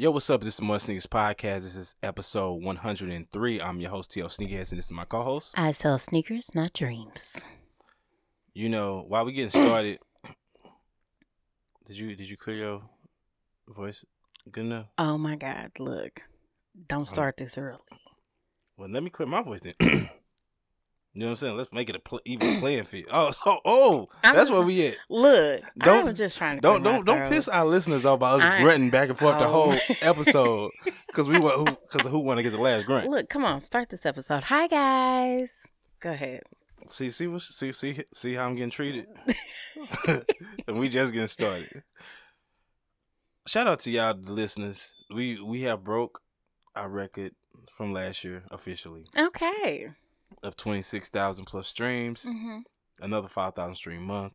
[0.00, 0.40] Yo, what's up?
[0.42, 1.60] This is Mud Sneakers Podcast.
[1.60, 3.60] This is episode 103.
[3.60, 4.28] I'm your host, T.O.
[4.28, 5.52] Sneakerheads, and this is my co host.
[5.54, 7.34] I sell sneakers, not dreams.
[8.54, 9.98] You know, while we getting started,
[11.84, 12.82] did you did you clear your
[13.68, 14.02] voice
[14.50, 14.86] good enough?
[14.96, 16.22] Oh my God, look.
[16.88, 17.12] Don't Oh.
[17.12, 17.76] start this early.
[18.78, 20.08] Well, let me clear my voice then.
[21.12, 21.56] you know what I'm saying?
[21.56, 23.06] Let's make it a pl- even playing field.
[23.10, 24.96] Oh, so, oh, I'm that's just- where we at.
[25.08, 27.30] Look, Don't- I'm just trying to Don't don't don't throat.
[27.30, 29.70] piss our listeners off by us I- grunting back and forth the Oh.
[29.70, 30.70] whole episode
[31.08, 33.08] because we want who because who want to get the last grunt.
[33.08, 34.44] Look, come on, start this episode.
[34.44, 35.66] Hi guys.
[36.00, 36.42] Go ahead.
[36.88, 39.06] See, see, what, see, see, see how I'm getting treated,
[40.66, 41.82] and we just getting started.
[43.46, 44.94] Shout out to y'all, the listeners.
[45.14, 46.20] We we have broke
[46.74, 47.32] our record
[47.76, 49.90] from last year officially Okay.
[50.42, 52.22] Of twenty six thousand plus streams.
[52.24, 52.58] hmm
[53.00, 54.34] Another five thousand stream month.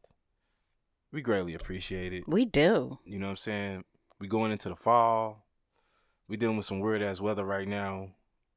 [1.11, 2.27] We greatly appreciate it.
[2.27, 2.97] We do.
[3.05, 3.83] You know what I'm saying?
[4.19, 5.45] We going into the fall.
[6.27, 8.09] We dealing with some weird ass weather right now.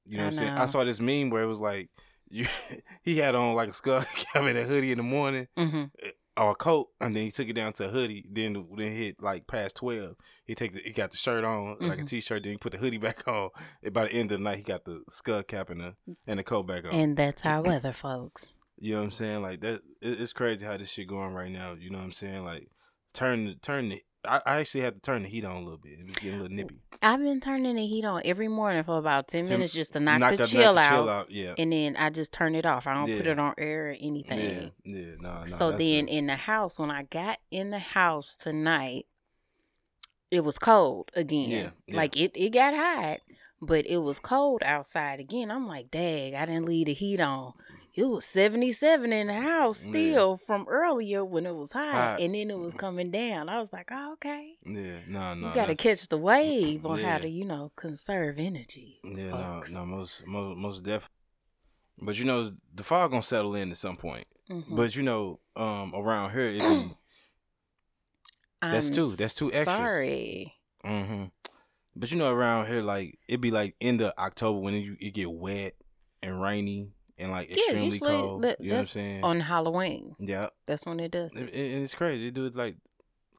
[0.06, 0.52] You know I what I'm saying?
[0.56, 1.90] I saw this meme where it was like
[2.30, 2.46] you
[3.02, 5.84] he had on like a skull cap and a hoodie in the morning hmm
[6.38, 8.24] or a coat, and then he took it down to a hoodie.
[8.30, 10.14] Then then hit like past twelve.
[10.46, 12.08] He take the, he got the shirt on like a Mhm.
[12.08, 12.42] t-shirt.
[12.44, 13.50] Then he put the hoodie back on.
[13.82, 15.94] And by the end of the night, he got the skull cap and the
[16.26, 16.92] and the coat back on.
[16.92, 18.54] And that's our weather, folks.
[18.80, 19.42] You know what I'm saying?
[19.42, 21.72] Like that, it, it's crazy how this shit going right now.
[21.74, 22.44] You know what I'm saying?
[22.44, 22.68] Like
[23.12, 24.02] turn the turn the.
[24.24, 26.00] I, I actually had to turn the heat on a little bit.
[26.00, 26.80] It was getting a little nippy.
[27.02, 30.00] I've been turning the heat on every morning for about 10 Ten- minutes just to
[30.00, 31.30] knock, Knock the chill, knock the out, chill out.
[31.30, 31.54] Yeah.
[31.56, 32.86] And then I just turn it off.
[32.86, 34.72] I don't put it on air or anything.
[34.84, 35.44] Yeah, yeah, no, no.
[35.44, 36.12] so then it.
[36.12, 39.06] in the house, when I got in the house tonight,
[40.30, 41.50] it was cold again.
[41.50, 41.96] Yeah, yeah.
[41.96, 43.20] Like it, it got hot,
[43.62, 45.50] but it was cold outside again.
[45.50, 47.54] I'm like, dang, I didn't leave the heat on.
[47.94, 49.90] It was 77 in the house Yeah.
[49.90, 52.20] still from earlier when it was hot, Hot.
[52.20, 53.48] and then it was coming down.
[53.48, 54.56] I was like, oh, okay.
[54.64, 55.48] yeah, no, no.
[55.48, 57.12] you got to catch the wave on Yeah.
[57.12, 59.00] how to, you know, conserve energy.
[59.02, 59.70] Yeah, no, folks.
[59.72, 61.14] no, most, most, most definitely.
[62.00, 64.28] But you know, the fog gonna settle in at some point.
[64.48, 64.76] Mhm.
[64.76, 66.90] But you know, um, around here it be,
[68.62, 69.76] that's two- that's two extras.
[69.76, 70.54] Sorry.
[70.84, 71.24] hmm
[71.96, 75.10] But you know, around here like it be like end of October when it, it
[75.14, 75.74] get wet
[76.22, 78.42] and rainy and like Yeah, extremely usually cold.
[78.42, 79.24] that- you know what I'm saying?
[79.24, 81.32] On Halloween, yeah, that's when it does.
[81.32, 82.28] and, and it's crazy.
[82.28, 82.76] It do it like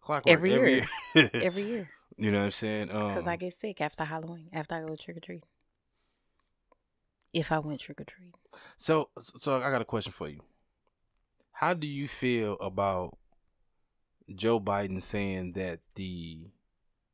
[0.01, 0.88] clockwork Every every year.
[1.16, 1.29] year.
[1.34, 1.90] Every year.
[2.17, 2.91] you know what I'm saying?
[2.91, 5.44] Um, Because I get sick after Halloween, after I go trick or treat.
[7.34, 8.34] If I went trick or treat.
[8.78, 10.41] So, so I got a question for you.
[11.51, 13.17] How do you feel about
[14.34, 16.47] Joe Biden saying that the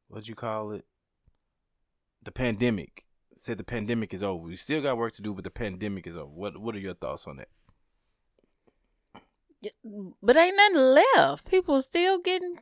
[0.08, 0.86] what you call it,
[2.24, 3.06] the pandemic,
[3.38, 4.44] said the pandemic is over.
[4.48, 6.26] We still got work to do, but the pandemic is over.
[6.32, 7.50] What What are your thoughts on that?
[10.22, 10.78] But ain't nothing
[11.16, 11.50] left.
[11.50, 12.60] People still getting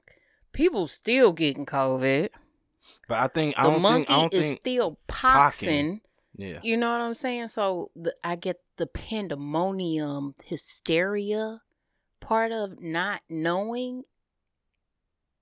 [0.53, 2.29] people still getting COVID.
[3.07, 5.67] But I think I The don't monkey think I don't is still poxing.
[5.67, 6.01] poxing.
[6.37, 7.49] yeah You know what I'm saying?
[7.49, 11.61] So the, I get the pandemonium hysteria
[12.21, 14.03] part of not knowing.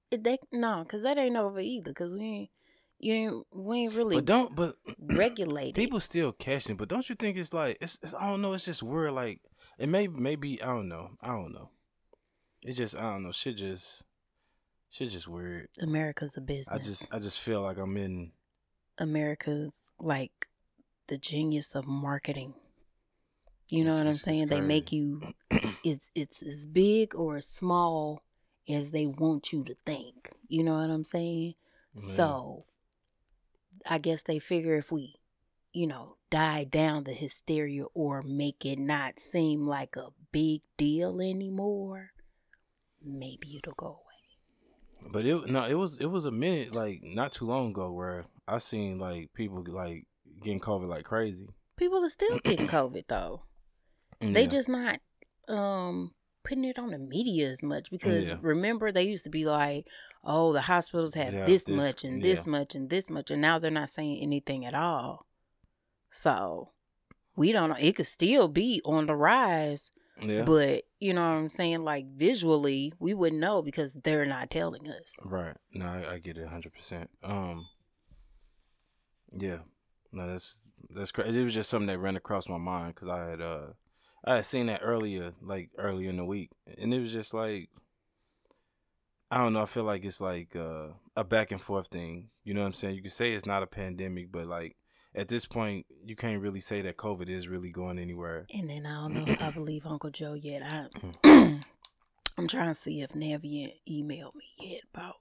[0.09, 1.91] It- They no, because that ain't over either.
[1.91, 2.49] Because we ain't
[3.01, 5.75] you ain't we ain't really But don't but regulated.
[5.75, 6.75] people still catching.
[6.77, 8.53] But don't you think it's like it's, it's I don't know.
[8.53, 9.13] It's just weird.
[9.13, 9.39] Like
[9.77, 11.11] it may maybe I don't know.
[11.21, 11.69] I don't know.
[12.65, 13.31] It just I don't know.
[13.31, 14.03] Shit just
[14.89, 15.69] shit just weird.
[15.81, 16.69] America's a business.
[16.69, 18.31] I just I just feel like I'm in.
[18.97, 20.47] America's like
[21.07, 22.53] the genius of marketing.
[23.69, 24.47] You know It's- what I'm saying?
[24.49, 25.33] They make you
[25.83, 28.21] it's it's as big or as small
[28.69, 30.29] as they want you to think.
[30.47, 31.55] You know what I'm saying?
[31.97, 32.63] So
[33.85, 35.15] I guess they figure if we,
[35.73, 41.21] you know, die down the hysteria or make it not seem like a big deal
[41.21, 42.11] anymore,
[43.03, 45.11] maybe it'll go away.
[45.11, 48.25] But it no, it was it was a minute like not too long ago where
[48.47, 50.05] I seen like people like
[50.41, 51.47] getting COVID like crazy.
[51.77, 53.43] People are still getting COVID though.
[54.21, 54.99] They just not
[55.47, 56.11] um
[56.43, 58.37] putting it on the media as much because Yeah.
[58.41, 59.85] remember they used to be like,
[60.23, 62.33] oh, the hospitals have Yeah, this, this- much and yeah.
[62.35, 65.25] this much and this much, and now they're not saying anything at all.
[66.11, 66.69] So
[67.35, 67.77] we don't know.
[67.79, 69.91] It could still be on the rise,
[70.21, 70.43] yeah.
[70.43, 71.83] but you know what I'm saying?
[71.83, 75.15] Like visually, we wouldn't know because they're not telling us.
[75.23, 75.55] Right.
[75.73, 77.09] No, I, I get it hundred percent.
[77.23, 77.67] Um.
[79.37, 79.59] Yeah.
[80.11, 80.55] No, that's
[80.93, 81.39] that's crazy.
[81.39, 83.67] It was just something that ran across my mind because I had uh
[84.23, 87.69] I had seen that earlier, like earlier in the week, and it was just like
[89.29, 89.61] I don't know.
[89.61, 92.29] I feel like it's like uh, a back and forth thing.
[92.43, 92.95] You know what I'm saying?
[92.95, 94.75] You could say it's not a pandemic, but like
[95.15, 98.45] at this point, you can't really say that COVID is really going anywhere.
[98.53, 99.31] And then I don't know.
[99.31, 100.63] if I believe Uncle Joe yet.
[100.63, 100.87] I
[101.23, 101.63] Mm.
[102.37, 105.15] I'm trying to see if Navient emailed me yet about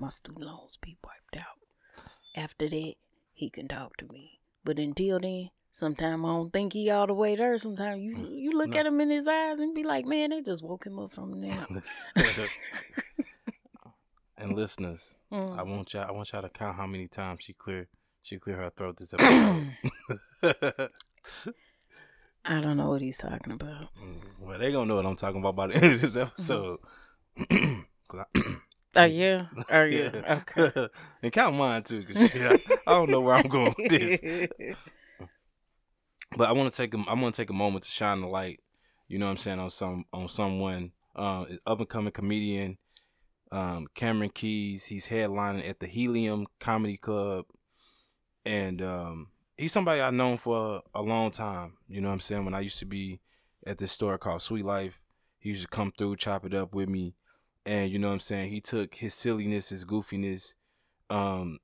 [0.00, 2.04] my student loans be wiped out.
[2.34, 2.94] After that,
[3.32, 4.40] he can talk to me.
[4.64, 7.56] But until then, sometimes I don't think he all the way there.
[7.58, 8.78] Sometimes you mm, you look No.
[8.80, 11.40] at him in his eyes and be like, man, they just woke him up from
[11.40, 11.68] nap.
[14.38, 15.58] and listeners, mm.
[15.58, 15.76] I Mm.
[15.76, 16.06] want y'all.
[16.08, 17.88] I want y'all to count how many times she clear
[18.22, 20.90] she clear her throat this episode.
[22.48, 23.88] I don't know what he's talking about.
[24.02, 26.22] Mm, well, they gonna know what I'm talking about by the end of this mm-hmm.
[26.22, 26.78] episode.
[28.08, 28.56] 'Cause I-
[28.98, 30.88] Oh yeah, oh yeah, okay.
[31.22, 32.54] and count mine too, cause shit, I,
[32.90, 34.20] I don't know where I'm going with this.
[36.36, 38.26] But I want to take a, I want to take a moment to shine the
[38.26, 38.60] light.
[39.08, 42.76] You know what I'm saying on some on someone, uh, up and coming comedian,
[43.50, 44.84] um, Cameron Keys.
[44.84, 47.46] He's headlining at the Helium Comedy Club,
[48.44, 51.78] and um, he's somebody I've known for a, a long time.
[51.88, 52.44] You know what I'm saying?
[52.44, 53.20] When I used to be
[53.66, 55.00] at this store called Sweet Life,
[55.38, 57.14] he used to come through, chop it up with me,
[57.64, 58.50] and you know what I'm saying.
[58.50, 60.52] He took his silliness, his goofiness,
[61.08, 61.60] um,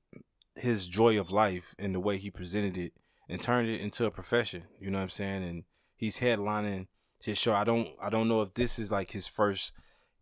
[0.55, 2.93] his joy of life, and the way he presented it
[3.29, 4.63] and turned it into a profession.
[4.79, 5.43] You know what I'm saying?
[5.43, 5.63] And
[5.95, 6.87] he's headlining
[7.21, 7.53] his show.
[7.53, 9.71] I don't I don't know if this is like his first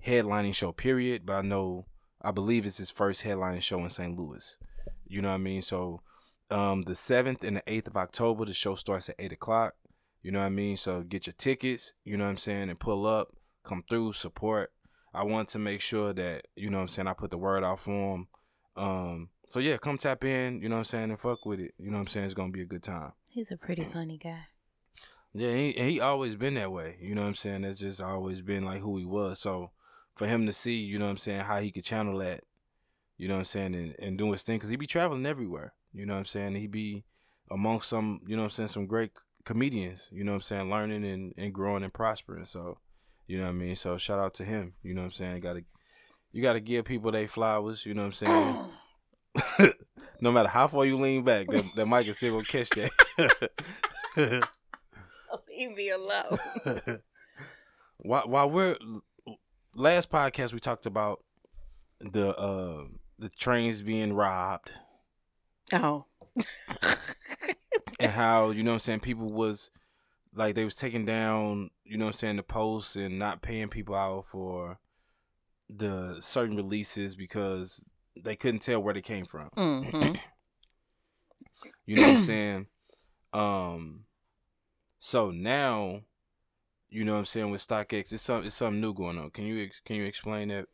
[0.05, 1.85] headlining show period, but I know
[2.21, 4.17] I believe it's his first headlining show in St.
[4.17, 4.57] Louis.
[5.07, 5.61] You know what I mean?
[5.61, 6.01] So
[6.49, 9.73] um the seventh and the eighth of October, the show starts at eight o'clock.
[10.21, 10.77] You know what I mean?
[10.77, 14.71] So get your tickets, you know what I'm saying, and pull up, come through, support.
[15.13, 17.63] I want to make sure that, you know what I'm saying, I put the word
[17.63, 18.27] out for him.
[18.75, 21.73] Um so yeah, come tap in, you know what I'm saying, and fuck with it.
[21.77, 22.25] You know what I'm saying?
[22.25, 23.11] It's gonna be a good time.
[23.29, 24.47] He's a pretty funny guy.
[25.33, 26.97] Yeah, he he always been that way.
[27.01, 27.61] You know what I'm saying?
[27.61, 29.39] That's just always been like who he was.
[29.39, 29.71] So
[30.15, 32.43] for him to see, you know what I'm saying, how he could channel that,
[33.17, 35.73] you know what I'm saying, and, and do his thing, because he be traveling everywhere.
[35.93, 36.55] You know what I'm saying?
[36.55, 37.05] He be
[37.49, 39.11] amongst some, you know what I'm saying, some great
[39.45, 40.09] comedians.
[40.11, 42.45] You know what I'm saying, learning and, and growing and prospering.
[42.45, 42.77] So,
[43.27, 43.75] you know what I mean.
[43.75, 44.73] So shout out to him.
[44.83, 45.41] You know what I'm saying?
[45.41, 45.63] Got to
[46.31, 47.85] you got to give people their flowers.
[47.85, 48.67] You know what I'm
[49.57, 49.73] saying?
[50.21, 53.51] no matter how far you lean back, that, that mic is still gonna catch that.
[55.49, 56.37] Leave me alone.
[57.97, 58.77] while while we're
[59.75, 61.23] last podcast we talked about
[61.99, 62.83] the uh
[63.19, 64.71] the trains being robbed
[65.71, 66.05] oh.
[67.99, 69.69] and how you know what I'm saying people was
[70.33, 73.67] like they was taking down you know what I'm saying the posts and not paying
[73.67, 74.79] people out for
[75.73, 77.83] the certain releases because
[78.21, 79.49] they couldn't tell where they came from.
[79.55, 80.13] hmm
[81.85, 82.67] You know what I'm saying?
[83.33, 84.05] Um
[84.99, 86.01] so now
[86.89, 89.31] you know what I'm saying with StockX it's some it's something new going on.
[89.31, 90.65] Can you ex- can you explain that?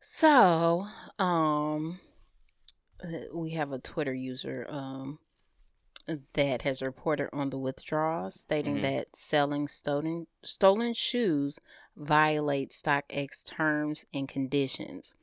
[0.00, 0.86] So,
[1.18, 2.00] um,
[3.32, 5.18] we have a Twitter user um
[6.34, 8.82] that has reported on the withdrawal, stating Mhm.
[8.82, 11.58] that selling stolen stolen shoes
[11.96, 15.14] violates StockX terms and conditions.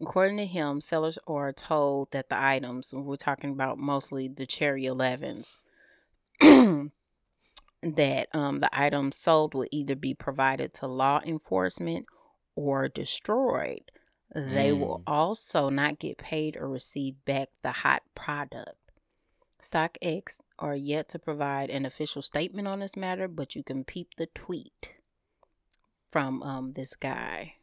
[0.00, 4.84] According to him, sellers are told that the items we're talking about mostly the Cherry
[4.84, 5.56] 11s.
[7.82, 12.06] that um, the items sold will either be provided to law enforcement
[12.54, 13.90] or destroyed.
[14.34, 15.02] They will Mm.
[15.06, 18.76] also not get paid or receive back the hot product.
[19.62, 24.10] StockX are yet to provide an official statement on this matter, but you can peep
[24.16, 24.94] the tweet
[26.10, 27.54] from um, this guy,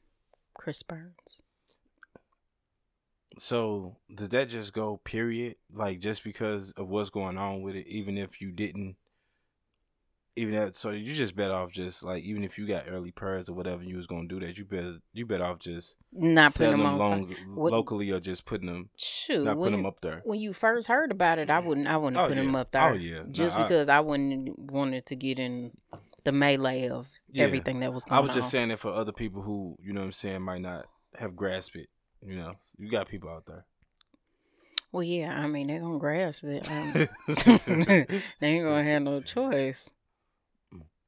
[0.54, 1.42] Chris Burns.
[3.38, 5.56] So does that just go period?
[5.74, 8.96] Like just because of what's going on with it, even if you didn't,
[10.36, 10.76] even that.
[10.76, 13.84] So you just bet off just like even if you got early prayers or whatever
[13.84, 16.88] you was gonna do that, you better you bet off just Not putting them them
[16.88, 16.98] on.
[17.00, 20.22] long, What- locally or just putting them Shoot, not putting them up there.
[20.26, 21.88] when you first heard about it, I wouldn't.
[21.88, 22.90] I wouldn't Oh, put them up there.
[22.90, 23.24] Oh, yeah.
[23.32, 25.72] just Nah, because I, wouldn't wanted to get in
[26.24, 27.44] the melee of Yeah.
[27.44, 30.02] everything that was going I was just saying it for other people who you know
[30.02, 30.86] what I'm saying might not
[31.20, 31.90] have grasped it.
[32.26, 33.66] You know, you got people out there.
[34.92, 36.70] Well, yeah, I mean they're gonna grasp it.
[36.70, 36.94] Um,
[38.40, 39.90] they ain't gonna have no choice.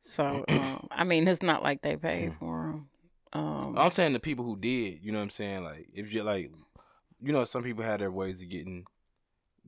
[0.06, 2.90] So, um, I mean, it's not like they paid for them.
[3.34, 5.64] Um, I'm saying the people who did, you know what I'm saying?
[5.64, 6.52] Like if you're like
[7.22, 8.86] you know, some people had their ways of getting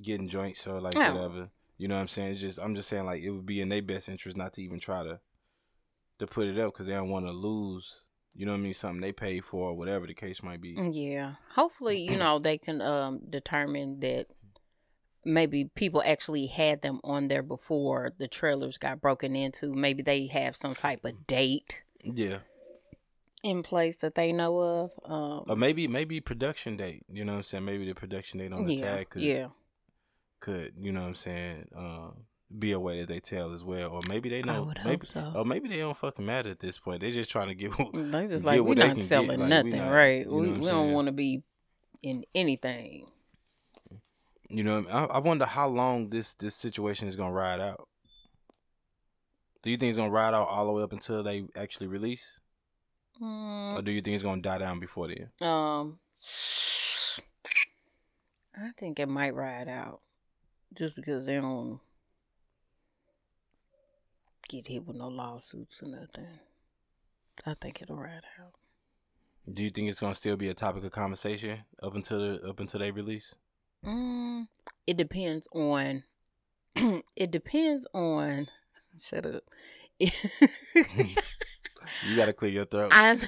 [0.02, 1.12] getting joints or like Yeah.
[1.14, 1.50] whatever.
[1.78, 2.32] You know what I'm saying?
[2.32, 4.62] It's just I'm just saying like it would be in their best interest not to
[4.62, 5.20] even try to
[6.20, 8.04] to put it up because they don't want to lose.
[8.36, 8.74] You know what I mean?
[8.76, 10.78] Something they paid for, or whatever the case might be.
[10.92, 14.28] yeah, hopefully, you know, they can um determine that
[15.28, 19.74] maybe people actually had them on there before the trailers got broken into.
[19.74, 22.40] Maybe they have some type of date Yeah,
[23.44, 24.92] in place that they know of.
[25.06, 27.04] Um, or maybe maybe production date.
[27.12, 27.66] You know what I'm saying?
[27.66, 29.48] Maybe the production date on the yeah, tag could yeah.
[30.40, 31.68] could you know what I'm saying?
[31.76, 32.14] Um,
[32.58, 34.64] be a way that they tell as well, or maybe they I know.
[34.64, 35.34] would maybe, hope so.
[35.36, 37.02] Or maybe they don't fucking matter at this point.
[37.02, 37.72] They're just trying to get.
[37.94, 39.04] They just like we're not can get.
[39.06, 40.20] selling Like, we nothing, not- right?
[40.26, 41.44] you know we we don't want to be
[42.02, 43.06] in anything.
[44.50, 47.88] You know, I, I wonder how long this this situation is gonna ride out.
[49.62, 52.40] Do you think it's gonna ride out all the way up until they actually release,
[53.22, 55.30] Mm, or do you think it's gonna die down before then?
[55.48, 56.00] Um,
[58.56, 60.02] I think it might ride out,
[60.74, 61.80] just because they don't
[64.48, 66.40] get hit with no lawsuits or nothing.
[67.46, 68.54] I think it'll ride out.
[69.52, 72.60] Do you think it's gonna still be a topic of conversation up until the, up
[72.60, 73.36] until they release?
[73.88, 74.48] Mm,
[74.86, 76.04] it depends on.
[77.16, 78.48] it depends on.
[79.00, 79.44] Shut up.
[80.00, 80.10] You
[82.16, 82.92] gotta clear your throat.
[82.92, 83.20] I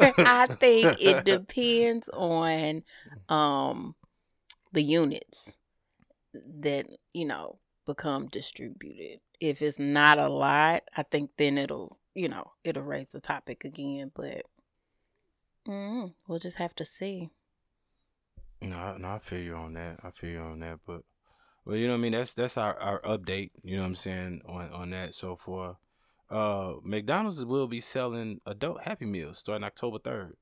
[0.00, 2.82] I think it depends on
[3.28, 3.94] um
[4.72, 5.56] the units
[6.60, 9.20] that you know become distributed.
[9.40, 13.64] If it's not a lot, I think then it'll you know it'll raise the topic
[13.64, 14.12] again.
[14.14, 14.42] But
[15.66, 17.30] mm, we'll just have to see.
[18.70, 20.00] No, no, I feel you on that.
[20.02, 20.78] I feel you on that.
[20.86, 21.02] But,
[21.64, 22.12] well, you know what I mean.
[22.12, 23.50] That's that's our, our update.
[23.62, 25.14] You know what I'm saying on on that.
[25.14, 25.76] So far.
[26.30, 30.36] uh, McDonald's will be selling adult Happy Meals starting October third.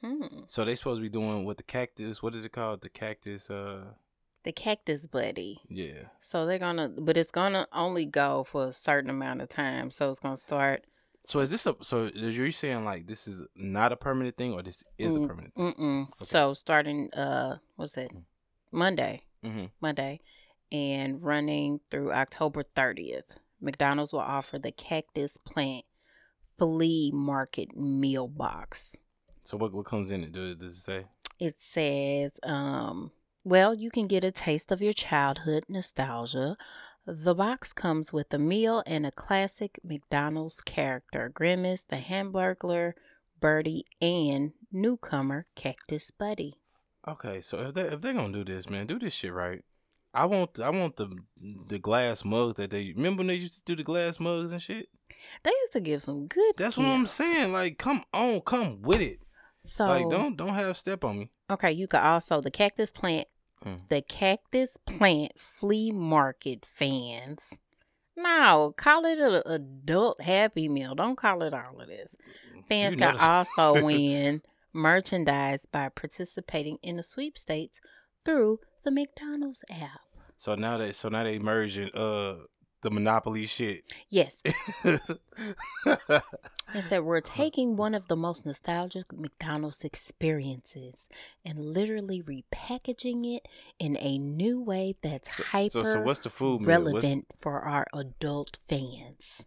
[0.00, 2.22] hmm So they supposed to be doing with the cactus.
[2.22, 2.82] What is it called?
[2.82, 3.48] The cactus.
[3.50, 3.84] Uh,
[4.44, 5.60] The Cactus Buddy.
[5.68, 6.10] yeah.
[6.20, 9.90] So they're gonna, but it's gonna only go for a certain amount of time.
[9.90, 10.84] So it's gonna start.
[11.26, 11.76] So is this a?
[11.82, 15.20] So is you saying like this is not a permanent thing, or this is a
[15.20, 15.54] Mm, permanent?
[15.54, 15.74] thing?
[15.74, 16.02] Mm-mm.
[16.02, 16.24] Okay.
[16.24, 18.12] So starting, uh, what's it?
[18.12, 18.22] Mm.
[18.72, 19.66] Monday, Mm-hmm.
[19.80, 20.20] Monday,
[20.72, 23.24] and running through October thirtieth.
[23.60, 25.84] McDonald's will offer the Cactus Plant
[26.58, 28.96] Flea Market Meal Box.
[29.44, 30.32] So what what comes in it?
[30.32, 31.04] Does, does it say?
[31.38, 33.10] It says, um,
[33.44, 36.56] well, you can get a taste of your childhood nostalgia.
[37.06, 42.92] The box comes with a meal and a classic McDonald's character Grimace, the Hamburglar,
[43.40, 46.58] Birdie, and newcomer Cactus Buddy.
[47.06, 49.64] Okay, so if they if they're gonna do this, man, do this shit right.
[50.14, 51.10] I want I want the
[51.66, 54.62] the glass mugs that they remember when they used to do the glass mugs and
[54.62, 54.88] shit.
[55.42, 56.54] They used to give some good.
[56.56, 57.52] That's what I'm saying.
[57.52, 59.20] Like, come on, come with it.
[59.60, 61.30] So like, don't don't have step on me.
[61.50, 63.26] okay, you could also the Cactus Plant,
[63.64, 63.88] Mm.
[63.88, 67.40] the Cactus Plant Flea Market fans.
[68.16, 70.94] No, call it an adult Happy Meal.
[70.94, 72.14] Don't call it all of this.
[72.68, 74.42] Fans You can also win
[74.72, 77.80] merchandise by participating in the sweepstakes
[78.24, 80.00] through the McDonald's app.
[80.36, 82.38] So now they so now they merging uh
[82.82, 83.84] the monopoly shit.
[84.08, 84.42] Yes,
[84.84, 85.00] it
[86.88, 90.96] said we're taking one of the most nostalgic McDonald's experiences
[91.44, 93.48] and literally repackaging it
[93.78, 97.86] in a new way that's so, hyper so, so what's the food relevant for our
[97.94, 99.42] adult fans.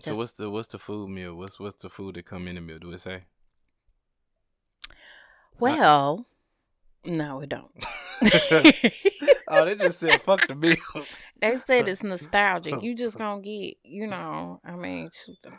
[0.00, 1.34] so what's the what's the food meal?
[1.34, 2.78] What's what's the food that come in the meal?
[2.78, 3.24] Do it say?
[5.58, 6.26] Well,
[7.04, 7.70] no, it don't.
[9.48, 10.76] oh, they just said fuck the meal.
[11.40, 12.82] They said it's nostalgic.
[12.82, 15.10] You just gonna get, you know, I mean,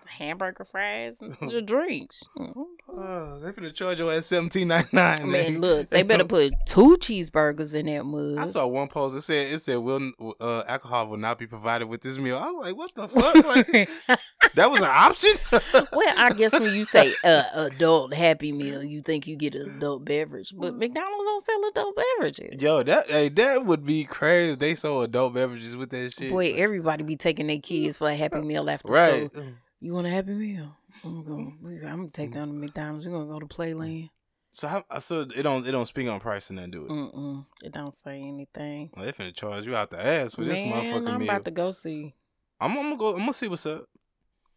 [0.05, 2.23] hamburger fries and the drinks.
[2.37, 2.65] Mhm.
[2.87, 5.21] Oh, they finna charge your ass seventeen ninety nine.
[5.21, 8.37] I mean, look, they better put two cheeseburgers in that mug.
[8.37, 9.15] I saw one post.
[9.15, 12.37] It said it said will uh, alcohol will not be provided with this meal.
[12.37, 13.35] I was like, what the fuck?
[13.45, 14.19] Like,
[14.55, 15.31] that was an option.
[15.73, 19.77] well, I guess when you say uh, adult Happy Meal, you think you get an
[19.77, 22.61] adult beverage, but McDonald's don't sell adult beverages.
[22.61, 24.53] Yo, that hey, that would be crazy.
[24.53, 26.31] if They sold adult beverages with that shit.
[26.31, 29.31] Boy, everybody be taking their kids for a Happy Meal after right?
[29.31, 29.45] school.
[29.79, 30.75] You want a Happy Meal?
[31.03, 31.51] I'm gonna,
[31.87, 32.35] I'm gonna take mm.
[32.35, 33.05] down to McDonald's.
[33.05, 33.55] We're gonna go to mm.
[33.55, 34.09] Playland.
[34.51, 34.85] So how?
[34.89, 36.89] Uh, so it don't it don't speak on price and then do it.
[36.89, 37.45] Mm-mm.
[37.61, 38.89] It don't say anything.
[38.95, 41.29] Well, they finna charge you out the ass for this Man, motherfucking I'm meal.
[41.29, 42.13] about to go see.
[42.61, 43.09] I'm, I'm gonna go.
[43.11, 43.89] I'm gonna see what's up.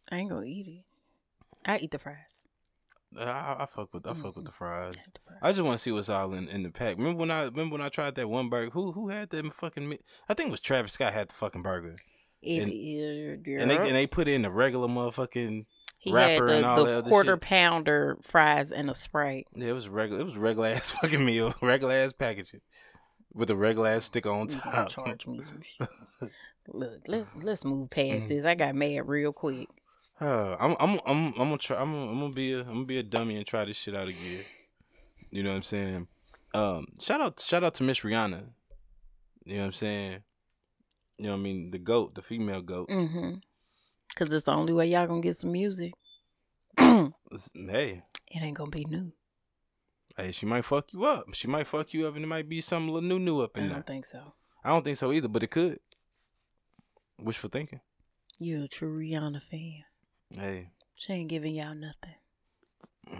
[0.09, 0.85] I ain't gonna eat it.
[1.65, 2.15] I eat the fries.
[3.17, 4.93] I, I, I fuck with I fuck with the fries.
[4.97, 5.39] I the fries.
[5.41, 6.97] I just want to see what's all in, in the pack.
[6.97, 8.71] Remember when I remember when I tried that one burger?
[8.71, 9.97] Who who had that fucking?
[10.29, 11.97] I think it was Travis Scott had the fucking burger,
[12.41, 13.61] It and- is.
[13.61, 15.65] and they and they put in the regular motherfucking.
[15.99, 17.41] He had and the, the quarter shit.
[17.41, 19.47] pounder fries and a sprite.
[19.55, 20.21] Yeah, it was regular.
[20.21, 22.61] It was regular ass fucking meal, regular ass packaging,
[23.33, 24.89] with a regular ass sticker on top.
[24.89, 25.89] charge me some shit.
[26.71, 28.27] Look, let's let's move past Mhm.
[28.29, 28.45] this.
[28.45, 29.67] I got mad real quick.
[30.21, 31.77] Uh, I'm I'm I'm I'm gonna try.
[31.81, 33.95] I'm gonna, I'm gonna be a I'm gonna be a dummy and try this shit
[33.95, 34.43] out again.
[35.31, 36.07] You know what I'm saying?
[36.53, 38.43] Um, shout out shout out to Miss Rihanna.
[39.45, 40.19] You know what I'm saying?
[41.17, 41.71] You know what I mean?
[41.71, 42.87] The goat, the female goat.
[42.89, 43.35] Mm-hmm.
[44.15, 45.93] Cause it's the only way y'all gonna get some music.
[46.77, 47.11] Hey.
[48.31, 49.11] It ain't gonna be new.
[50.15, 51.33] hey, she might fuck you up.
[51.33, 53.63] She might fuck you up, and it might be something little new new up in
[53.63, 53.71] there.
[53.71, 53.93] I don't there.
[53.95, 54.33] think so.
[54.63, 55.79] I don't think so either, but it could.
[57.19, 57.79] Wishful thinking.
[58.37, 59.83] You're a true Rihanna fan.
[60.31, 62.13] Hey, She ain't giving y'all nothing.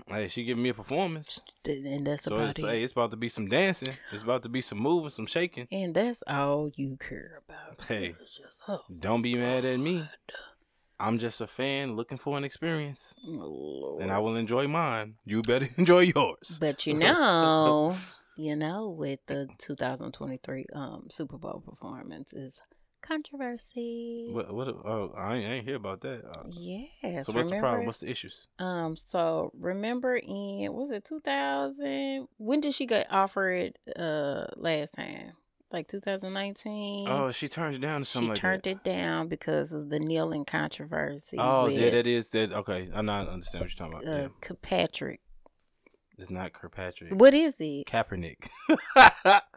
[0.08, 1.40] Hey, she giving me a performance.
[1.66, 2.66] And that's So about it's, it.
[2.68, 3.96] hey, it's about to be some dancing.
[4.12, 5.68] It's about to be some moving, some shaking.
[5.72, 7.82] And that's all you care about.
[7.88, 8.10] Hey.
[8.20, 10.08] Just, oh, Don't be mad at me.
[11.00, 14.02] I'm just a fan looking for an experience, Lord.
[14.02, 15.16] and I will enjoy mine.
[15.26, 16.58] You better enjoy yours.
[16.60, 17.96] But you know,
[18.36, 22.60] you know, with the 2023 um Super Bowl performance is
[23.02, 24.28] controversy.
[24.30, 24.54] What?
[24.54, 24.68] What?
[24.68, 26.22] Oh, I ain't, I ain't hear about that.
[26.26, 27.26] Uh, Yes.
[27.26, 27.86] so what's the problem?
[27.86, 28.48] What's the issues?
[28.60, 28.96] Um.
[28.98, 32.28] So remember in was it 2000?
[32.38, 33.78] When did she get offered?
[33.96, 35.34] Uh, last time,
[35.72, 37.08] like 2019.
[37.08, 38.70] Oh, she turned it down or she like turned that.
[38.70, 41.38] it down because of the kneeling controversy.
[41.40, 42.52] Oh, with, yeah, that is that.
[42.52, 44.20] Okay, I not understand what you're talking about.
[44.20, 44.28] uh, yeah.
[44.42, 45.22] Kirkpatrick.
[46.18, 47.14] It's not Kirkpatrick.
[47.14, 47.88] What is it?
[47.88, 48.50] Kaepernick.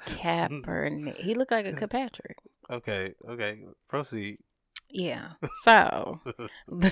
[0.07, 1.17] Kaepernick.
[1.17, 2.37] He looked like a Kirkpatrick.
[2.71, 3.65] okay, okay.
[3.89, 4.39] Proceed.
[4.89, 5.33] Yeah.
[5.65, 6.21] So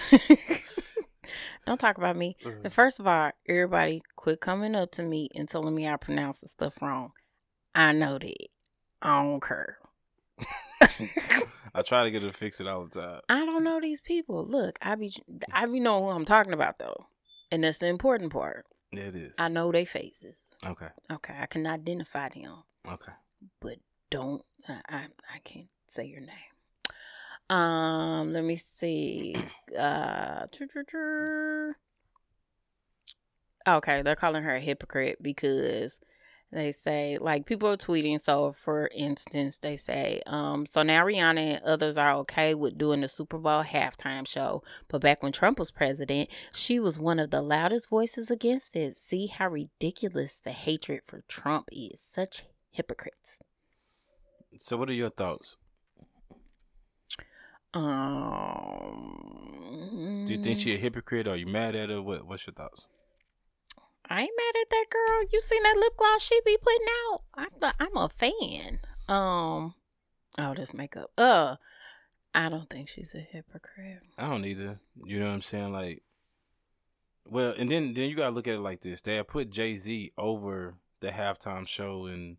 [1.66, 2.36] don't talk about me.
[2.62, 6.38] But first of all, everybody quit coming up to me and telling me I pronounce
[6.40, 7.12] the stuff wrong.
[7.74, 8.48] I know that.
[9.02, 9.78] I don't care.
[11.75, 13.21] I try to get her to fix it all the time.
[13.28, 14.45] I don't know these people.
[14.45, 15.12] Look, I be
[15.52, 17.07] I be know who I'm talking about though.
[17.52, 18.66] And that's the important part.
[18.92, 19.35] Yeah, it is.
[19.38, 20.35] I know their faces.
[20.66, 23.12] Okay, Okay, I can identify them, okay.
[23.61, 23.76] but
[24.11, 27.57] don't I I, I can't say your name.
[27.57, 29.37] Um, let me see.
[29.78, 30.47] Uh,
[33.69, 35.97] okay, they're calling her a hypocrite because
[36.52, 38.21] they say like people are tweeting.
[38.23, 43.02] So, for instance, they say, um, so now Rihanna and others are okay with doing
[43.02, 47.30] the Super Bowl halftime show, but back when Trump was president, she was one of
[47.30, 48.99] the loudest voices against it.
[48.99, 52.00] See how ridiculous the hatred for Trump is.
[52.12, 53.38] Such hypocrites.
[54.57, 55.57] So, what are your thoughts?
[57.73, 57.85] Um,
[60.26, 61.28] Do you think she a hypocrite?
[61.28, 62.02] Or are you mad at her?
[62.02, 62.87] What What's your thoughts?
[64.11, 65.23] I ain't mad at that girl.
[65.33, 67.21] You seen that lip gloss she be putting out?
[67.35, 68.81] I'm I'm a fan.
[69.09, 69.75] Um,
[70.37, 71.12] oh, this makeup.
[71.17, 71.57] Uh,
[72.35, 74.00] I don't think she's a hypocrite.
[74.19, 74.81] I don't either.
[75.05, 75.73] You know what I'm saying?
[75.73, 76.03] Like,
[77.25, 79.77] well, and then then you gotta look at it like this: they have put Jay
[79.77, 82.37] Z over the halftime show and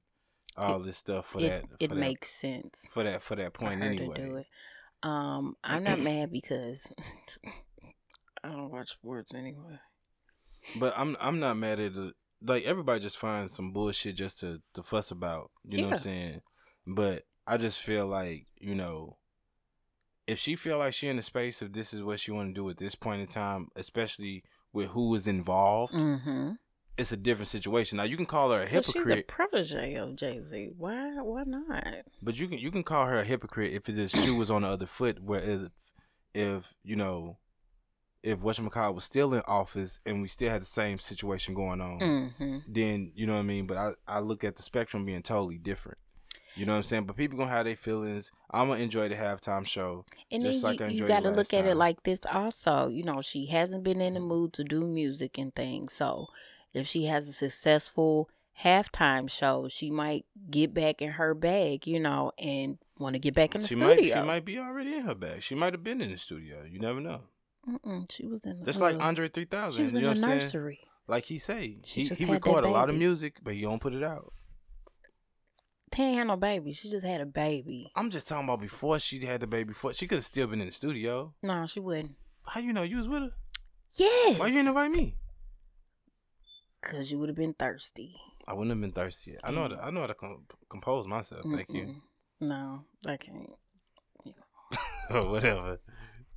[0.58, 1.64] all this stuff for it that.
[1.80, 4.16] it that, makes sense for that for that for point her anyway.
[4.16, 4.48] to do it.
[5.04, 6.92] Um, I'm not mad because
[8.44, 9.80] I don't watch sports anyway.
[10.80, 12.13] But I'm I'm not mad at it.
[12.43, 15.52] Like everybody just finds some bullshit just to to fuss about.
[15.67, 16.41] You know what I'm saying?
[16.88, 19.17] But I just feel like you know,
[20.28, 22.54] if she feel like she in the space if this is what she want to
[22.54, 24.43] do at this point in time, especially
[24.74, 26.52] with who is involved, Mm-hmm.
[26.97, 27.97] it's a different situation.
[27.97, 30.71] Now you can call her a But she's a protege of Jay Z.
[30.78, 31.21] Why?
[31.21, 31.84] Why not?
[32.21, 34.67] but you can you can call her a hypocrite if the shoe was on the
[34.69, 35.21] other foot.
[35.21, 35.62] Where if,
[36.34, 37.38] if you know.
[38.24, 42.00] If whatchamacallit was still in office and we still had the same situation going on,
[42.00, 42.58] Mm-hmm.
[42.68, 43.66] then you know what I mean.
[43.66, 45.98] But I, I look at the spectrum being totally different.
[46.56, 47.06] You know what I'm saying?
[47.06, 48.30] But people gonna have their feelings.
[48.52, 50.06] I'm gonna enjoy the halftime show.
[50.30, 52.20] And Just then like I you, you got to last look at it like this
[52.32, 52.90] also.
[52.90, 55.94] You know, she hasn't been in the mood to do music and things.
[55.94, 56.28] So
[56.74, 58.30] if she has a successful
[58.64, 63.34] halftime show, she might get back in her bag, you know, and want to get
[63.34, 64.22] back in the she might studio.
[64.22, 65.42] she might be already in her bag.
[65.42, 66.64] She might have been in the studio.
[66.70, 67.22] You never know.
[67.69, 68.63] Mm-mm, she was in.
[68.65, 69.86] Just uh, like Andre She 3000.
[69.86, 70.38] was You in know the I'm saying?
[70.39, 70.80] nursery.
[71.08, 73.54] Like he say, She he, just he had that record a lot of music, but
[73.54, 74.32] he don't put it out.
[75.95, 76.71] She ain't had no baby.
[76.71, 77.91] She just had a baby.
[77.95, 79.69] I'm just talking about before she had the baby.
[79.69, 81.34] Before she could have still been in the studio.
[81.43, 82.15] No, she wouldn't.
[82.47, 83.32] How you know you was with her?
[83.97, 84.39] Yes.
[84.39, 85.17] Why you ain't invite me?
[86.82, 88.15] Cause you would have been thirsty.
[88.47, 89.32] I wouldn't have been thirsty.
[89.32, 89.41] Yet.
[89.43, 89.62] I know.
[89.63, 91.41] How to, I know how to com- compose myself.
[91.54, 91.95] Thank you.
[92.39, 93.50] No, I can't.
[95.12, 95.80] or whatever.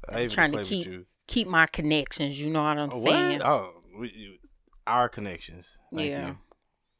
[0.09, 1.07] I even trying to keep- you.
[1.27, 2.39] Keep my connections.
[2.41, 3.39] You know what I'm Oh, saying?
[3.39, 3.47] What?
[3.47, 4.39] Oh, we,
[4.87, 5.79] our connections.
[5.95, 6.27] Thank yeah.
[6.29, 6.39] you.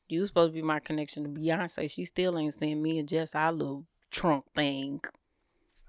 [0.09, 1.91] You was supposed to be my connection to Beyonce.
[1.91, 5.01] She still ain't seen me and Jess our little trunk thing.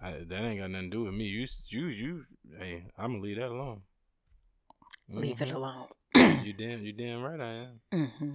[0.01, 1.25] I, that ain't got nothing to do with me.
[1.25, 2.25] You, you, you.
[2.57, 3.81] Hey, I'm gonna leave that alone.
[5.09, 5.55] Leave it Mhm.
[5.55, 5.87] alone.
[6.43, 7.79] You damn, you damn right I am.
[8.19, 8.33] hmm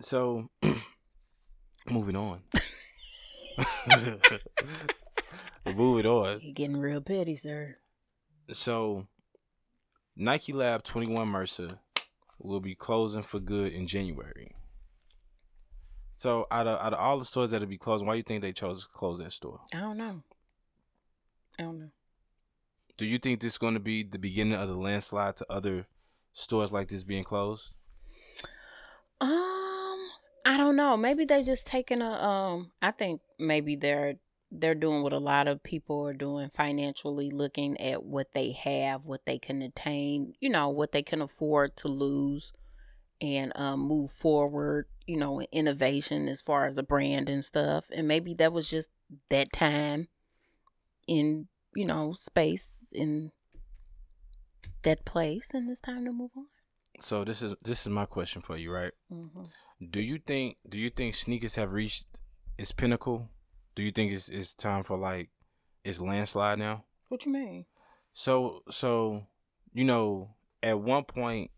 [0.00, 0.48] So,
[1.90, 2.42] moving on.
[5.66, 6.40] moving on.
[6.42, 7.76] You're getting real petty, sir.
[8.52, 9.06] So,
[10.14, 11.68] Nike Lab 21 Mercer
[12.38, 14.54] will be closing for good in January.
[16.16, 18.42] So, out of out of all the stores that'll be closing, why do you think
[18.42, 19.60] they chose to close that store?
[19.74, 20.22] I don't know.
[21.58, 21.90] I don't know.
[22.96, 25.86] Do you think this is going to be the beginning of the landslide to other
[26.32, 27.72] stores like this being closed?
[29.20, 29.98] Um,
[30.46, 30.96] I don't know.
[30.96, 32.70] Maybe they just taking a um.
[32.80, 34.14] I think maybe they're
[34.50, 39.04] they're doing what a lot of people are doing financially, looking at what they have,
[39.04, 42.52] what they can attain, you know, what they can afford to lose
[43.20, 47.86] and um, move forward, you know, in innovation as far as a brand and stuff.
[47.92, 48.88] And maybe that was just
[49.30, 50.08] that time
[51.06, 53.32] in, you know, space in
[54.82, 56.46] that place and it's time to move on.
[57.00, 58.92] So this is this is my question for you, right?
[59.12, 59.44] Mm-hmm.
[59.90, 62.06] Do you think do you think sneakers have reached
[62.56, 63.28] its pinnacle?
[63.76, 65.30] Do you think it's it's time for like
[65.84, 66.84] it's landslide now?
[67.08, 67.66] What you mean?
[68.12, 69.26] So so
[69.72, 70.30] you know,
[70.62, 71.52] at one point,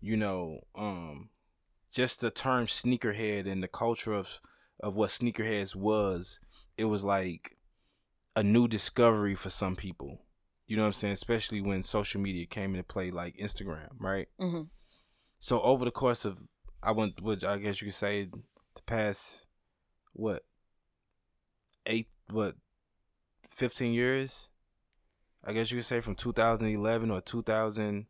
[0.00, 1.28] you know, um
[1.92, 4.40] just the term sneakerhead and the culture of
[4.80, 6.40] of what sneakerheads was,
[6.78, 7.56] it was like
[8.36, 10.20] a new discovery for some people.
[10.66, 11.12] You know what I'm saying?
[11.12, 14.28] Especially when social media came into play, like Instagram, right?
[14.40, 14.62] Mm-hmm.
[15.38, 16.38] So over the course of,
[16.82, 18.28] I went, which I guess you could say,
[18.74, 19.46] the past,
[20.14, 20.42] what,
[21.86, 22.56] eight, what,
[23.50, 24.48] fifteen years.
[25.46, 28.06] I guess you could say from 2011 or 2010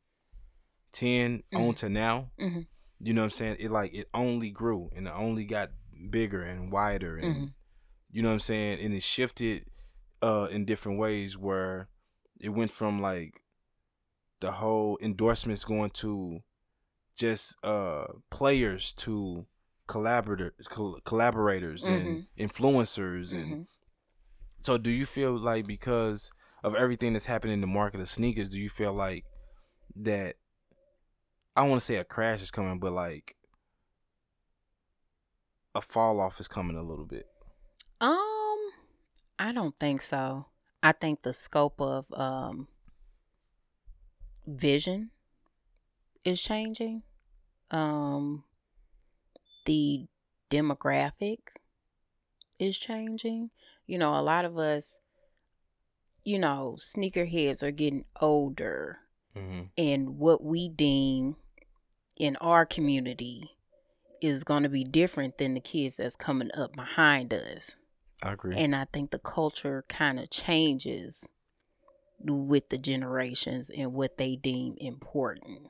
[0.92, 1.42] Mhm.
[1.52, 2.30] on to now.
[2.38, 2.60] Mm-hmm.
[3.00, 3.56] You know what I'm saying?
[3.58, 5.70] It like it only grew and it only got
[6.10, 7.54] bigger and wider and Mhm.
[8.10, 8.80] you know what I'm saying?
[8.84, 9.68] And it shifted
[10.22, 11.88] uh in different ways where
[12.40, 13.42] it went from like
[14.40, 16.42] the whole endorsements going to
[17.16, 19.46] just uh players to
[19.86, 23.62] collaborator col- collaborators and influencers and Mm-hmm.
[24.62, 26.30] so do you feel like because
[26.62, 29.24] of everything that's happening in the market of sneakers, do you feel like
[29.96, 30.36] that
[31.54, 33.36] I don't want to say a crash is coming, but like
[35.74, 37.26] a fall off is coming a little bit.
[38.00, 38.70] Um,
[39.38, 40.46] I don't think so.
[40.82, 42.68] I think the scope of um
[44.46, 45.10] vision
[46.24, 47.02] is changing.
[47.70, 48.44] Um
[49.64, 50.06] the
[50.50, 51.38] demographic
[52.58, 53.50] is changing.
[53.86, 54.96] You know, a lot of us
[56.24, 58.98] you know, sneakerheads are getting older
[59.36, 59.62] Mm-hmm.
[59.76, 61.34] and what we deem
[62.16, 63.50] in our community
[64.20, 67.72] is going to be different than the kids that's coming up behind us.
[68.22, 68.56] I agree.
[68.56, 71.24] And I think the culture kind of changes
[72.20, 75.68] with the generations and what they deem important.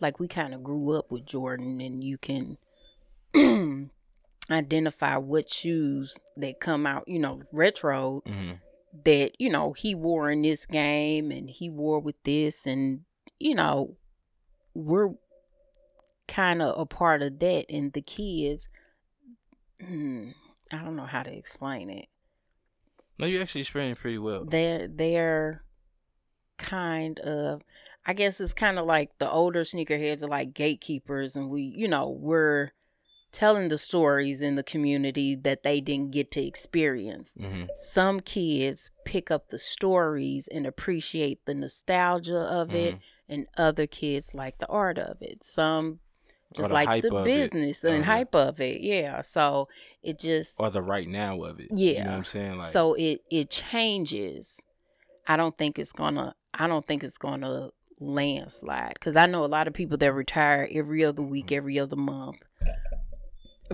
[0.00, 2.58] Like we kind of grew up with Jordan, and you can
[4.50, 8.52] identify what shoes that come out, you know, retro mm-hmm.
[9.04, 12.66] that, you know, he wore in this game and he wore with this.
[12.66, 13.02] And,
[13.38, 13.96] you know,
[14.74, 15.10] we're
[16.26, 17.66] kind of a part of that.
[17.68, 18.66] And the kids,
[19.82, 22.06] I don't know how to explain it.
[23.18, 24.46] No, you actually explained pretty well.
[24.46, 25.62] They're they're
[26.56, 27.60] kind of
[28.06, 31.86] I guess it's kind of like the older sneakerheads are like gatekeepers and we, you
[31.86, 32.72] know, we're
[33.32, 37.34] telling the stories in the community that they didn't get to experience.
[37.38, 37.64] Mm-hmm.
[37.74, 43.32] Some kids pick up the stories and appreciate the nostalgia of it Mm-hmm.
[43.32, 45.44] and other kids like the art of it.
[45.44, 46.00] Some
[46.56, 47.24] just like the it.
[47.24, 48.12] business and Uh-huh.
[48.12, 48.80] hype of it.
[48.80, 49.20] Yeah.
[49.20, 49.68] So
[50.02, 51.68] it just Or the right now of it.
[51.72, 52.06] You know Yeah.
[52.06, 52.56] what I'm saying?
[52.56, 54.60] Like so it it changes.
[55.28, 56.34] I don't think it's gonna.
[56.52, 60.68] I don't think it's gonna landslide because I know a lot of people that retire
[60.72, 62.38] every other week, every other month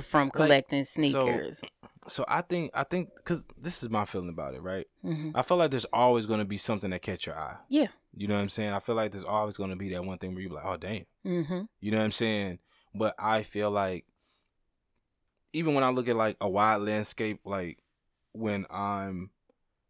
[0.00, 0.38] from Mm-hmm.
[0.38, 1.60] Like, collecting so- sneakers.
[2.08, 4.86] so I think I think because this is my feeling about it, right?
[5.02, 7.56] hmm I feel like there's always going to be something that catch your eye.
[7.68, 7.86] Yeah.
[8.14, 8.72] You know what I'm saying?
[8.72, 10.76] I feel like there's always going to be that one thing where you're like, oh
[10.76, 11.04] damn.
[11.22, 12.58] hmm You know what I'm saying?
[12.94, 14.04] But I feel like
[15.52, 17.78] even when I look at like a wide landscape, like
[18.32, 19.30] when I'm,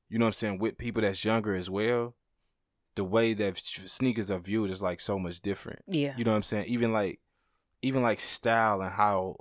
[0.09, 2.15] you know what I'm saying, with people that's younger as well,
[2.97, 5.81] the way that sneakers are viewed is like so much different.
[5.87, 6.15] Yeah.
[6.17, 6.67] You know what I'm saying?
[6.67, 7.21] Even like,
[7.83, 9.37] even like style and how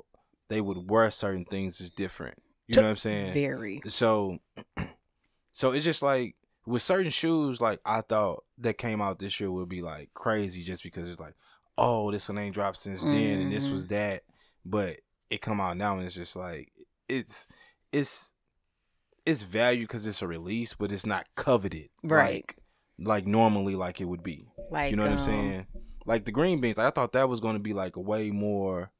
[0.50, 2.38] they would wear certain things is different.
[2.68, 3.34] You know what I'm saying?
[3.34, 3.82] Very.
[3.88, 4.40] So,
[5.54, 9.52] so it's just like with certain shoes, like I thought that came out this year
[9.52, 11.36] would be like crazy, just because it's like,
[11.78, 13.72] oh, this one ain't dropped since then, and this Mhm.
[13.74, 14.24] was that,
[14.66, 16.72] but it come out now, and it's just like
[17.08, 17.48] it's
[17.92, 18.34] it's
[19.26, 22.44] it's value because it's a release, but it's not coveted, Right.
[22.48, 22.58] Like,
[23.00, 24.48] like normally, like it would be.
[24.70, 25.68] Like you know what I'm um, saying?
[26.06, 28.92] Like the green beans, I thought that was going to be like a way more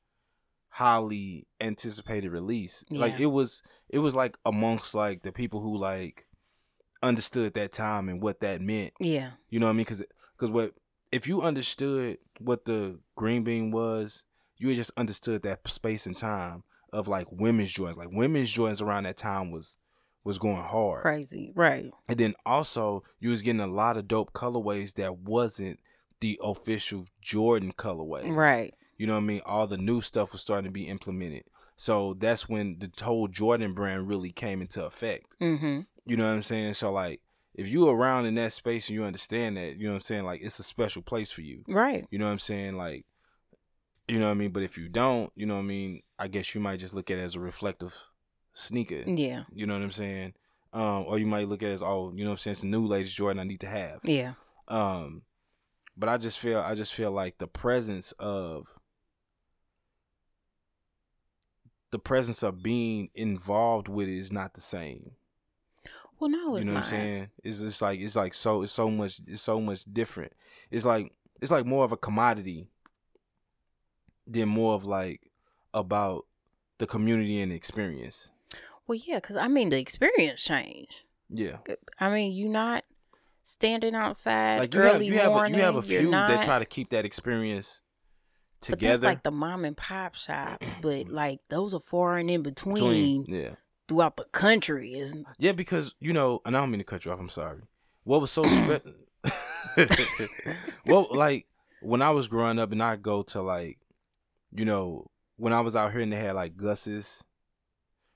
[0.70, 2.84] highly anticipated release.
[2.90, 6.28] Like it was, it was like amongst like the people who like
[7.04, 8.94] understood that time and what that meant.
[9.00, 9.32] Yeah.
[9.50, 9.86] You know what I mean?
[9.86, 10.04] Because
[10.38, 10.74] because what
[11.12, 14.24] if you understood what the green bean was,
[14.58, 17.98] you just understood that space and time of like women's joints.
[17.98, 19.78] Like women's joints around that time was
[20.26, 21.02] was going hard.
[21.02, 21.54] Crazy.
[21.56, 21.92] Right.
[22.10, 25.80] And then also you was getting a lot of dope colorways that wasn't
[26.20, 28.36] the official Jordan colorways.
[28.36, 28.74] Right.
[28.98, 29.42] You know what I mean?
[29.46, 31.44] All the new stuff was starting to be implemented.
[31.78, 35.36] So that's when the whole Jordan brand really came into effect.
[35.42, 35.82] Mm-hmm.
[36.06, 36.74] You know what I'm saying?
[36.74, 37.22] So like
[37.54, 40.26] if you around in that space and you understand that, you know what I'm saying,
[40.26, 41.64] like it's a special place for you.
[41.68, 42.08] Right.
[42.10, 42.76] You know what I'm saying?
[42.78, 43.06] Like
[44.08, 44.52] you know what I mean?
[44.52, 47.10] But if you don't, you know what I mean, I guess you might just look
[47.12, 47.94] at it as a reflective
[48.56, 49.04] sneaker.
[49.06, 49.44] Yeah.
[49.54, 50.34] You know what I'm saying?
[50.74, 52.64] Um, or you might look at it as, oh, you know what I'm saying, it's
[52.64, 54.00] a new latest Jordan I need to have.
[54.04, 54.34] Yeah.
[54.68, 55.22] Um,
[55.96, 58.68] but I just feel I just feel like the presence of
[61.92, 65.12] the presence of being involved with it is not the same.
[66.20, 66.86] Well, no, it's you know not.
[66.86, 67.28] what I'm saying?
[67.44, 70.34] It's just like it's like so it's so much it's so much different.
[70.72, 72.68] It's like it's like more of a commodity
[74.28, 75.32] than more of like
[75.74, 76.26] about
[76.80, 78.32] the community and the experience.
[78.88, 81.04] Well, yeah, because I mean the experience changed.
[81.30, 81.58] Yeah.
[82.00, 82.84] I mean, you're not
[83.44, 85.56] standing outside Like you have early you have a, morning.
[85.56, 87.82] you have a few not, that try to keep that experience
[88.62, 89.08] But that's together.
[89.08, 90.70] like the mom and pop shops.
[90.82, 93.50] But like those are far and in between, between yeah.
[93.88, 94.94] throughout the country.
[94.94, 97.20] Is Yeah, because you know, and I don't mean to cut you off.
[97.20, 97.62] I'm sorry.
[98.04, 98.86] What was so spe-
[100.86, 101.48] well, like
[101.82, 103.80] when I was growing up, and I go to like,
[104.52, 107.24] you know, when I was out here and they had like Gus's,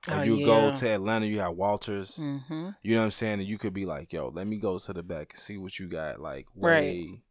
[0.07, 2.17] or Oh, you go to Atlanta, you have Walters.
[2.17, 2.69] mm-hmm.
[2.83, 3.39] You know what I'm saying?
[3.39, 5.77] And you could be like, yo, let me go to the back and see what
[5.79, 6.19] you got.
[6.21, 6.81] Like, Right.
[6.83, 7.21] way,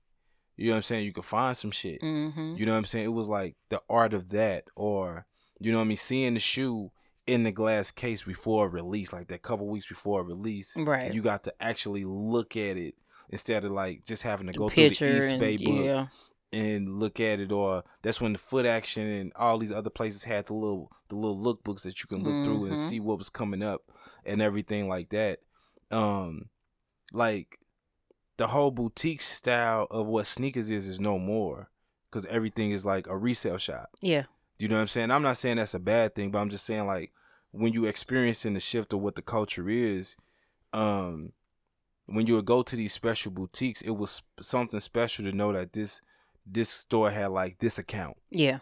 [0.57, 1.05] you know what I'm saying?
[1.07, 2.01] You could find some shit.
[2.03, 2.57] Mm-hmm.
[2.57, 3.05] You know what I'm saying?
[3.07, 5.27] It was like the art of that, or
[5.61, 6.91] you know what I mean, seeing the shoe
[7.27, 10.75] in the glass case before release, like that couple weeks before release.
[10.77, 11.13] Right.
[11.13, 12.95] You got to actually look at it
[13.31, 16.07] instead of like just having to go picture through the East and Bay book yeah,
[16.53, 20.25] and look at it, or that's when the Foot Action and all these other places
[20.25, 22.79] had the little the little lookbooks that you can look through and Mhm.
[22.79, 23.91] see what was coming up
[24.25, 25.41] and everything like that.
[25.91, 26.51] Um,
[27.13, 27.59] like
[28.37, 31.71] the whole boutique style of what sneakers is is no more
[32.11, 33.91] because everything is like a resale shop.
[34.01, 34.25] yeah,
[34.59, 35.11] You know what I'm saying?
[35.11, 37.13] I'm not saying that's a bad thing, but I'm just saying like
[37.51, 40.17] when you experiencing the shift of what the culture is,
[40.73, 41.33] um,
[42.07, 45.73] when you would go to these special boutiques, it was something special to know that
[45.73, 46.01] this
[46.51, 48.17] this store had like this account.
[48.31, 48.59] yeah,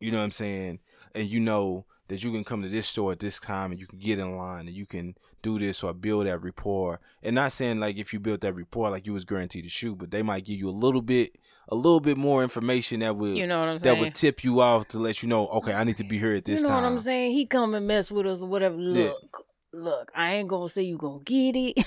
[0.00, 0.80] You know what I'm saying?
[1.14, 3.86] And you know that you can come to this store at this time and you
[3.86, 7.00] can get in line and you can do this or build that rapport.
[7.22, 9.96] And not saying like if you built that rapport like you was guaranteed to shoot,
[9.98, 11.32] but they might give you a little bit
[11.68, 14.00] a little bit more information that would you know what I'm that saying.
[14.00, 16.44] would tip you off to let you know, okay, I need to be here at
[16.44, 16.66] this time.
[16.66, 16.82] you know time.
[16.84, 17.32] what I'm saying?
[17.32, 18.76] He come and mess with us or whatever.
[18.76, 19.45] Look,
[19.76, 21.84] look, I ain't gonna say you gonna get it.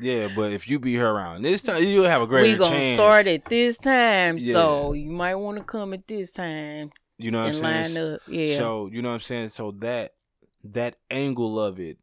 [0.00, 2.70] Yeah, but if you be here around this time, you'll have a greater we gonna
[2.78, 2.96] chance.
[2.96, 4.52] start at this time, Yeah.
[4.54, 7.94] so you might want to come at this time You know what I'm saying?
[7.94, 8.20] line up.
[8.26, 9.48] Yeah, So you know what I'm saying.
[9.50, 10.14] So that
[10.64, 11.98] that angle of it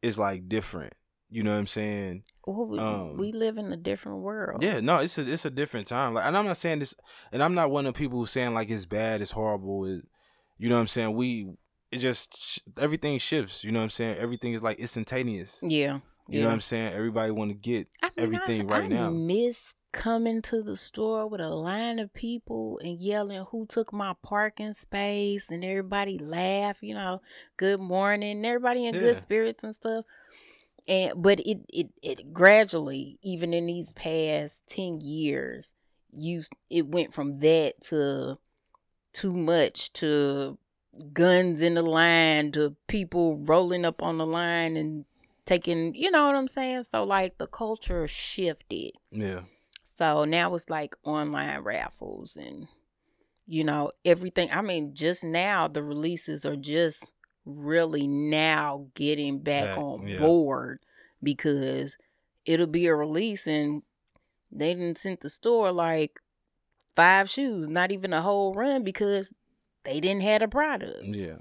[0.00, 0.94] is like different.
[1.30, 2.24] You know what I'm saying?
[2.46, 4.62] Well, we, um, we live in a different world.
[4.62, 6.14] Yeah, no, it's a it's a different time.
[6.14, 6.94] Like, and I'm not saying this,
[7.32, 9.84] and I'm not one of the people who's saying like it's bad, it's horrible.
[9.86, 10.02] It,
[10.58, 11.14] you know what I'm saying?
[11.14, 11.48] We
[11.92, 13.62] it just everything shifts.
[13.62, 14.16] You know what I'm saying?
[14.18, 15.60] Everything is like instantaneous.
[15.62, 16.00] yeah.
[16.28, 16.40] You yeah.
[16.42, 16.92] know what I'm saying?
[16.94, 19.10] Everybody want to get I mean, everything I, right I now.
[19.10, 24.14] miss coming to the store with a line of people and yelling who took my
[24.22, 27.20] parking space and everybody laugh, you know,
[27.58, 29.00] good morning, everybody in Yeah.
[29.00, 30.04] good spirits and stuff.
[30.88, 35.72] And but it it it gradually, even in these past ten years,
[36.16, 38.38] you it went from that to
[39.12, 40.56] too much to
[41.12, 45.04] guns in the line to people rolling up on the line and
[45.46, 46.84] taking you know what I'm saying?
[46.90, 48.92] So like the culture shifted.
[49.10, 49.42] Yeah,
[49.98, 52.68] So now it's like online raffles and
[53.46, 57.12] you know, everything I mean, just now the releases are just
[57.44, 60.18] really now getting back Back, on yeah.
[60.18, 60.80] board
[61.22, 61.96] because
[62.44, 63.82] it'll be a release and
[64.50, 66.20] they didn't send the store like
[66.94, 69.30] five shoes, not even a whole run because
[69.84, 71.02] they didn't have a product.
[71.04, 71.36] yeah.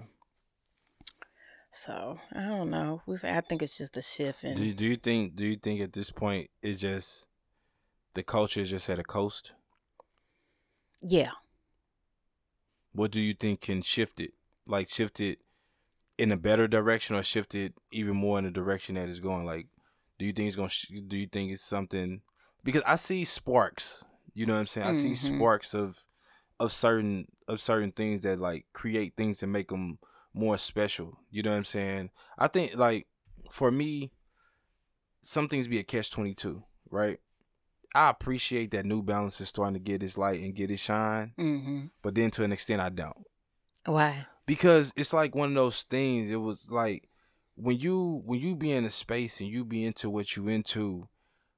[1.74, 3.02] So I don't know.
[3.24, 5.80] I think it's just a shift in Do you, do you think do you think
[5.82, 7.26] at this point it's just
[8.14, 9.54] the culture is just at a coast?
[11.02, 11.32] yeah.
[12.94, 14.34] What do you think can shift it?
[14.68, 15.40] Like shift it
[16.18, 19.46] in a better direction or shift it even more in the direction that it's going?
[19.46, 19.68] Like,
[20.20, 22.22] do you think it's sh- Do you think it's something?
[22.66, 24.04] Because I see sparks.
[24.34, 24.88] You know what I'm saying?
[24.88, 25.38] I see Mhm.
[25.38, 26.04] sparks of
[26.62, 29.98] of certain of certain things that like create things to make them
[30.34, 31.18] more special.
[31.30, 32.10] You know what I'm saying?
[32.38, 33.08] I think like
[33.50, 34.12] for me,
[35.24, 37.20] some things be a catch twenty two, right?
[37.94, 41.34] I appreciate that New Balance is starting to get its light and get its shine,
[41.38, 41.88] Mm-hmm.
[42.02, 43.18] but then to an extent I don't
[43.86, 44.28] Why?
[44.46, 46.30] because it's like one of those things.
[46.30, 47.10] It was like
[47.56, 51.10] when you when you be in a space and you be into what you into,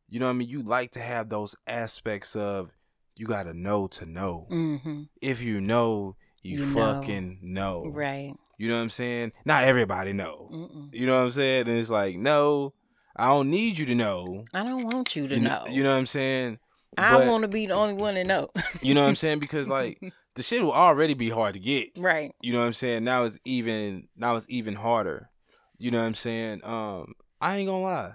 [0.10, 0.50] you know what I mean.
[0.50, 2.72] You like to have those aspects of
[3.16, 4.48] you got to know to know.
[4.52, 5.04] Mm-hmm.
[5.22, 7.86] If you know, you, You fucking know.
[7.92, 8.34] Right.
[8.58, 9.32] You know what I'm saying?
[9.46, 10.50] Not everybody know.
[10.54, 10.90] Mm-mm.
[10.94, 11.68] You know what I'm saying?
[11.68, 12.74] And it's like, no,
[13.16, 14.46] I don't need you to know.
[14.54, 15.66] I don't want you to you know.
[15.70, 16.60] You know what I'm saying?
[16.98, 18.50] I but- want to be the only one to know.
[18.82, 19.40] You know what I'm saying?
[19.40, 20.00] Because like
[20.36, 21.98] the shit will already be hard to get.
[21.98, 22.34] right.
[22.42, 23.04] You know what I'm saying?
[23.04, 25.30] Now it's even now it's even harder.
[25.78, 26.62] You know what I'm saying?
[26.64, 28.14] Um, I ain't gonna lie.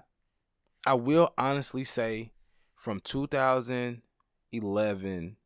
[0.87, 2.33] I will honestly say
[2.77, 3.01] from
[4.53, 5.37] 2011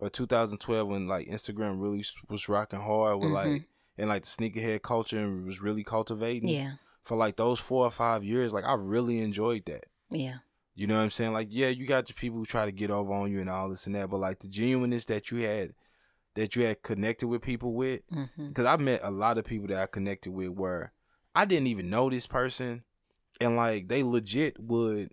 [0.00, 3.64] or 2012 when like Instagram really was rocking hard with like Mhm.
[3.98, 6.48] and like the sneakerhead culture and was really cultivating.
[6.48, 6.74] Yeah.
[7.04, 9.86] For like those four or five years, like I really enjoyed that.
[10.10, 10.38] Yeah.
[10.74, 11.32] You know what I'm saying?
[11.32, 13.68] Like, yeah, you got the people who try to get over on you and all
[13.68, 15.74] this and that, but like the genuineness that you had,
[16.34, 18.00] that you had connected with people with,
[18.38, 20.92] because I met a lot of people that I connected with where
[21.34, 22.84] I didn't even know this person,
[23.40, 25.12] and like they legit would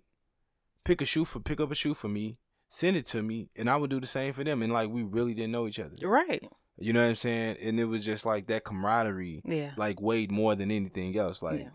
[0.84, 2.38] pick a shoe for pick up a shoe for me,
[2.70, 5.02] send it to me, and I would do the same for them, and like we
[5.02, 5.96] really didn't know each other.
[6.02, 6.42] Right.
[6.78, 7.58] You know what I'm saying?
[7.60, 9.72] And it was just like that camaraderie, Yeah.
[9.76, 11.42] like weighed more than anything else.
[11.42, 11.68] Like yeah.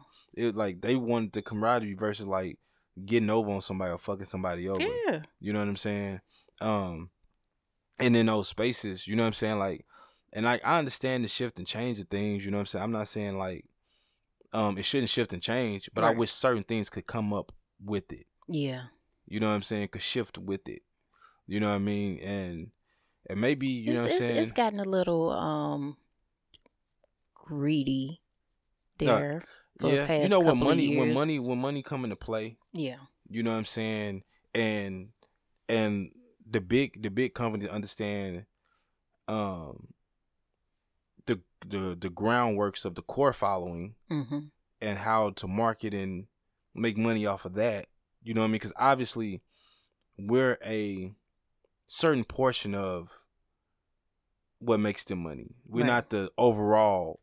[0.47, 2.57] it, like they wanted the camaraderie versus like
[3.05, 4.81] getting over on somebody or fucking somebody over.
[4.81, 5.21] Yeah.
[5.39, 6.21] You know what I'm saying?
[6.59, 7.11] Um,
[7.99, 9.59] and in those spaces, you know what I'm saying?
[9.59, 9.85] Like,
[10.33, 12.43] and like I understand the shift and change of things.
[12.43, 12.83] You know what I'm saying?
[12.83, 13.65] I'm not saying like,
[14.53, 17.51] um, it shouldn't shift and change, but I wish certain things could come up
[17.83, 18.25] with it.
[18.47, 18.83] Yeah.
[19.27, 19.87] You know what I'm saying?
[19.89, 20.81] Could shift with it.
[21.47, 22.19] You know what I mean?
[22.19, 22.71] And
[23.29, 24.31] and maybe you know what I'm it's, saying?
[24.37, 25.97] it's, it's gotten a little um
[27.33, 28.21] greedy
[28.97, 29.41] there
[29.79, 32.97] for the yeah, you know when money when money when money come into play, Yeah.
[33.29, 34.23] you know what I'm saying?
[34.53, 35.09] And
[35.67, 36.11] and
[36.49, 38.45] the big the big companies understand
[39.27, 39.87] um
[41.25, 44.39] the the the groundworks of the core following Mm-hmm.
[44.81, 46.27] and how to market and
[46.73, 47.87] make money off of that.
[48.25, 48.53] You know what I mean?
[48.53, 49.41] Because obviously
[50.17, 51.13] we're a
[51.87, 53.11] certain portion of
[54.59, 55.51] what makes them money.
[55.65, 55.87] We're Right.
[55.87, 57.19] not the overall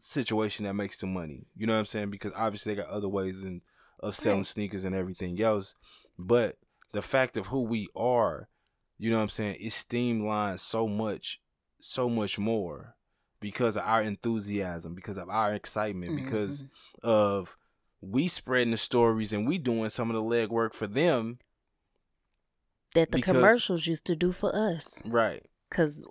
[0.00, 1.46] situation that makes them money.
[1.56, 2.10] You know what I'm saying?
[2.10, 3.62] Because obviously they got other ways in,
[4.00, 4.46] of selling Right.
[4.46, 5.74] sneakers and everything else.
[6.18, 6.58] But
[6.92, 8.48] the fact of who we are,
[8.98, 11.40] you know what I'm saying, it streamlines so much,
[11.80, 12.96] so much more
[13.40, 16.70] because of our enthusiasm, because of our excitement, because Mhm.
[17.04, 17.56] of
[18.00, 21.38] we spreading the stories and we doing some of the legwork for them.
[22.94, 25.00] that the because- commercials used to do for us.
[25.04, 25.44] Right.
[25.68, 26.02] Because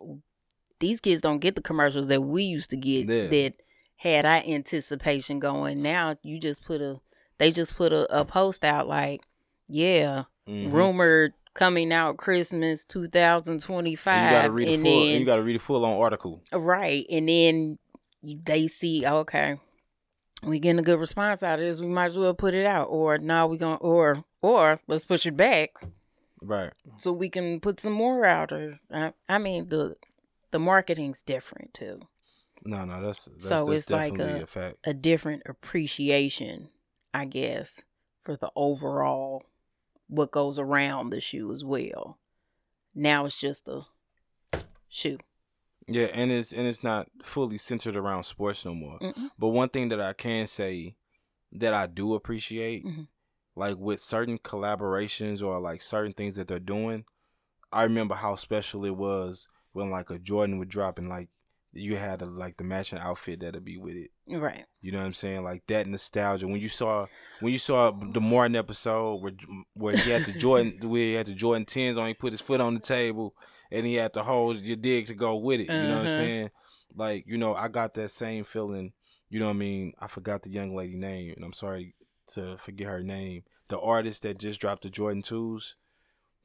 [0.79, 3.27] these kids don't get the commercials that we used to get Yeah.
[3.27, 3.53] that
[3.97, 5.81] had our anticipation going.
[5.81, 7.01] Now you just put a,
[7.37, 9.21] they just put a, a post out like,
[9.67, 10.71] yeah, Mhm.
[10.71, 14.13] rumored coming out Christmas 2025.
[14.17, 14.83] And you gotta read a full.
[14.83, 16.41] then, you gotta read a full on article.
[16.53, 17.05] Right.
[17.09, 17.77] And then
[18.23, 19.59] they see, okay,
[20.43, 21.79] we getting a good response out of this.
[21.79, 22.85] We might as well put it out.
[22.85, 25.71] Or now we going to, or, or let's push it back
[26.41, 26.71] Right.
[26.97, 28.51] so we can put some more out.
[28.51, 29.95] Or, I, I mean, the,
[30.51, 32.01] the marketing's different too.
[32.65, 34.73] No, no, that's that's, So that's it's like a- a.
[34.89, 36.69] A different appreciation,
[37.13, 37.81] I guess,
[38.23, 39.43] for the overall,
[40.07, 42.17] what goes around the shoe as well.
[42.95, 43.81] Now it's just a
[44.89, 45.19] shoe.
[45.91, 48.99] Yeah, and it's and it's not fully centered around sports no more.
[48.99, 49.29] Mm-mm.
[49.37, 50.95] But one thing that I can say
[51.51, 53.07] that I do appreciate, Mhm.
[53.55, 57.05] like with certain collaborations or like certain things that they're doing,
[57.71, 61.29] I remember how special it was when like a Jordan would drop and like
[61.71, 64.09] you had a, like the matching outfit that'd be with it.
[64.27, 64.65] Right.
[64.81, 65.43] You know what I'm saying?
[65.43, 66.47] Like that nostalgia.
[66.47, 67.05] When you saw
[67.41, 69.33] when you saw the Martin episode where
[69.73, 72.41] where he had the Jordan where he had the Jordan tens on, he put his
[72.41, 73.35] foot on the table
[73.71, 75.69] and he had to hold your dig to go with it.
[75.71, 76.15] You know what I'm Uh-huh.
[76.15, 76.49] saying?
[76.95, 78.93] Like, you know, I got that same feeling,
[79.29, 79.93] you know what I mean?
[79.99, 81.93] I forgot the young lady name, and I'm sorry
[82.27, 83.43] to forget her name.
[83.67, 85.75] The artist that just dropped the Jordan twos.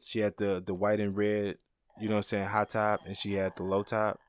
[0.02, 1.56] She had the the white and red,
[1.98, 4.20] you know what I'm saying, high top, and she had the low top.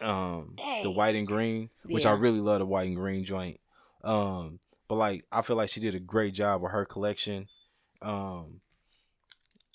[0.00, 3.60] Um the white and green, which I really love the white and green joint.
[4.02, 7.48] Um, but like I feel like she did a great job with her collection.
[8.02, 8.60] Um,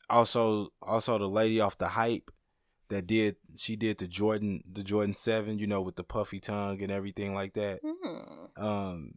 [0.09, 2.31] also, also the lady off the hype
[2.89, 6.81] that did she did the Jordan the Jordan Seven, you know, with the puffy tongue
[6.81, 7.79] and everything like that.
[7.83, 8.63] Hmm.
[8.63, 9.11] Um,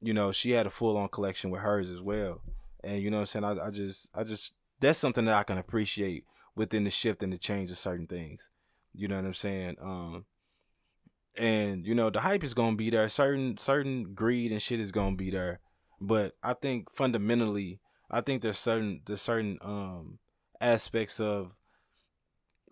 [0.00, 2.40] you know, she had a full on collection with hers as well.
[2.82, 3.44] And you know what I'm saying?
[3.44, 6.24] I, I just I just that's something that I can appreciate
[6.56, 8.50] within the shift and the change of certain things.
[8.94, 9.76] You know what I'm saying?
[9.80, 10.24] Um
[11.38, 13.08] and you know the hype is gonna be there.
[13.08, 15.60] Certain certain greed and shit is gonna be there.
[16.00, 17.78] But I think fundamentally,
[18.10, 20.18] I think there's certain there's certain um
[20.62, 21.52] aspects of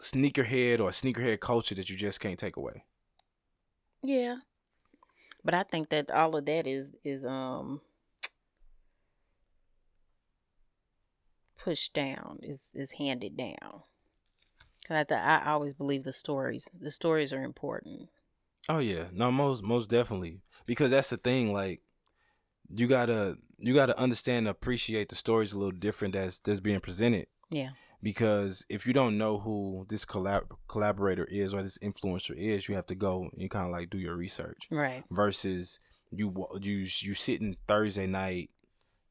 [0.01, 2.85] sneakerhead or sneakerhead culture that you just can't take away.
[4.03, 4.37] Yeah.
[5.45, 7.81] But I think that all of that is is um
[11.59, 13.83] pushed down, is is handed down.
[14.87, 16.69] Cause I th- I always believe the stories.
[16.79, 18.09] The stories are important.
[18.69, 21.53] Oh yeah, no, most most definitely because that's the thing.
[21.53, 21.81] Like
[22.75, 26.81] you gotta you gotta understand and appreciate the stories a little different that's that's being
[26.81, 27.27] presented.
[27.51, 27.71] Yeah.
[28.03, 32.75] Because if you don't know who this collab- collaborator is or this influencer is, you
[32.75, 34.63] have to go and kind of like do your research.
[34.71, 35.05] Right.
[35.11, 35.79] Versus
[36.11, 38.51] you you you sitting Thursday night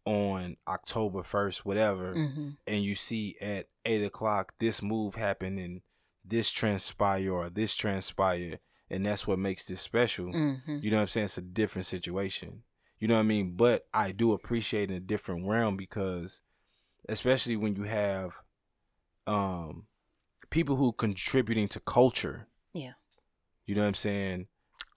[0.06, 2.50] on October first, whatever, Mm-hmm.
[2.66, 5.82] and you see at eight o'clock this move happen and
[6.26, 8.60] this transpire or this transpire,
[8.90, 10.28] and that's what makes this special.
[10.34, 10.80] Mm-hmm.
[10.82, 11.26] You know what I'm saying?
[11.26, 12.64] It's a different situation.
[13.00, 13.54] You know what I mean?
[13.56, 16.42] But I do appreciate in a different realm because
[17.08, 18.34] especially when you have
[19.28, 19.86] um
[20.50, 22.48] people who contributing to culture.
[22.74, 22.94] Yeah.
[23.66, 24.48] You know what I'm saying?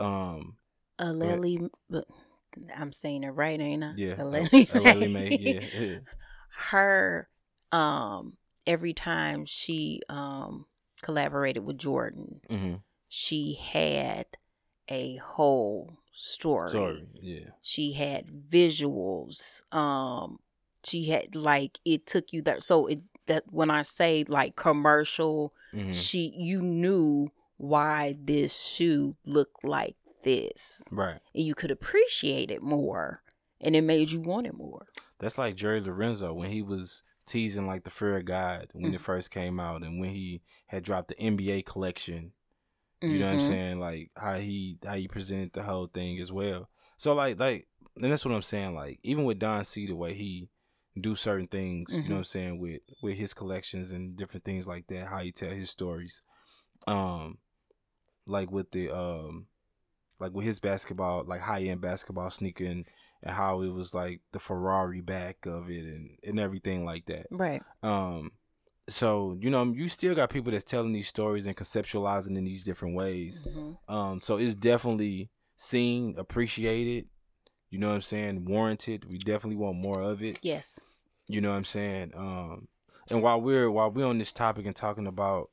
[0.00, 0.56] Um
[1.00, 2.04] Aleali, but
[2.76, 3.92] I'm saying it right, ain't I?
[3.96, 4.14] yeah.
[4.14, 5.98] Aleali, May, yeah, yeah.
[6.70, 7.28] Her,
[7.72, 8.36] um,
[8.66, 10.66] every time she um
[11.02, 12.74] collaborated with Jordan, hmm
[13.08, 14.26] she had
[14.88, 16.70] a whole story.
[16.70, 17.06] Sorry.
[17.20, 17.50] Yeah.
[17.62, 19.62] She had visuals.
[19.74, 20.38] Um,
[20.84, 22.60] she had like it took you there.
[22.60, 29.16] So it that when I say like commercial, hmm she you knew why this shoe
[29.26, 31.20] looked like this, Right.
[31.34, 33.22] and you could appreciate it more,
[33.60, 34.86] and it made you want it more.
[35.18, 38.98] That's like Jerry Lorenzo when he was teasing like the Fear of God when it
[39.00, 39.04] Mhm.
[39.04, 42.32] first came out and when he had dropped the NBA collection.
[43.00, 43.42] You know what I'm Mhm.
[43.48, 43.78] saying?
[43.80, 46.68] Like how he how he presented the whole thing as well.
[46.96, 48.74] So like like and that's what I'm saying.
[48.74, 50.48] Like even with Don C, the way he
[51.00, 52.08] do certain things, you Mhm.
[52.08, 55.08] know what I'm saying with with his collections and different things like that.
[55.08, 56.22] How he tell his stories,
[56.86, 57.38] um,
[58.26, 59.46] like with the um,
[60.18, 62.86] like with his basketball, like high end basketball sneaker and,
[63.22, 67.26] and how it was like the Ferrari back of it and and everything like that.
[67.30, 67.62] Right.
[67.82, 68.32] Um,
[68.88, 72.64] so you know you still got people that's telling these stories and conceptualizing in these
[72.64, 73.42] different ways.
[73.46, 73.78] Mhm.
[73.88, 77.06] Um, so it's definitely seen, appreciated.
[77.72, 78.44] You know what I'm saying?
[78.44, 79.06] Warranted.
[79.06, 80.38] We definitely want more of it.
[80.42, 80.78] Yes.
[81.26, 82.12] You know what I'm saying?
[82.14, 82.68] Um,
[83.10, 85.48] and while we're while we're on this topic and talking about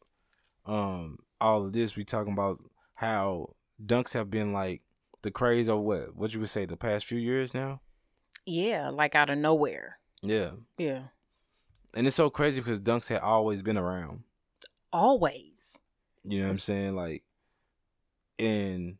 [0.65, 2.59] um all of this, we talking about
[2.97, 4.82] how dunks have been like
[5.22, 7.80] the craze of what what you would say the past few years now.
[8.45, 9.99] Yeah, like out of nowhere.
[10.22, 11.03] Yeah, Yeah.
[11.95, 14.24] and it's so crazy because dunks had always been around.
[14.91, 15.53] Always.
[16.26, 16.95] You know what I'm saying?
[16.97, 17.24] Like,
[18.38, 18.97] and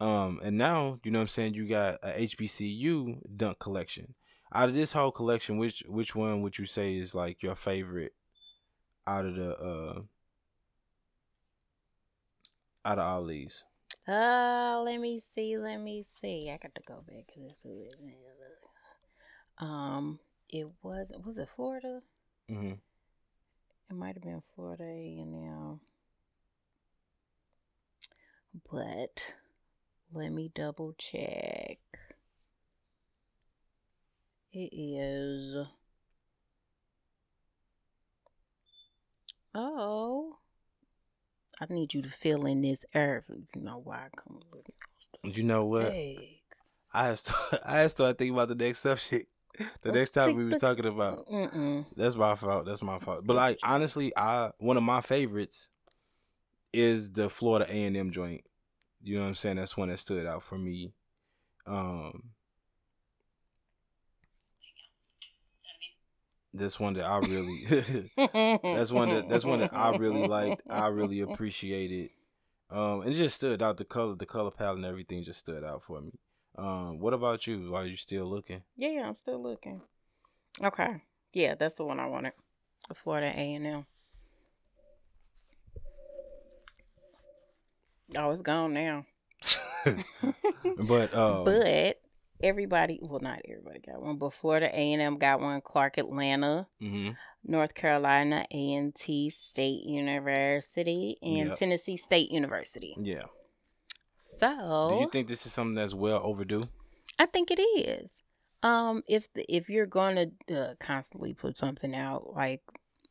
[0.00, 1.54] um, and now you know what I'm saying.
[1.54, 4.14] You got a HBCU dunk collection.
[4.54, 8.14] Out of this whole collection, which which one would you say is like your favorite
[9.06, 10.00] out of the uh
[12.84, 13.64] out of all these?
[14.06, 15.58] Uh, let me see.
[15.58, 16.50] Let me see.
[16.50, 17.56] I got to go back to this.
[19.58, 20.18] Um,
[20.48, 22.00] it was was it Florida?
[22.50, 22.74] Mm-hmm.
[23.90, 25.80] It might have been Florida and M.
[28.70, 29.24] But
[30.12, 31.78] let me double check.
[34.52, 35.56] It is.
[39.54, 40.36] Oh.
[41.60, 43.24] I need you to fill in this earth.
[43.28, 44.74] You know why I come looking.
[45.24, 45.92] You know what?
[45.92, 46.42] Hey.
[46.92, 49.28] I had start, I had started thinking about the next subject,
[49.82, 51.26] the next topic we was talking about.
[51.28, 51.84] Mm-mm.
[51.96, 52.66] That's my fault.
[52.66, 53.26] That's my fault.
[53.26, 55.68] But like honestly, I one of my favorites
[56.72, 58.42] is the Florida A and M joint.
[59.02, 59.56] You know what I'm saying?
[59.56, 60.92] That's one that stood out for me.
[61.66, 62.30] Um
[66.54, 68.10] That's one that I really
[68.62, 70.62] that's one that that's one that I really liked.
[70.68, 72.10] I really appreciated.
[72.70, 75.62] Um and it just stood out the color the color palette and everything just stood
[75.62, 76.12] out for me.
[76.56, 77.74] Um what about you?
[77.74, 78.62] Are you still looking?
[78.76, 79.82] Yeah, I'm still looking.
[80.62, 81.02] Okay.
[81.32, 82.32] Yeah, that's the one I wanted.
[82.88, 83.86] The Florida A and M.
[88.16, 89.04] Oh, it's gone now.
[90.78, 92.00] but um but
[92.42, 95.60] everybody, well, not everybody got one, but Florida A and M got one.
[95.60, 97.16] Clark Atlanta, mhm.
[97.44, 101.58] North Carolina A and T State University, and Yep.
[101.58, 102.96] Tennessee State University.
[103.00, 103.24] Yeah.
[104.16, 106.64] So, Do you think this is something that's well overdue?
[107.18, 108.22] I think it is.
[108.64, 112.62] Um, if the, if you're gonna uh, constantly put something out, like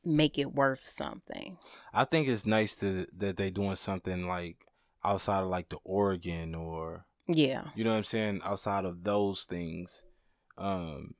[0.03, 1.57] make it worth something.
[1.93, 4.66] I think it's nice to that they're doing something like
[5.07, 9.45] outside of like the Oregon or Yeah, you know what I'm saying, outside of those
[9.45, 10.03] things.
[10.57, 11.15] Um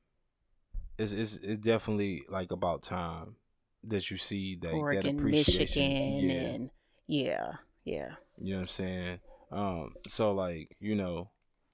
[0.98, 3.36] it's it's it's definitely like about time
[3.84, 5.60] that you see that that Oregon, appreciation.
[5.60, 6.32] Michigan, yeah.
[6.32, 6.70] and
[7.06, 7.52] yeah,
[7.84, 8.10] yeah.
[8.38, 9.18] You know what I'm saying?
[9.50, 11.30] Um, so like, you know,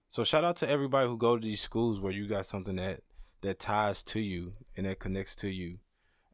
[0.08, 3.00] so shout out to everybody who go to these schools where you got something that
[3.40, 5.78] that ties to you and that connects to you.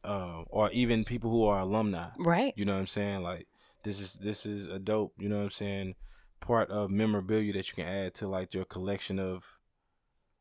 [0.03, 2.09] Um, or even people who are alumni.
[2.18, 2.55] Right.
[2.57, 3.22] You know what I'm saying?
[3.22, 3.47] Like
[3.83, 5.95] this is this is a dope, you know what I'm saying,
[6.41, 9.45] part of memorabilia that you can add to like your collection of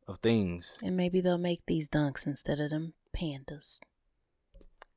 [0.08, 0.78] of things.
[0.84, 3.80] And maybe they'll make these dunks instead of them pandas.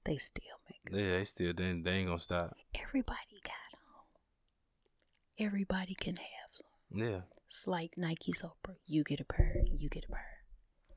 [0.04, 0.98] They still make 'em.
[0.98, 2.56] Yeah, they still they, they ain't gonna stop.
[2.74, 5.46] Everybody got them.
[5.46, 6.66] Everybody can have some.
[7.00, 8.76] Yeah, It's like Nike's Oprah.
[8.86, 10.26] You get a pair, you get a pair.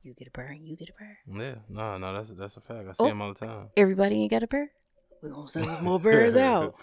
[0.02, 1.18] You get a pair, and you get a pair.
[1.26, 1.54] yeah.
[1.68, 2.86] No, no, that's that's a fact.
[2.88, 3.08] I see Oh.
[3.08, 3.70] them all the time.
[3.76, 4.70] Everybody ain't got a pair.
[5.22, 6.74] We're gonna send some more pairs out.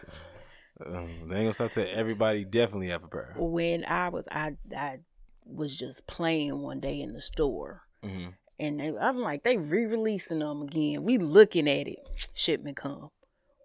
[0.86, 3.36] Um, they ain't gonna stop till everybody definitely have a pair.
[3.38, 5.00] When I was I I
[5.46, 10.40] was just playing one day in the store hmm and they, I'm like, they re-releasing
[10.40, 11.04] them again.
[11.04, 11.98] We looking at it.
[12.34, 13.10] Shipment come.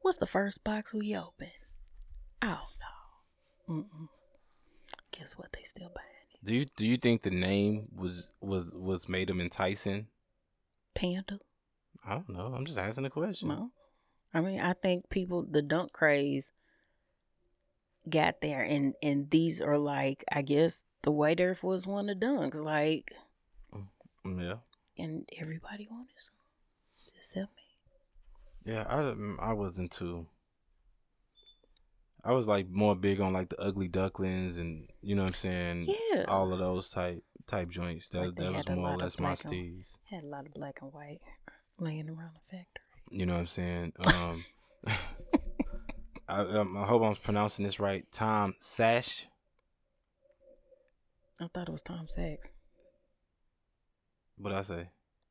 [0.02, 1.50] What's the first box we open?
[2.42, 2.66] Oh
[3.68, 3.74] no.
[3.74, 4.08] Mm-mm.
[5.12, 5.52] Guess what?
[5.52, 6.44] They still buying it.
[6.46, 10.06] Do you do you think the name was was was made them enticing?
[10.94, 11.40] Panda.
[12.06, 12.46] I don't know.
[12.46, 13.48] I'm just asking a question.
[13.48, 13.70] No.
[14.32, 16.52] I mean, I think people the dunk craze
[18.08, 22.18] got there, and and these are like, I guess the White Earth was one of
[22.18, 23.12] dunks, like,
[24.26, 24.56] Mm, Yeah,
[25.02, 26.34] and everybody wanted some,
[27.16, 28.72] except me.
[28.72, 28.84] yeah.
[28.88, 30.26] I mm, I wasn't too.
[32.24, 35.34] I was like more big on like the ugly ducklings and you know what I'm
[35.34, 35.86] saying.
[36.12, 36.24] Yeah.
[36.28, 38.08] All of those type type joints.
[38.08, 39.96] That Like that was more or less my steez.
[40.10, 41.20] Had a lot of black and white
[41.78, 42.84] laying around the factory.
[43.12, 43.92] You know what I'm saying?
[44.06, 44.44] Um,
[46.28, 48.04] I, um, I hope I'm pronouncing this right.
[48.12, 49.26] Tom Sash.
[51.40, 52.52] I thought it was Tom Sachs.
[54.36, 54.88] What I say?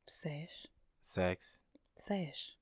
[0.08, 0.66] Sash.
[1.02, 1.58] Sax.
[1.98, 2.52] Sash.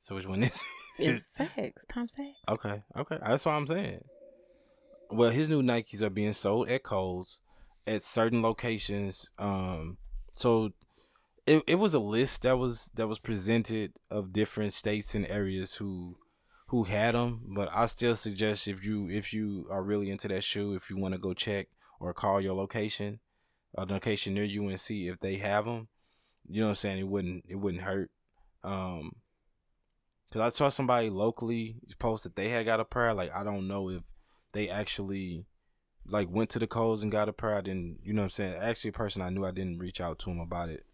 [0.00, 0.60] So which one is?
[0.98, 1.84] It's Sachs.
[1.88, 2.38] Tom Sachs.
[2.48, 3.18] okay, okay.
[3.20, 4.04] That's what I'm saying.
[5.10, 7.40] Well, his new Nikes are being sold at Kohl's
[7.86, 9.30] at certain locations.
[9.38, 9.98] Um,
[10.34, 10.72] so
[11.46, 15.74] it it was a list that was that was presented of different states and areas
[15.74, 16.16] who
[16.74, 17.40] who had them.
[17.54, 20.96] But I still suggest if you if you are really into that shoe, if you
[20.96, 21.68] want to go check
[22.00, 23.20] or call your location,
[23.78, 25.86] a location near you and see if they have them.
[26.48, 26.98] You know what I'm saying?
[26.98, 28.10] It wouldn't it wouldn't hurt.
[28.64, 29.12] Um,
[30.32, 33.14] cause I saw somebody locally post that they had got a pair.
[33.14, 34.02] Like I don't know if
[34.52, 35.46] they actually
[36.06, 37.56] like went to the Kohl's and got a pair.
[37.56, 38.54] I didn't, you know what I'm saying?
[38.56, 40.84] Actually, a person I knew, I didn't reach out to him about it.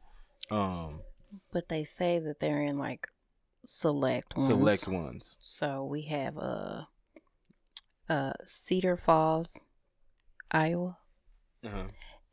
[0.51, 1.01] Um,
[1.53, 3.09] But they say that they're in like
[3.65, 4.49] select ones.
[4.49, 5.37] select ones.
[5.41, 6.83] So we have uh,
[8.09, 9.59] uh, Cedar Falls,
[10.51, 10.99] Iowa,
[11.65, 11.85] Uh-huh.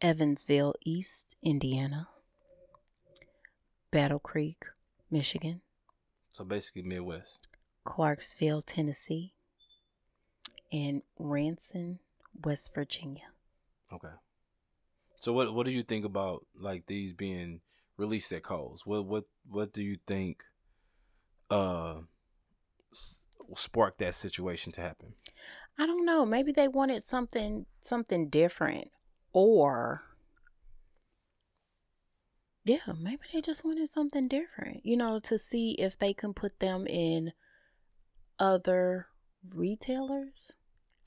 [0.01, 2.07] Evansville East, Indiana,
[3.91, 4.65] Battle Creek,
[5.09, 5.61] Michigan,
[6.31, 7.47] So basically Midwest.
[7.83, 9.33] Clarksville, Tennessee,
[10.71, 11.99] and Ranson,
[12.43, 13.29] West Virginia.
[13.91, 14.13] Okay.
[15.17, 17.61] So what what do you think about like these being
[17.97, 18.85] released at Kohl's?
[18.85, 20.43] What what what do you think
[21.49, 21.97] uh
[22.91, 23.19] s-
[23.55, 25.13] sparked that situation to happen?
[25.77, 26.25] I don't know.
[26.25, 28.89] Maybe they wanted something something different,
[29.33, 30.01] or
[32.65, 34.85] yeah, maybe they just wanted something different.
[34.85, 37.31] You know, to see if they can put them in
[38.39, 39.07] other
[39.53, 40.53] retailers.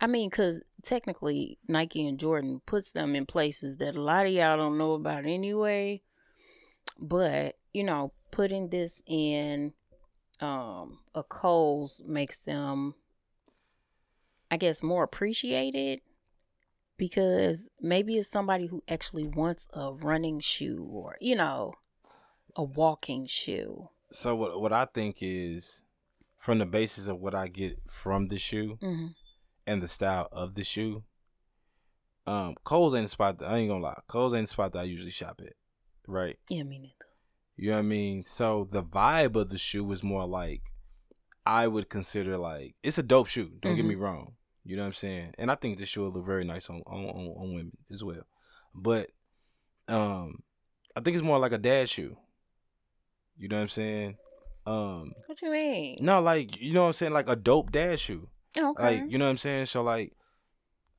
[0.01, 4.33] I mean, because technically Nike and Jordan puts them in places that a lot of
[4.33, 6.03] y'all don't know about anyway.
[6.99, 9.75] But you know, putting this in
[10.41, 12.95] um a Kohl's makes them
[14.51, 16.01] I guess more appreciated
[16.97, 21.75] because maybe it's somebody who actually wants a running shoe or you know
[22.57, 23.89] a walking shoe.
[24.11, 25.83] So what what I think is
[26.37, 29.09] from the basis of what I get from the shoe hmm
[29.67, 31.05] and the style of the shoe,
[32.27, 34.01] um, Kohl's ain't the spot that I ain't gonna lie.
[34.09, 35.53] Kohl's ain't the spot that I usually shop at.
[36.09, 36.39] Right.
[36.49, 37.10] Yeah, me neither.
[37.61, 38.25] You know what I mean?
[38.25, 40.63] So the vibe of the shoe is more like
[41.45, 43.53] I would consider like it's a dope shoe.
[43.61, 44.33] Don't get me wrong.
[44.65, 45.35] You know what I'm saying?
[45.37, 48.03] And I think this shoe will look very nice on on, on, on women as
[48.03, 48.23] well.
[48.75, 49.11] But
[49.89, 50.43] um
[50.97, 52.17] I think it's more like a dad shoe.
[53.37, 54.17] You know what I'm saying?
[54.65, 55.99] Um What you mean?
[56.01, 58.31] no, like you know what I'm saying, like a dope dad shoe.
[58.57, 58.83] Okay.
[58.83, 59.67] Like you know what I'm saying?
[59.67, 60.15] So like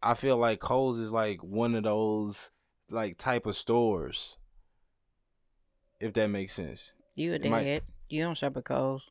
[0.03, 2.51] I feel like Kohl's is like one of those
[2.91, 4.37] like type of stores.
[6.01, 6.93] If that makes sense.
[7.15, 7.83] you a it might- dad.
[8.09, 9.09] You don't shop at Kohl's.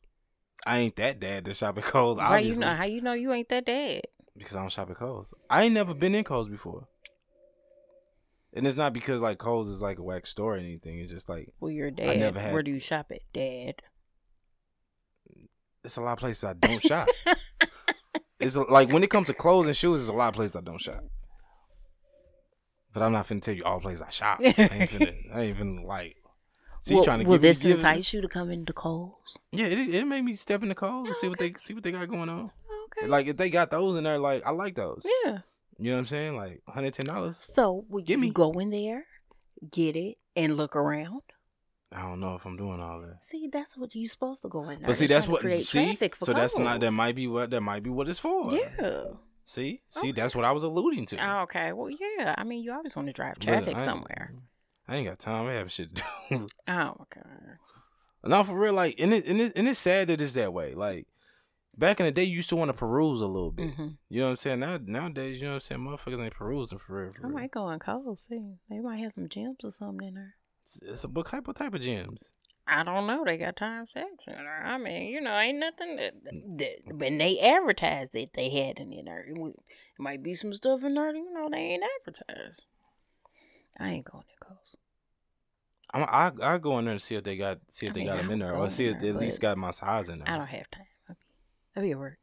[0.67, 2.75] I ain't that dad to shop at Kohl's, How you know?
[2.75, 4.01] How you know you ain't that dad?
[4.37, 5.33] because I don't shop at Kohl's.
[5.49, 6.87] I ain't never been in Kohl's before.
[8.53, 10.99] And it's not because like Kohl's is like a wax store or anything.
[10.99, 12.19] It's just like Well, you're a dad.
[12.19, 13.75] never had- Where do you shop at, Dad?
[15.83, 17.07] it's a lot of places I don't shop.
[18.39, 20.55] It's a- like when it comes to clothes and shoes, there's a lot of places
[20.55, 21.03] I don't shop.
[22.93, 24.39] But I'm not finna tell you all places I shop.
[24.41, 25.35] I ain't finna.
[25.35, 26.15] I ain't finna like.
[26.83, 29.37] See, will trying to will give this entice you to come into Kohl's?
[29.51, 31.83] Yeah, it it made me step in the Kohl's and see what they see what
[31.83, 32.51] they got going on.
[32.97, 33.07] Okay.
[33.07, 35.05] Like if they got those in there, like I like those.
[35.25, 35.39] yeah.
[35.77, 36.35] You know what I'm saying?
[36.35, 37.37] Like hundred ten dollars.
[37.37, 38.29] So would Give you me.
[38.31, 39.05] go in there,
[39.71, 41.21] get it, and look around?
[41.93, 43.23] I don't know if I'm doing all that.
[43.23, 44.87] See, that's what you're supposed to go in there.
[44.87, 45.41] But see, that's what.
[45.41, 46.79] create See, traffic for so that's not.
[46.81, 47.49] That might be what.
[47.49, 48.51] That might be what it's for.
[48.53, 49.03] Yeah.
[49.45, 50.11] See, see, Okay.
[50.13, 51.17] that's what I was alluding to.
[51.17, 51.73] Oh, okay.
[51.73, 52.33] Well, yeah.
[52.37, 54.31] I mean, you always want to drive traffic somewhere.
[54.91, 55.47] I ain't got time.
[55.47, 56.47] I have shit to do.
[56.67, 57.21] Oh, my okay.
[58.25, 58.73] no, for real.
[58.73, 60.73] Like, and it, and it, and it's sad that it's that way.
[60.75, 61.07] Like,
[61.77, 63.73] back in the day, you used to want to peruse a little bit.
[63.73, 64.59] hmm You know what I'm saying?
[64.59, 65.81] Now, nowadays, you know what I'm saying?
[65.81, 67.13] Motherfuckers ain't perusing for real.
[67.13, 67.37] For I real.
[67.37, 68.55] might go on Kohl's see.
[68.69, 70.35] They might have some gems or something in there.
[70.63, 72.31] It's, it's a what type of type of gems?
[72.67, 73.23] I don't know.
[73.25, 74.39] They got time section.
[74.39, 74.45] in.
[74.47, 78.91] I mean, you know, ain't nothing that, that when they advertised that they had in
[79.05, 79.25] there.
[79.27, 82.65] It, would- it might be some stuff in there, you know, they ain't advertised.
[83.79, 84.75] I ain't going to Kohl's.
[85.93, 87.99] I'm, I I go in there and see if they got see if I they
[88.01, 90.19] mean, got them in there, or see if they at least got my size in
[90.19, 90.29] there.
[90.29, 90.85] I don't have time.
[91.09, 91.21] I'll be,
[91.75, 92.17] I'll be at work.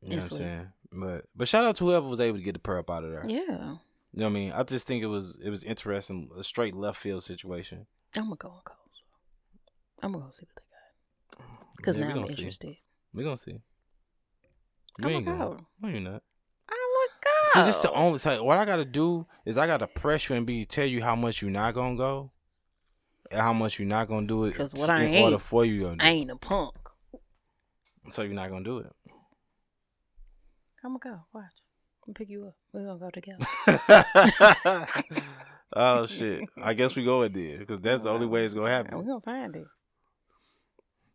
[0.00, 0.68] You know what I'm saying?
[0.92, 3.24] But but shout out to whoever was able to get the perp out of there.
[3.26, 3.40] Yeah.
[3.40, 3.78] You know
[4.12, 4.52] what I mean?
[4.52, 7.86] I just think it was it was interesting, a straight left field situation.
[8.14, 8.78] I'm going to go on calls.
[10.02, 11.46] I'm going to go see what they got.
[11.48, 12.34] Mm, because Yeah, now I'm gonna see.
[12.42, 12.76] interested.
[13.14, 13.58] We're gonna see.
[14.98, 15.36] You ain't go.
[15.36, 15.66] going.
[15.80, 16.22] No, you're not.
[17.52, 18.44] See, this the only time.
[18.44, 21.42] What I gotta do is I gotta press you and be tell you how much
[21.42, 22.32] you're not gonna go,
[23.30, 24.54] and how much you're not gonna do it.
[24.54, 25.96] 'Cause what I ain't, order for you to do.
[26.00, 26.74] I ain't a punk.
[28.10, 28.92] So you're not gonna do it.
[30.84, 31.20] I'm to go.
[31.32, 31.44] Watch.
[32.08, 32.54] I'm pick you up.
[32.72, 33.46] We're going to go together.
[35.76, 36.40] oh shit!
[36.60, 38.98] I guess we go it then, because that's the only way it's gonna happen.
[38.98, 39.66] We're to find it.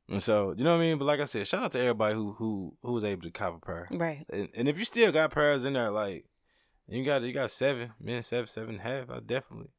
[0.10, 0.98] And so you know what I mean.
[0.98, 3.58] But like I said, shout out to everybody who who who was able to cop
[3.62, 3.88] a pair.
[3.92, 4.26] Right.
[4.30, 6.26] And, and if you still got pairs in there, like
[6.88, 9.10] you got you got seven, man, seven, seven and a half.
[9.10, 9.70] I definitely.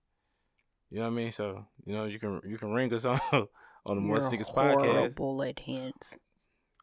[0.90, 1.32] You know what I mean?
[1.32, 3.48] So you know you can you can ring us on on
[3.86, 5.14] the More You're Sneakers podcast.
[5.16, 6.18] Bullet hints.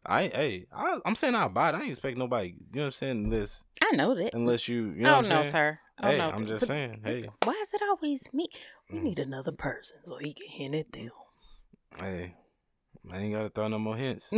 [0.07, 1.75] I hey I, I'm saying I'll buy it.
[1.75, 2.49] I ain't expect nobody.
[2.49, 3.25] You know what I'm saying?
[3.25, 4.33] Unless I know that.
[4.33, 5.51] unless you you know what I'm no, saying.
[5.51, 5.79] sir.
[6.03, 7.01] Oh, Hey, no, I'm just saying.
[7.05, 8.47] Hey, Why is it always me?
[8.91, 9.03] We Mm.
[9.03, 11.09] need another person so he can hint at them.
[11.99, 12.35] hey,
[13.11, 14.31] I ain't gotta throw no more hints.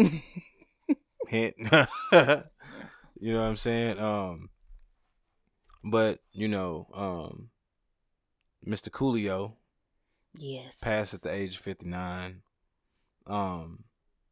[1.28, 1.55] hint.
[1.59, 1.68] you
[2.11, 3.99] know what I'm saying?
[3.99, 4.49] Um
[5.84, 7.49] but, you know, um
[8.65, 8.89] Mr.
[8.89, 9.53] Coolio
[10.38, 10.76] yes.
[10.82, 12.41] passed at the age of 59.
[13.26, 13.84] Um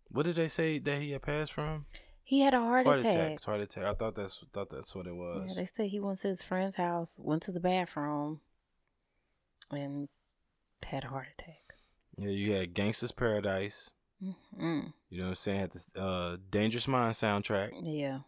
[0.10, 1.86] what did they say that he had passed from?
[2.24, 3.14] He had a heart, Heart attack.
[3.14, 3.44] attack.
[3.44, 3.84] Heart attack.
[3.84, 5.46] I thought that's thought that's what it was.
[5.48, 8.42] Yeah, they said he went to his friend's house, went to the bathroom,
[9.72, 10.10] and
[10.84, 11.76] had a heart attack.
[12.18, 13.92] Yeah, you had Gangsta's Paradise.
[14.24, 15.60] Mm You know what I'm saying?
[15.60, 17.72] Had this uh Dangerous Mind soundtrack.
[17.84, 18.20] Yeah.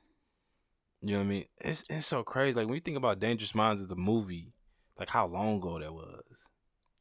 [1.01, 1.45] You know what I mean?
[1.59, 2.55] It's it's so crazy.
[2.55, 4.53] Like when you think about Dangerous Minds as a movie,
[4.99, 6.47] like how long ago that was.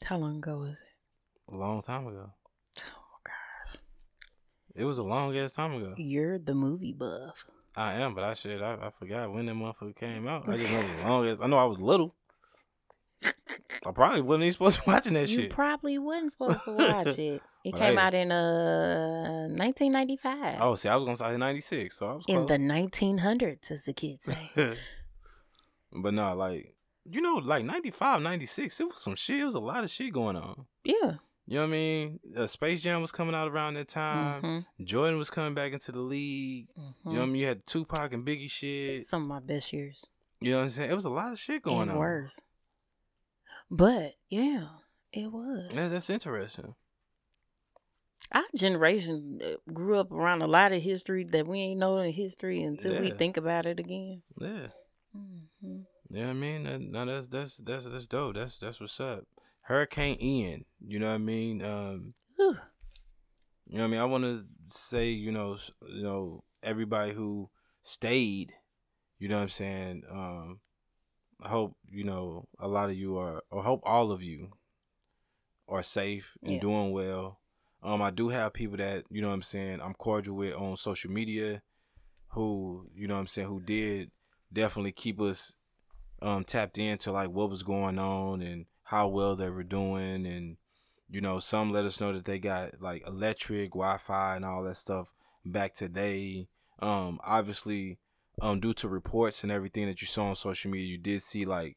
[0.05, 1.55] How long ago was it?
[1.55, 2.31] A long time ago.
[2.79, 3.77] Oh gosh.
[4.75, 5.95] It was a long ass time ago.
[5.97, 7.45] You're the movie buff.
[7.77, 10.49] I am, but I should I, I forgot when that motherfucker came out.
[10.49, 12.15] I just know it was long as I know I was little.
[13.25, 15.51] I probably wasn't even supposed to be watching that you shit.
[15.51, 17.43] probably wasn't supposed to watch it.
[17.67, 18.01] It But came hey.
[18.01, 20.55] out in uh 1995.
[20.61, 22.49] oh, see, I was gonna say ninety six, so I was in close.
[22.49, 24.51] the 1900s, as the kids say.
[25.93, 26.75] but no, like
[27.09, 29.41] you know, like 95, 96, it was some shit.
[29.41, 30.67] It was a lot of shit going on.
[30.85, 31.15] yeah.
[31.49, 32.19] You know what I mean?
[32.37, 34.43] Uh, Space Jam was coming out around that time.
[34.43, 36.67] Mhm, Jordan was coming back into the league.
[36.77, 36.95] mhm.
[37.05, 37.37] You know what I mean?
[37.37, 39.07] You had Tupac and Biggie shit.
[39.07, 40.05] Some of my best years.
[40.41, 40.91] You know what I'm saying?
[40.91, 41.99] It was a lot of shit going and on.
[41.99, 42.41] worse.
[43.71, 44.67] But yeah,
[45.13, 45.71] it was.
[45.73, 46.75] Yeah, that's interesting.
[48.33, 52.13] Our generation uh, grew up around a lot of history that we ain't know in
[52.13, 54.23] history until we think about it again.
[54.41, 54.69] Yeah.
[55.13, 56.65] hmm You know what I mean?
[56.65, 58.35] That, no, that's that's that's that's dope.
[58.35, 59.25] That's that's what's up.
[59.63, 60.65] Hurricane Ian.
[60.81, 61.63] You know what I mean?
[61.65, 62.57] Um, Whew.
[63.67, 64.01] you know what I mean?
[64.01, 65.57] I want to say, you know,
[65.89, 67.51] you know, everybody who
[67.83, 68.53] stayed.
[69.19, 70.03] You know what I'm saying?
[70.11, 70.61] Um,
[71.43, 74.53] I hope you know a lot of you are, or hope all of you
[75.69, 76.61] are safe and Yeah.
[76.61, 77.41] doing well.
[77.87, 80.77] Um, I do have people that you know what I'm saying I'm cordial with on
[80.77, 81.63] social media,
[82.31, 84.11] who you know what I'm saying who did
[84.53, 85.55] definitely keep us
[86.21, 90.27] um tapped into like what was going on and how well they were doing.
[90.27, 90.57] And
[91.09, 94.77] you know some let us know that they got like electric wi-fi and all that
[94.77, 95.13] stuff
[95.45, 96.49] back today.
[96.81, 97.99] Um obviously
[98.43, 101.45] um due to reports and everything that you saw on social media you did see
[101.45, 101.77] like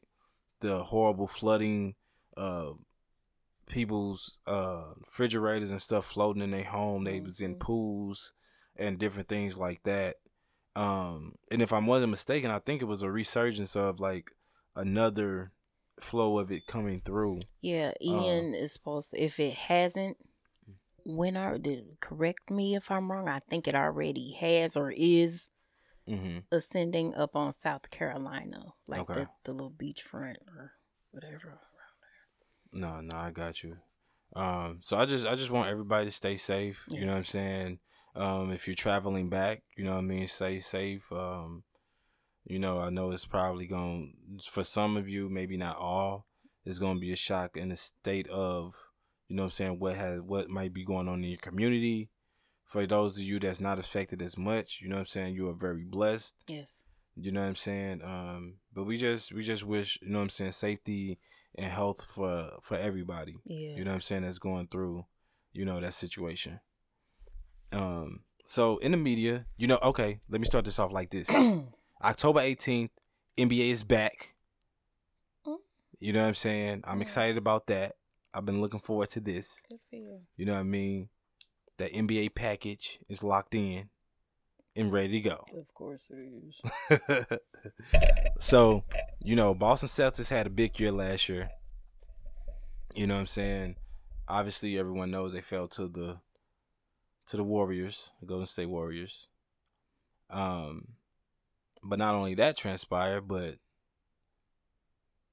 [0.58, 1.94] the horrible flooding
[2.36, 2.70] uh
[3.70, 7.60] people's uh refrigerators and stuff floating in their home they was in Mhm.
[7.60, 8.32] pools
[8.76, 10.16] and different things like that
[10.76, 14.32] um and if i wasn't mistaken i think it was a resurgence of like
[14.76, 15.52] another
[16.00, 20.16] flow of it coming through Yeah, Ian is supposed to, if it hasn't,
[21.04, 25.48] when I did correct me if I'm wrong, I think it already has or is
[26.08, 26.38] Mm-hmm.
[26.50, 29.20] ascending up on South Carolina, like Okay.
[29.20, 30.72] the, the little beachfront or
[31.12, 31.60] whatever.
[32.72, 33.76] No, no, I got you.
[34.36, 36.84] Um, so I just I just want everybody to stay safe.
[36.88, 37.78] You know what I'm saying?
[38.14, 41.10] Um, if you're traveling back, you know what I mean, stay safe.
[41.12, 41.64] Um,
[42.44, 44.14] you know, I know it's probably going
[44.48, 46.26] for some of you, maybe not all,
[46.64, 48.74] it's gonna be a shock in the state of,
[49.28, 52.10] you know what I'm saying, what has what might be going on in your community.
[52.66, 55.48] For those of you that's not affected as much, you know what I'm saying, you
[55.48, 56.36] are very blessed.
[56.46, 56.84] Yes.
[57.16, 58.00] You know what I'm saying?
[58.02, 61.18] Um, but we just we just wish, you know what I'm saying, safety
[61.56, 63.36] and health for for everybody.
[63.44, 63.76] Yeah.
[63.76, 65.04] You know what I'm saying, that's going through,
[65.52, 66.60] you know, that situation.
[67.72, 71.28] Um, so in the media, you know, okay, let me start this off like this.
[72.02, 72.90] October 18th,
[73.38, 74.34] NBA is back.
[75.46, 75.56] Mm.
[76.00, 76.80] You know what I'm saying?
[76.84, 77.02] I'm Yeah.
[77.02, 77.96] excited about that.
[78.34, 79.62] I've been looking forward to this.
[79.68, 80.20] Good for you.
[80.36, 81.08] You know what I mean?
[81.78, 83.88] That NBA package is locked in
[84.76, 85.44] and ready to go.
[85.56, 87.38] Of course it is.
[88.38, 88.84] so,
[89.20, 91.50] you know, Boston Celtics had a big year last year.
[92.94, 93.76] You know what I'm saying?
[94.28, 96.18] Obviously, everyone knows they fell to the
[97.26, 99.28] to the Warriors, the Golden State Warriors.
[100.28, 100.88] Um,
[101.82, 103.56] but not only that transpired, but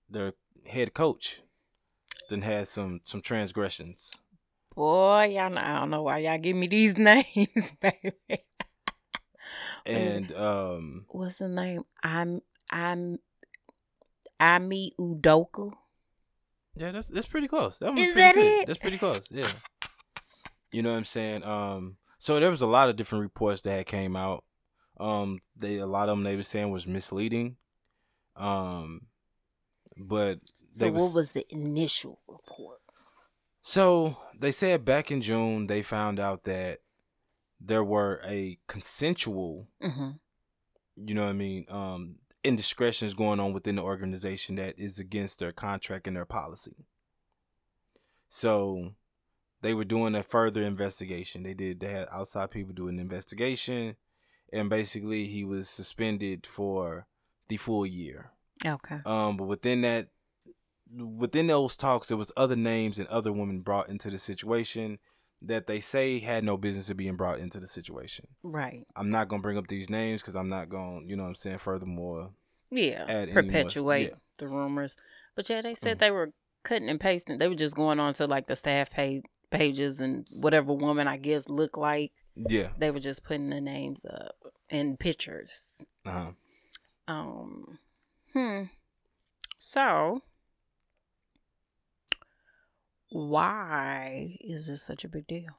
[0.10, 0.34] their
[0.66, 1.42] head coach
[2.30, 4.14] then had some some transgressions.
[4.76, 8.44] Boy, y'all I don't know why y'all give me these names, baby.
[9.86, 11.84] And um, What's the name?
[12.04, 13.20] I'm I'm
[14.40, 15.72] Ami Udoka.
[16.76, 17.80] Yeah, that's that's pretty close.
[17.80, 18.62] That was Is pretty that good.
[18.62, 18.68] it?
[18.68, 19.28] That's pretty close.
[19.32, 19.52] Yeah.
[20.72, 21.44] you know what I'm saying?
[21.44, 24.44] Um so there was a lot of different reports that came out.
[25.00, 27.56] Um they a lot of them they were saying was misleading.
[28.36, 29.08] Um
[29.98, 30.40] but
[30.70, 32.80] So they what was the initial report?
[33.64, 36.82] So they said back in June they found out that
[37.60, 40.10] there were a consensual, Mm-hmm.
[41.08, 45.40] you know what I mean, um indiscretions going on within the organization that is against
[45.40, 46.86] their contract and their policy.
[48.30, 48.94] So
[49.62, 51.44] they were doing a further investigation.
[51.44, 53.96] They did they had outside people do an investigation
[54.54, 57.08] and basically he was suspended for
[57.50, 58.32] the full year.
[58.66, 59.00] Okay.
[59.06, 60.10] Um but within that
[60.96, 65.00] within those talks there was other names and other women brought into the situation
[65.42, 68.28] that they say had no business of being brought into the situation.
[68.44, 68.86] Right.
[68.96, 71.36] I'm not gonna bring up these names because I'm not gonna, you know, what I'm
[71.36, 71.60] saying.
[71.60, 72.32] Furthermore,
[72.72, 73.06] Yeah.
[73.34, 74.16] Perpetuate yeah.
[74.38, 74.96] the rumors.
[75.36, 76.00] But yeah, they said Mhm.
[76.00, 76.34] they were
[76.64, 77.38] cutting and pasting.
[77.38, 81.18] They were just going on to like the staff page pages and whatever woman I
[81.18, 82.12] guess looked like.
[82.36, 84.36] yeah, They were just putting the names up
[84.70, 85.78] and pictures.
[86.06, 86.32] uh-huh.
[87.08, 87.80] Um,
[88.34, 88.64] hmm.
[89.60, 90.22] So,
[93.10, 95.50] why is this such a big deal?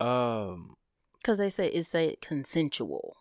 [0.00, 0.76] Um,
[1.20, 3.16] Because they say it's a consensual.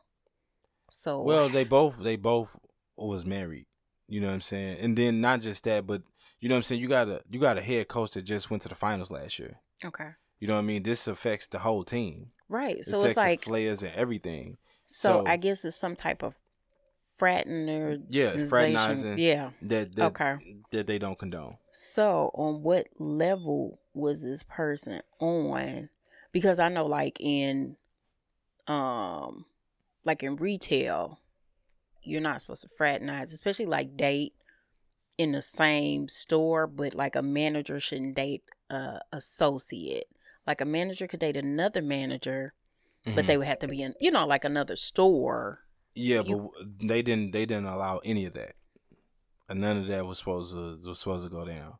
[0.90, 2.58] So, well, they both they both
[2.96, 3.66] was married.
[4.08, 6.04] You know what I'm saying, and then not just that, but
[6.40, 6.82] you know what I'm saying.
[6.82, 9.40] You got a you got a head coach that just went to the finals last
[9.40, 9.60] year.
[9.84, 10.84] okay, You know what I mean.
[10.84, 12.28] This affects the whole team.
[12.50, 12.84] right.
[12.86, 14.58] So affects it's like players and everything.
[14.86, 16.36] so, so- I guess it's some type of
[17.18, 18.08] fraternization.
[18.10, 19.18] Yeah, fraternizing.
[19.18, 19.52] Yeah.
[19.62, 20.36] That that Okay.
[20.72, 21.58] that they don't condone.
[21.72, 25.90] So, on what level was this person on?
[26.32, 27.78] Because I know, like in,
[28.68, 29.46] um,
[30.04, 31.20] like in retail,
[32.04, 34.34] you're not supposed to fraternize, especially like date
[35.18, 36.68] in the same store.
[36.68, 40.08] But like a manager shouldn't date a associate.
[40.48, 42.54] Like a manager could date another manager,
[43.06, 43.28] but Mhm.
[43.28, 45.65] they would have to be in, you know, like another store.
[45.96, 47.32] Yeah, You- but they didn't.
[47.32, 48.56] They didn't allow any of that.
[49.48, 51.76] And none of that was supposed to was supposed to go down.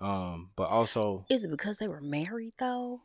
[0.00, 3.02] Um, but also, Is it because they were married though?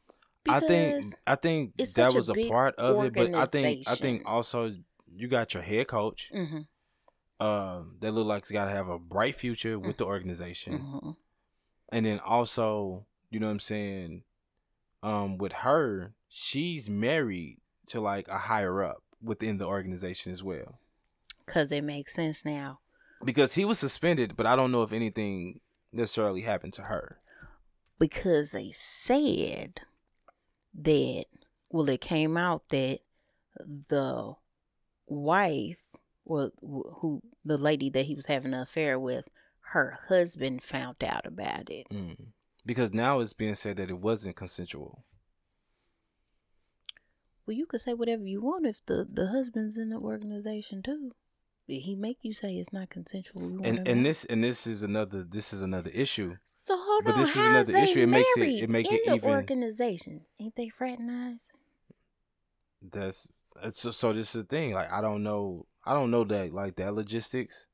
[0.50, 3.14] I think I think that such a was a, part of it.
[3.14, 4.74] But I think I think also
[5.14, 6.32] you got your head coach.
[6.34, 6.62] hmm
[7.40, 11.12] Um, that look like he's got to have a bright future with the organization, hmm
[11.90, 14.24] and then also, you know what I'm saying.
[15.04, 20.80] Um, with her, she's married to like a higher up within the organization as well.
[21.46, 22.80] Cause it makes sense now.
[23.24, 25.60] because he was suspended, but I don't know if anything
[25.92, 27.20] necessarily happened to her.
[28.00, 29.82] Because they said
[30.80, 31.26] that
[31.70, 33.00] well it came out that
[33.90, 34.34] the
[35.08, 35.78] wife
[36.26, 39.26] well who the lady that he was having an affair with,
[39.72, 41.88] her husband found out about it.
[41.92, 42.18] Mm.
[42.66, 45.06] Because now it's being said that it wasn't consensual.
[47.48, 51.14] Well you could say whatever you want if the, the husband's in the organization too.
[51.66, 53.60] He make you say it's not consensual?
[53.64, 56.36] And and this and this is another this is another issue.
[56.66, 58.02] So hold but on, this is another issue.
[58.02, 60.22] It makes it- it make in it the even- organization.
[60.40, 61.50] Ain't they fraternized?
[62.82, 63.28] That's
[63.64, 64.74] it's so, so this is the thing.
[64.74, 65.66] Like I don't know.
[65.86, 67.68] I don't know that like that logistics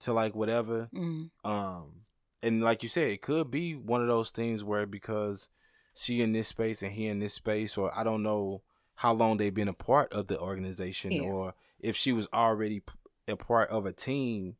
[0.00, 0.88] to like whatever.
[0.94, 1.30] Mm.
[1.44, 2.02] Um,
[2.42, 5.48] and like you said, it could be one of those things where because
[5.94, 8.62] she in this space and he in this space, or I don't know
[8.98, 11.22] how long they've been a part of the organization, Yeah.
[11.22, 12.82] or if she was already
[13.28, 14.56] a part of a team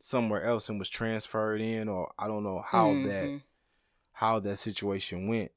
[0.00, 3.42] somewhere else and was transferred in, or I don't know how that Mhm.
[4.12, 5.52] how that situation went.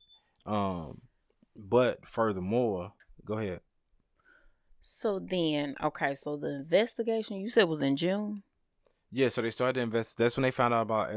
[0.45, 1.01] Um,
[1.55, 2.93] but furthermore,
[3.25, 3.61] go ahead.
[4.81, 8.43] So then, okay, so the investigation you said was in June.
[9.11, 10.17] Yeah, so they started to invest.
[10.17, 11.09] That's when they found out about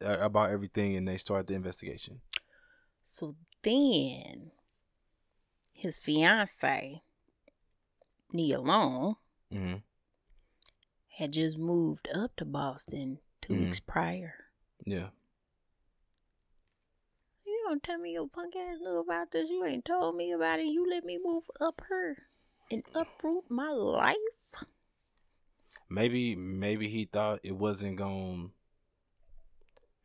[0.00, 2.20] uh, about everything, and they started the investigation.
[3.04, 4.52] So then,
[5.82, 7.02] his fiance,
[8.32, 9.16] Nia Long,
[9.50, 9.74] hmm
[11.16, 13.58] had just moved up to Boston 2 Mhm.
[13.60, 14.34] weeks prior.
[14.86, 15.10] Yeah.
[17.44, 19.50] You gonna tell me your punk ass knew about this?
[19.50, 20.66] You ain't told me about it.
[20.66, 22.16] You let me move up her
[22.70, 24.16] and uproot my life.
[25.90, 28.52] Maybe maybe he thought it wasn't going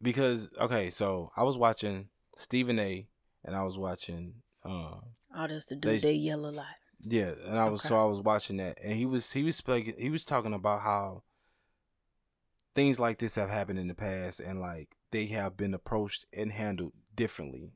[0.02, 3.08] because okay, so I was watching Stephen A.
[3.46, 5.00] and I was watching uh
[5.46, 6.66] This to do They- that yellow light.
[7.02, 9.94] yeah, and I was so I was watching that and he was he was speaking
[10.00, 11.24] he was talking about how
[12.76, 16.52] things like this have happened in the past and like they have been approached and
[16.52, 17.72] handled differently.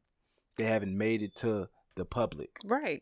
[0.57, 2.57] They haven't made it to the public.
[2.63, 3.01] Right.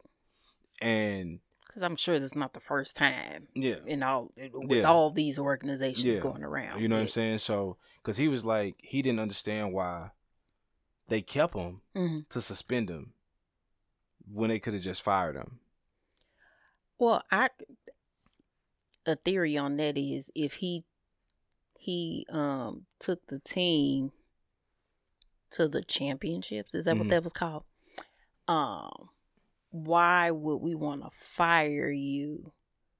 [0.81, 4.83] And Because I'm sure this is not the first time yeah, in all with Yeah.
[4.83, 6.19] all these organizations Yeah.
[6.21, 6.81] going around.
[6.81, 7.39] You know what I'm saying?
[7.39, 10.11] So, because he was like, he didn't understand why
[11.09, 12.29] they kept him Mhm.
[12.29, 13.13] to suspend him
[14.31, 15.59] when they could have just fired him.
[16.99, 17.49] Well, I
[19.05, 20.85] a theory on that is if he
[21.79, 24.11] he um took the team
[25.51, 26.97] to the championships, is that Mhm.
[26.97, 27.65] what that was called?
[28.47, 29.09] Um
[29.71, 32.53] why would we want to fire you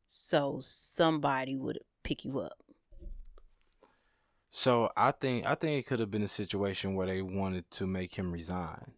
[0.07, 2.63] so somebody would pick you up?
[4.51, 7.88] So I think I think it could have been a situation where they wanted to
[7.88, 8.93] make him resign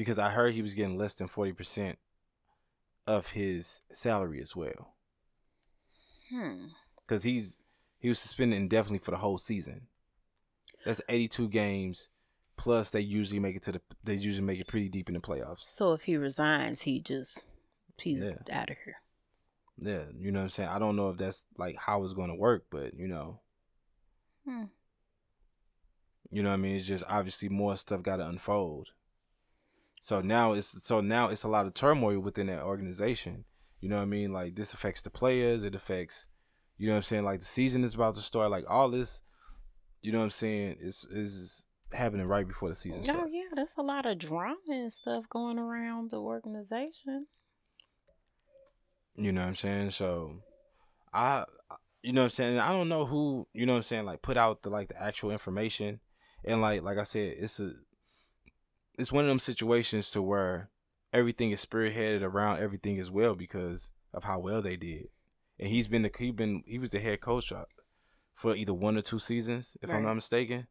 [0.00, 1.98] because I heard he was getting less than forty percent
[3.06, 4.94] of his salary as well.
[6.30, 6.68] Hmm.
[7.06, 7.60] Because he's
[7.98, 9.88] he was suspended indefinitely for the whole season.
[10.86, 12.08] That's eighty two games.
[12.56, 13.80] Plus, they usually make it to the.
[14.02, 15.60] They usually make it pretty deep in the playoffs.
[15.64, 17.44] So if he resigns, he just
[17.98, 18.38] he's Yeah.
[18.50, 18.96] out of here.
[19.82, 20.68] Yeah, you know what I'm saying.
[20.70, 23.40] I don't know if that's like how it's going to work, but you know,
[24.46, 24.64] Hmm.
[26.30, 26.76] you know what I mean.
[26.76, 28.88] It's just obviously more stuff got to unfold.
[30.00, 33.44] So now it's so now it's a lot of turmoil within that organization.
[33.80, 34.32] You know what I mean?
[34.32, 35.64] Like this affects the players.
[35.64, 36.26] It affects,
[36.78, 37.24] you know what I'm saying.
[37.24, 38.50] Like the season is about to start.
[38.50, 39.22] Like all this,
[40.02, 40.76] you know what I'm saying.
[40.80, 43.30] Is is happening right before the season Oh starts.
[43.32, 47.26] yeah, that's a lot of drama and stuff going around the organization.
[49.16, 49.90] You know what I'm saying?
[49.90, 50.36] So
[51.12, 51.44] I
[52.02, 52.58] you know what I'm saying?
[52.58, 55.02] I don't know who, you know what I'm saying, like put out the like the
[55.02, 56.00] actual information.
[56.44, 57.72] And like like I said, it's a
[58.98, 60.70] it's one of them situations to where
[61.12, 65.08] everything is spearheaded around everything as well because of how well they did.
[65.58, 67.64] And he's been the he been he was the head coach uh,
[68.34, 70.66] for either one or two seasons, if I'm not mistaken.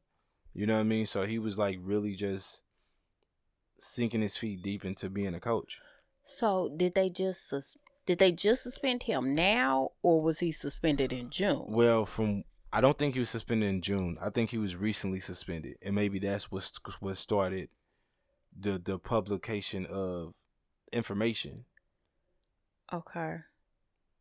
[0.54, 1.06] You know what I mean?
[1.06, 2.62] So he was like really just
[3.78, 5.80] sinking his feet deep into being a coach.
[6.26, 11.14] So did they just sus- did they just suspend him now, or was he suspended
[11.14, 11.66] in June?
[11.68, 12.44] Well, from
[12.74, 14.18] I don't think he was suspended in June.
[14.20, 17.70] I think he was recently suspended, and maybe that's what what started
[18.58, 20.34] the the publication of
[20.92, 21.56] information.
[22.92, 23.38] Okay.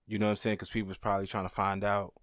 [0.07, 0.55] You know what I'm saying?
[0.55, 2.15] Because people was probably trying to find out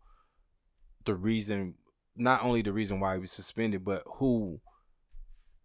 [1.05, 1.75] the reason,
[2.15, 4.59] not only the reason why he was suspended, but who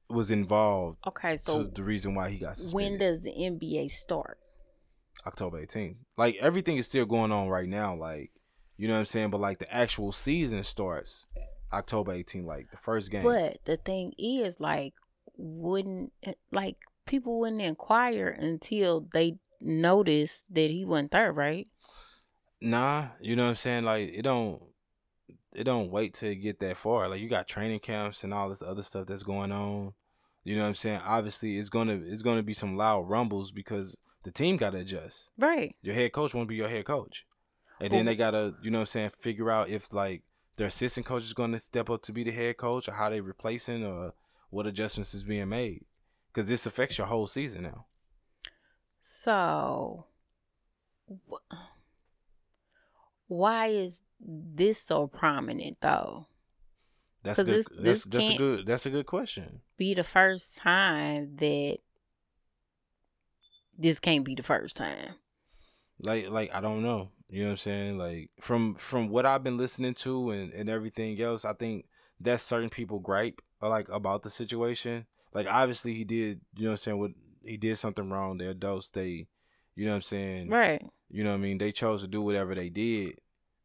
[0.09, 0.99] was involved.
[1.07, 1.37] Okay.
[1.37, 2.75] So So the reason why he got suspended.
[2.75, 4.39] when does the NBA start?
[5.27, 5.97] October 18th.
[6.17, 7.95] Like everything is still going on right now.
[7.95, 8.31] Like
[8.77, 9.31] you know what I'm saying?
[9.31, 11.27] But like the actual season starts
[11.73, 12.47] October 18th.
[12.47, 13.23] Like the first game.
[13.23, 14.95] But the thing is, like,
[15.41, 16.77] wouldn't eh, like
[17.07, 21.69] people wouldn't inquire until they noticed that he wasn't there, right?
[22.61, 23.85] Nah, you know what I'm saying?
[23.85, 24.63] Like it don't
[25.55, 27.09] it don't wait till it get that far.
[27.09, 29.95] Like you got training camps and all this other stuff that's going on.
[30.45, 31.01] You know what I'm saying?
[31.05, 35.31] Obviously it's gonna it's gonna be some loud rumbles because the team gotta adjust.
[35.39, 35.75] Right.
[35.83, 37.25] Your head coach won't be your head coach.
[37.81, 40.23] And then they gotta, you know what I'm saying, figure out if like
[40.57, 43.21] their assistant coach is gonna step up to be the head coach or how they
[43.21, 44.13] replacing or
[44.51, 45.85] what adjustments is being made.
[46.33, 47.87] Cause this affects your whole season now.
[49.01, 50.07] So,
[51.29, 51.55] wh-
[53.27, 56.27] why is this so prominent though?
[57.23, 57.47] That's good.
[57.47, 59.61] this- that's this that's a good that's a good question.
[59.77, 61.79] Be the first time that
[63.77, 65.15] this can't be the first time.
[66.01, 67.11] Like like I don't know.
[67.29, 67.99] You know what I'm saying?
[67.99, 71.87] Like from from what I've been listening to and, and everything else, I think
[72.21, 75.07] that certain people gripe like about the situation.
[75.35, 77.11] Like obviously he did, you know what I'm saying, what
[77.45, 78.39] he did something wrong.
[78.39, 79.27] They're adults, they
[79.77, 80.49] you know what I'm saying?
[80.49, 80.85] Right.
[81.09, 81.59] You know what I mean?
[81.59, 83.19] They chose to do whatever they did.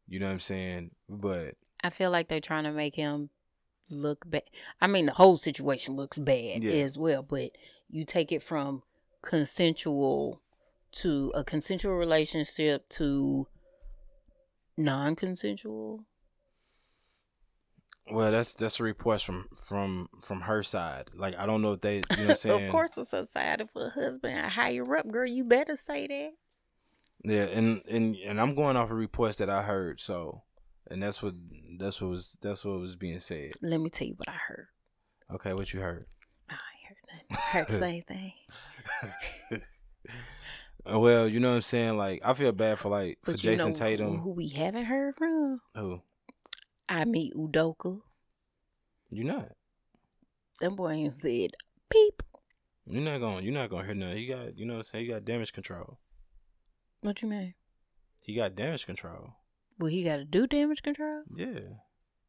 [0.08, 0.90] You know what I'm saying?
[1.08, 3.30] But I feel like they're trying to make him
[3.90, 4.42] look bad.
[4.80, 6.72] I mean, the whole situation looks bad Yeah.
[6.84, 7.50] as well, but
[7.88, 8.82] you take it from
[9.22, 10.42] consensual
[10.92, 13.46] to a consensual relationship to
[14.76, 16.04] non-consensual.
[18.10, 21.10] Well, that's that's a request from from from her side.
[21.14, 22.64] Like I don't know if they, you know what I'm saying?
[22.66, 24.46] of course, it's a side of a husband.
[24.52, 25.26] Higher up, girl.
[25.28, 26.30] You better say that.
[27.24, 30.00] Yeah, and and and I'm going off a reports that I heard.
[30.00, 30.42] So,
[30.88, 31.34] and that's what
[31.78, 33.52] that's what was that's what was being said.
[33.60, 34.68] Let me tell you what I heard.
[35.34, 36.06] Okay, what you heard?
[36.48, 36.54] I
[36.88, 37.26] heard nothing.
[37.30, 38.32] I heard the same thing.
[40.88, 41.96] Well, you know what I'm saying.
[41.96, 44.18] Like I feel bad for like for But you Jayson Tatum.
[44.18, 45.60] who we haven't heard from?
[45.74, 46.00] Who
[46.88, 48.00] Ime Udoka.
[49.10, 49.52] you not?
[50.60, 51.50] Them boy ain't said
[51.90, 52.22] peep.
[52.88, 53.44] You're not going.
[53.44, 54.16] You're not going to hear nothing.
[54.18, 54.56] He got.
[54.56, 55.04] You know what I'm saying.
[55.06, 55.98] He got damage control.
[57.00, 57.54] What you mean?
[58.20, 59.34] He got damage control.
[59.78, 61.22] Well, he got to do damage control.
[61.36, 61.60] Yeah.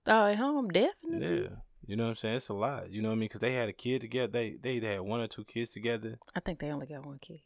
[0.05, 1.43] Oh, at home, definitely.
[1.43, 1.49] Yeah.
[1.86, 2.36] You know what I'm saying?
[2.38, 2.91] It's a lot.
[2.91, 3.30] You know what I mean?
[3.30, 4.32] Because they had a kid together.
[4.32, 6.18] They they either had one or two kids together.
[6.36, 7.39] I think they only got one kid,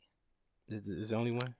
[0.70, 1.56] Is is the only one?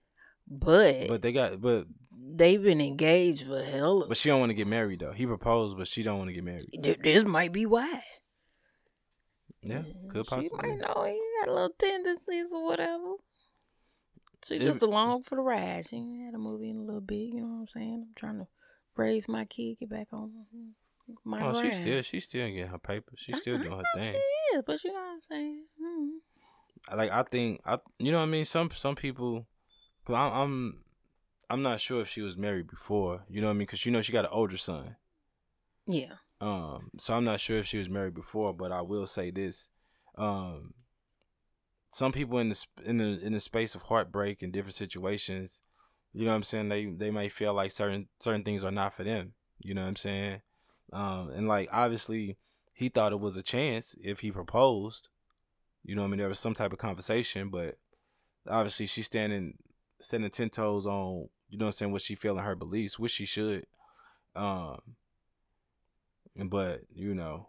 [0.48, 1.60] But, But they got.
[1.60, 1.86] But
[2.34, 4.06] they've been engaged for hell.
[4.08, 5.12] but she don't want to get married though.
[5.12, 6.64] He proposed, but she don't want to get married.
[6.82, 8.02] Th- This might be why.
[9.62, 10.58] Yeah, could She possibly.
[10.70, 13.14] might know he got a little tendencies or whatever.
[14.46, 15.86] She It- just along for the ride.
[15.88, 17.14] She had a movie in a little bit.
[17.32, 18.06] You know what I'm saying?
[18.08, 18.48] I'm trying to
[18.96, 20.32] raise my kid, get back on
[21.24, 23.12] my Oh, she still she still getting her paper.
[23.16, 24.14] She's still I doing her thing.
[24.14, 25.64] She is, but you know what I'm saying?
[25.80, 26.96] Mm.
[26.96, 29.46] like I think I you know what I mean some some people
[30.04, 30.78] cause I'm, I'm
[31.50, 33.92] I'm not sure if she was married before you know what I mean because you
[33.92, 34.96] know she got an older son
[35.86, 36.14] Yeah.
[36.40, 39.68] um so I'm not sure if she was married before but I will say this
[40.16, 40.74] um
[41.92, 45.60] some people in the in the in the space of heartbreak and different situations
[46.12, 48.94] you know what I'm saying they they may feel like certain certain things are not
[48.94, 50.40] for them you know what I'm saying
[50.92, 52.38] um and like obviously
[52.74, 55.08] he thought it was a chance if he proposed
[55.84, 56.18] you know what I mean?
[56.20, 57.76] There was some type of conversation, but
[58.48, 59.54] obviously she's standing
[60.02, 62.98] standing ten toes on, you know what I'm saying, what she feel in her beliefs,
[62.98, 63.66] which she should.
[64.34, 64.80] Um
[66.36, 67.48] but, you know,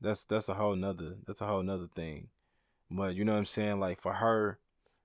[0.00, 2.28] that's that's a whole nother that's a whole nother thing.
[2.90, 3.80] But you know what I'm saying?
[3.80, 4.58] Like for her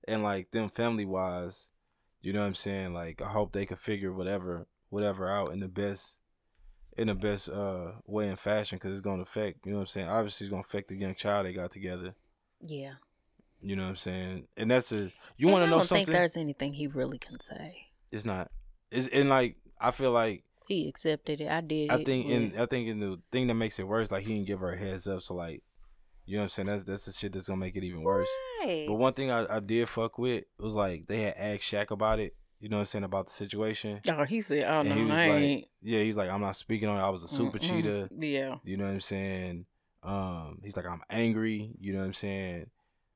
[0.06, 1.68] and like them family wise,
[2.20, 2.94] you know what I'm saying?
[2.94, 6.16] Like I hope they could figure whatever whatever out in the best
[6.96, 9.86] in the best uh way and fashion because it's gonna affect you know what I'm
[9.88, 12.14] saying obviously it's gonna affect the young child they got together
[12.60, 12.94] Yeah.
[13.62, 14.46] You know what I'm saying?
[14.56, 15.96] And that's a you want to know something.
[15.96, 17.86] I don't think there's anything he really can say.
[18.10, 18.50] It's not.
[18.90, 21.50] It's and like I feel like He accepted it.
[21.50, 21.90] I did.
[21.90, 24.46] I think in I think in the thing that makes it worse, like he didn't
[24.46, 25.22] give her a heads up.
[25.22, 25.62] So like,
[26.26, 26.66] you know what I'm saying?
[26.68, 28.28] That's that's the shit that's gonna make it even worse.
[28.62, 28.86] Right.
[28.86, 32.18] But one thing I, I did fuck with was like they had asked Shaq about
[32.20, 32.34] it.
[32.60, 34.00] You know what I'm saying about the situation.
[34.08, 36.40] Oh, he said, "Oh and no, he was I like, ain't." yeah, he's like, I'm
[36.40, 37.02] not speaking on it.
[37.02, 37.68] I was a super Mm-mm.
[37.68, 38.08] cheater.
[38.18, 38.56] Yeah.
[38.64, 39.66] You know what I'm saying?
[40.02, 41.70] Um, he's like, I'm angry.
[41.78, 42.66] You know what I'm saying?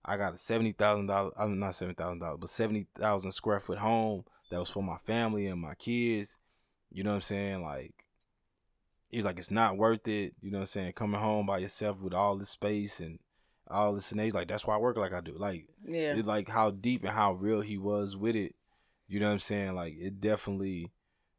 [0.05, 1.32] I got a seventy thousand dollars.
[1.38, 4.98] I'm not seventy thousand dollars, but seventy thousand square foot home that was for my
[4.98, 6.38] family and my kids.
[6.90, 7.62] You know what I'm saying?
[7.62, 7.94] Like,
[9.11, 10.34] he was like, it's not worth it.
[10.40, 10.92] You know what I'm saying?
[10.92, 13.18] Coming home by yourself with all this space and
[13.70, 14.24] all this and that.
[14.24, 15.34] he's like, that's why I work like I do.
[15.38, 16.14] Like, Yeah.
[16.14, 18.55] it's like how deep and how real he was with it.
[19.09, 19.74] You know what I'm saying?
[19.74, 20.90] Like it definitely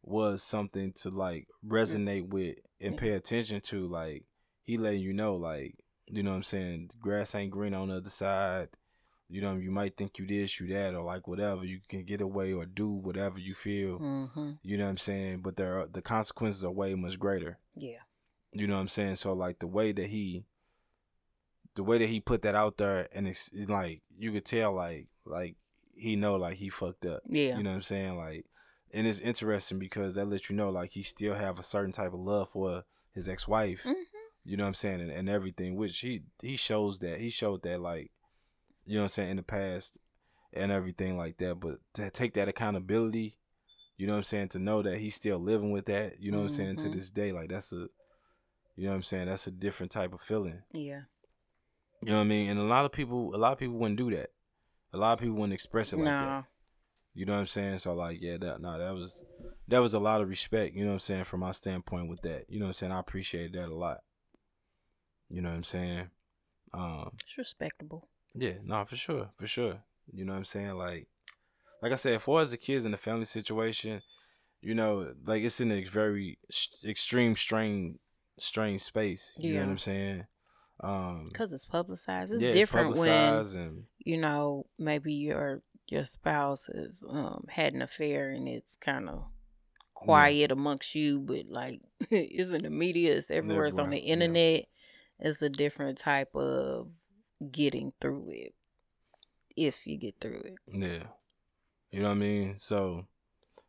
[0.01, 3.87] was something to like resonate with and pay attention to.
[3.87, 4.23] Like
[4.63, 5.75] he letting you know, like
[6.07, 8.69] you know what I'm saying, grass ain't green on the other side.
[9.29, 11.63] You know, you might think you this, you that, or like whatever.
[11.63, 13.97] You can get away or do whatever you feel.
[13.99, 14.51] Mm-hmm.
[14.61, 15.39] You know what I'm saying?
[15.41, 17.57] But there are, the consequences are way much greater.
[17.75, 17.99] Yeah.
[18.51, 19.15] You know what I'm saying?
[19.15, 20.45] So like the way that he
[21.75, 25.07] the way that he put that out there and it's like you could tell like
[25.25, 25.55] like
[25.95, 27.23] he know like he fucked up.
[27.27, 27.57] Yeah.
[27.57, 28.15] You know what I'm saying?
[28.17, 28.45] Like
[28.93, 32.13] and it's interesting because that lets you know like he still have a certain type
[32.13, 33.81] of love for his ex wife.
[33.83, 33.93] Mhm.
[34.45, 35.01] You know what I'm saying?
[35.01, 37.19] And, and everything, which he he shows that.
[37.21, 38.11] He showed that like
[38.85, 39.97] you know what I'm saying, in the past
[40.51, 41.59] and everything like that.
[41.59, 43.37] But to take that accountability,
[43.97, 46.39] you know what I'm saying, to know that he's still living with that, you know
[46.39, 46.93] what I'm saying, to Mhm.
[46.93, 47.87] this day, like that's a
[48.75, 50.63] you know what I'm saying, that's a different type of feeling.
[50.73, 51.03] Yeah.
[52.01, 52.49] You know what I mean?
[52.49, 54.31] And a lot of people a lot of people wouldn't do that.
[54.91, 56.45] A lot of people wouldn't express it like that.
[57.15, 57.77] You know what I'm saying?
[57.77, 59.23] So like, yeah, that no, that was
[59.69, 62.21] that was a lot of respect, you know what I'm saying, from my standpoint with
[62.23, 62.49] that.
[62.49, 62.91] You know what I'm saying?
[62.91, 64.01] I appreciated that a lot.
[65.33, 66.09] You know what I'm saying?
[66.73, 68.07] Um It's respectable.
[68.35, 69.75] yeah, no, for sure, for sure.
[70.11, 70.75] You know what I'm saying?
[70.85, 71.07] Like
[71.81, 74.01] like I said, as far as the kids and the family situation,
[74.61, 76.37] you know, like it's in a very
[76.85, 77.99] extreme strain,
[78.39, 79.33] strange space.
[79.37, 80.25] You know what I'm saying?
[80.79, 82.31] Um, Because it's publicized.
[82.31, 87.73] It's yeah, different it's when and you know maybe your your spouse has um had
[87.73, 89.25] an affair and it's kind of
[89.93, 91.81] quiet amongst you, but like
[92.11, 94.13] it's in the media, it's everywhere, it's on the yeah.
[94.13, 94.65] internet.
[95.23, 96.89] It's a different type of
[97.51, 98.53] getting through it.
[99.55, 100.55] If you get through it.
[100.67, 101.03] Yeah.
[101.91, 102.55] You know what I mean?
[102.57, 103.05] So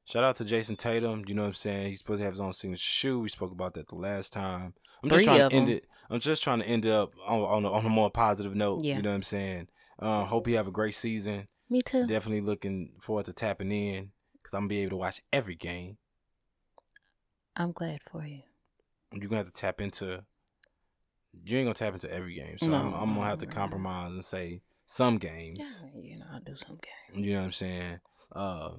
[0.05, 1.25] shout out to Jayson Tatum.
[1.27, 1.89] You know what I'm saying?
[1.91, 3.21] He's supposed to have his own signature shoe.
[3.21, 4.75] We spoke about that the last time.
[5.03, 5.77] I'm just Three trying to end 'em.
[5.77, 5.87] it.
[6.11, 8.83] I'm just trying to end it up on on a, on a more positive note.
[8.83, 8.97] Yeah.
[8.97, 9.69] You know what I'm saying?
[9.99, 11.47] Uh, hope you have a great season.
[11.71, 12.07] Me too.
[12.07, 15.99] Definitely looking forward to tapping in because I'm gonna be able to watch every game.
[17.57, 18.41] I'm glad for you.
[19.13, 20.25] You're gonna have to tap into.
[21.45, 24.15] You ain't gonna tap into every game, so No, I'm, I'm gonna have to compromise
[24.15, 25.59] and say some games.
[25.61, 27.27] Yeah, you know, I'll do some games.
[27.27, 28.01] You know what I'm saying?
[28.35, 28.71] Uh,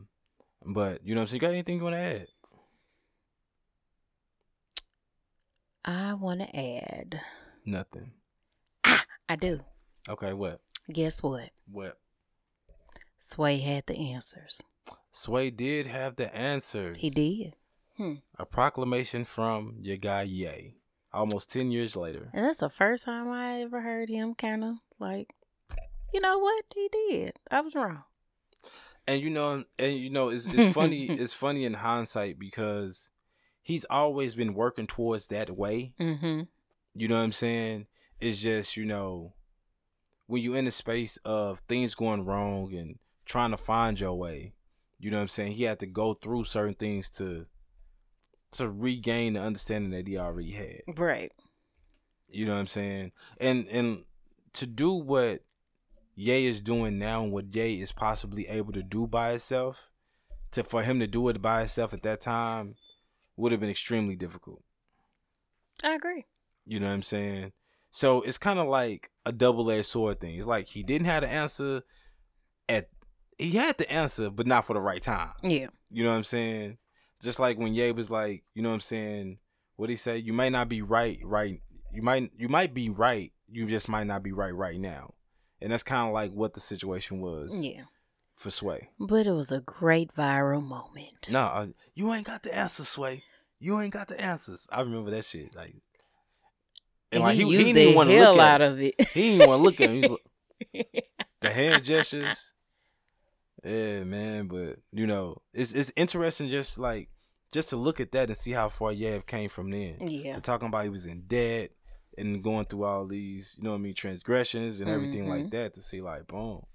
[0.66, 1.42] but you know what I'm saying.
[1.42, 2.28] You got anything you want to add?
[5.84, 7.22] I want to add.
[7.66, 8.12] Nothing.
[8.84, 9.62] Ah, I do.
[10.10, 10.62] Okay, what?
[10.92, 11.50] Guess what?
[11.72, 11.98] What?
[13.18, 14.62] Sway had the answers.
[15.12, 16.98] Sway did have the answers.
[16.98, 17.56] He did.
[17.98, 18.16] Hmm.
[18.38, 20.74] A proclamation from your guy Ye.
[21.16, 22.30] Almost ten years later.
[22.34, 25.34] And that's the first time I ever heard him kind of like,
[26.14, 26.66] you know what?
[26.74, 27.40] He did.
[27.50, 28.04] I was wrong.
[29.08, 31.06] And you know, and you know, it's it's funny.
[31.10, 33.10] it's funny in hindsight because
[33.62, 35.94] he's always been working towards that way.
[36.00, 36.42] Mm-hmm.
[36.96, 37.88] You know what I'm saying?
[38.20, 39.34] It's just you know,
[40.28, 44.54] when you're in the space of things going wrong and trying to find your way.
[44.98, 45.54] You know what I'm saying?
[45.54, 47.48] He had to go through certain things to
[48.58, 50.82] to regain the understanding that he already had.
[50.98, 51.32] Right.
[52.30, 53.12] You know what I'm saying?
[53.40, 54.04] And and
[54.54, 55.42] to do what
[56.16, 59.90] Ye is doing now and what Ye is possibly able to do by itself,
[60.52, 62.76] to for him to do it by himself at that time
[63.38, 64.64] would have been extremely difficult.
[65.84, 66.26] I agree.
[66.66, 67.52] You know what I'm saying?
[67.92, 70.36] So it's kind of like a double edged sword thing.
[70.36, 71.84] It's like he didn't have the answer
[72.68, 72.90] at
[73.38, 75.32] he had the answer, but not for the right time.
[75.44, 75.68] Yeah.
[75.92, 76.78] You know what I'm saying?
[77.26, 79.40] Just like when Ye was like, you know what I'm saying?
[79.78, 81.60] What he said, you might not be right, right.
[81.92, 83.32] You might you might be right.
[83.50, 85.16] You just might not be right right now.
[85.60, 87.86] And that's kind of like what the situation was Yeah.
[88.36, 88.90] for Sway.
[89.00, 91.28] But it was a great viral moment.
[91.28, 93.24] No, uh, you ain't got the answers, Sway.
[93.60, 94.68] You ain't got the answers.
[94.72, 95.56] I remember that shit.
[95.56, 95.78] Like,
[97.12, 98.72] and, like he, he, used didn't want to look out at.
[98.72, 98.94] of it.
[99.14, 100.18] He didn't want to look at him.
[100.72, 101.06] He like,
[101.42, 102.54] the hand gestures.
[103.64, 104.48] Yeah, man.
[104.48, 107.10] But you know, it's it's interesting just like
[107.56, 109.96] just to look at that and see how far Yev came from then.
[110.02, 110.34] yeah.
[110.34, 111.72] To talking about he was in debt
[112.18, 115.52] and going through all these, you know what I mean, transgressions and everything like Mhm.
[115.52, 116.66] that to see like boom.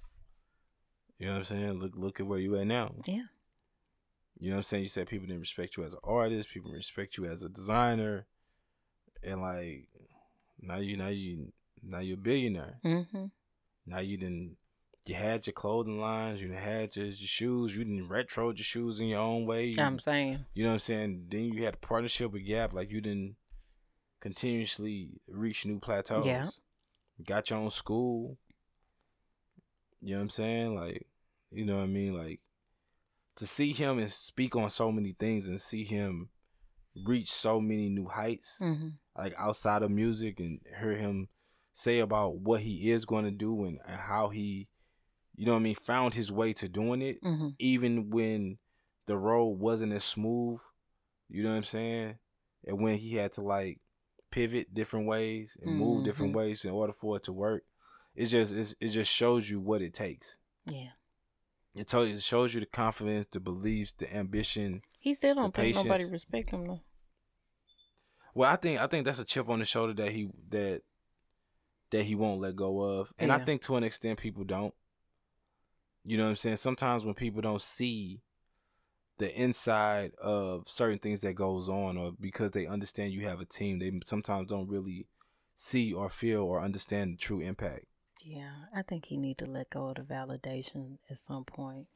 [1.19, 1.73] You know what I'm saying?
[1.81, 2.95] Look look at where you at now.
[3.07, 3.27] Yeah.
[4.39, 4.83] You know what I'm saying?
[4.85, 8.27] You said people didn't respect you as an artist, people respect you as a designer.
[9.23, 9.89] And like
[10.61, 11.53] now you now you
[11.83, 12.81] now you're a billionaire.
[12.85, 13.27] Mm-hmm.
[13.87, 14.57] Now you didn't
[15.11, 19.01] you had your clothing lines, you had your, your shoes, you didn't retro your shoes
[19.01, 19.67] in your own way.
[19.67, 20.45] You, I'm saying.
[20.55, 21.25] you know what I'm saying?
[21.29, 23.37] Then you had a partnership with Gap, like you didn't
[24.21, 26.27] continuously reach new plateaus.
[26.27, 26.49] Yeah.
[27.27, 28.39] Got your own school.
[30.01, 30.75] You know what I'm saying?
[30.77, 31.07] Like,
[31.51, 32.15] you know what I mean?
[32.15, 32.41] Like
[33.37, 36.29] to see him and speak on so many things and see him
[37.07, 38.89] reach so many new heights Mm-hmm.
[39.17, 41.29] like outside of music and hear him
[41.73, 44.69] say about what he is going to do and, and how he
[45.41, 47.49] you know what I mean found his way to doing it Mm-hmm.
[47.59, 48.59] even when
[49.07, 50.61] the road wasn't as smooth
[51.31, 52.17] you know what I'm saying
[52.67, 53.79] and when he had to like
[54.31, 57.63] pivot different ways and move different ways in order for it to work
[58.15, 60.37] it just it's, it just shows you what it takes
[60.67, 60.91] Yeah.
[61.75, 65.75] it, told it shows you the confidence the beliefs the ambition He still don't think
[65.75, 66.81] nobody respect him though.
[68.35, 70.83] Well, I think I think that's a chip on the shoulder that he that
[71.91, 74.73] that he won't let go of, and I think to an extent people don't.
[76.05, 76.57] You know what I'm saying?
[76.57, 78.21] Sometimes when people don't see
[79.19, 83.45] the inside of certain things that goes on, or because they understand you have a
[83.45, 85.07] team, they sometimes don't really
[85.55, 87.85] see or feel or understand the true impact.
[88.23, 91.87] Yeah, I think he need to let go of the validation at some point.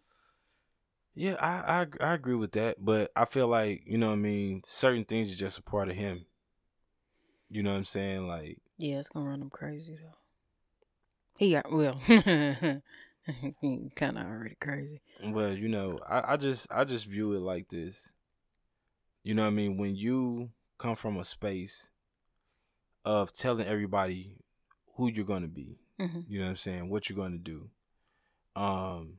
[1.15, 4.17] Yeah, I, I I agree with that, but I feel like you know what I
[4.17, 4.63] mean.
[4.65, 6.27] Certain things are just a part of him.
[7.49, 8.27] You know what I'm saying?
[8.27, 10.19] Like Yeah, it's gonna run him crazy though.
[11.37, 12.01] He got well,
[13.97, 15.01] kind of already crazy.
[15.23, 18.13] Well, you know, I, I just I just view it like this.
[19.23, 19.79] You know what I mean?
[19.79, 21.91] When you come from a space
[23.05, 24.37] of telling everybody
[24.97, 27.69] who you're gonna be, hmm you know what I'm saying, what you're gonna do.
[28.57, 29.19] Um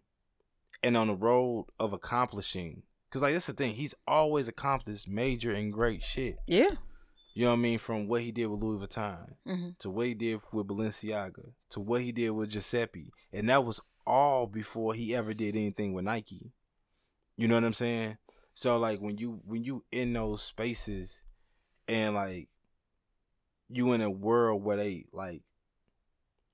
[0.84, 2.84] and on the road of accomplishing.
[3.10, 6.38] Cause like that's the thing, he's always accomplished major and great shit.
[6.48, 6.68] Yeah.
[7.34, 7.80] You know what I mean?
[7.80, 11.80] From what he did with Louis Vuitton hmm to what he did with Balenciaga to
[11.80, 16.06] what he did with Giuseppe, and that was all before he ever did anything with
[16.06, 16.52] Nike.
[17.38, 18.18] You know what I'm saying?
[18.54, 21.24] So like when you when you in those spaces,
[21.88, 22.48] and like
[23.70, 25.42] you in a world where they like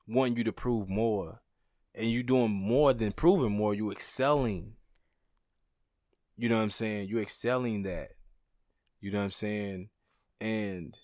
[0.07, 1.41] want you to prove more,
[1.94, 4.73] and you doing more than proving more, you excelling.
[6.38, 7.10] You know what I'm saying?
[7.10, 8.10] You excelling that.
[8.99, 9.90] You know what I'm saying?
[10.40, 10.98] And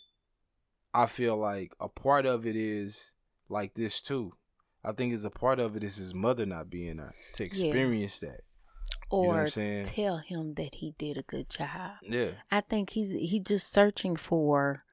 [0.93, 3.11] I feel like a part of it is
[3.49, 4.33] like this too.
[4.87, 7.47] I think it's a part of it is his mother not being there to Yeah.
[7.47, 8.41] experience that.
[9.11, 9.49] You know Or
[9.83, 11.97] tell him that he did a good job.
[12.01, 12.31] Yeah.
[12.51, 14.83] I think he's he just searching for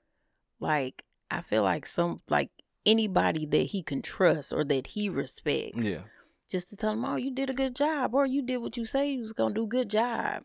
[0.60, 2.50] like I feel like some like
[2.86, 5.84] anybody that he can trust or that he respects.
[5.84, 6.02] Yeah.
[6.50, 8.84] Just to tell him, oh, you did a good job, or you did what you
[8.84, 9.66] say you was gonna do.
[9.66, 10.44] Good job,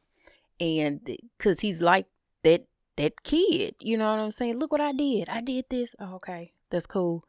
[0.59, 1.01] and
[1.38, 2.07] because he's like
[2.43, 2.65] that
[2.95, 4.57] that kid, you know what I'm saying?
[4.59, 5.30] Look what I did.
[5.30, 5.95] I did this.
[5.99, 7.23] Oh, okay, that's cool.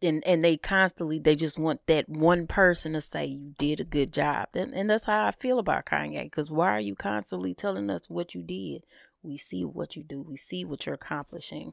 [0.00, 3.84] And and they constantly they just want that one person to say you did a
[3.84, 4.48] good job.
[4.54, 6.24] And and that's how I feel about Kanye.
[6.24, 8.84] Because why are you constantly telling us what you did?
[9.22, 10.22] We see what you do.
[10.22, 11.72] We see what you're accomplishing.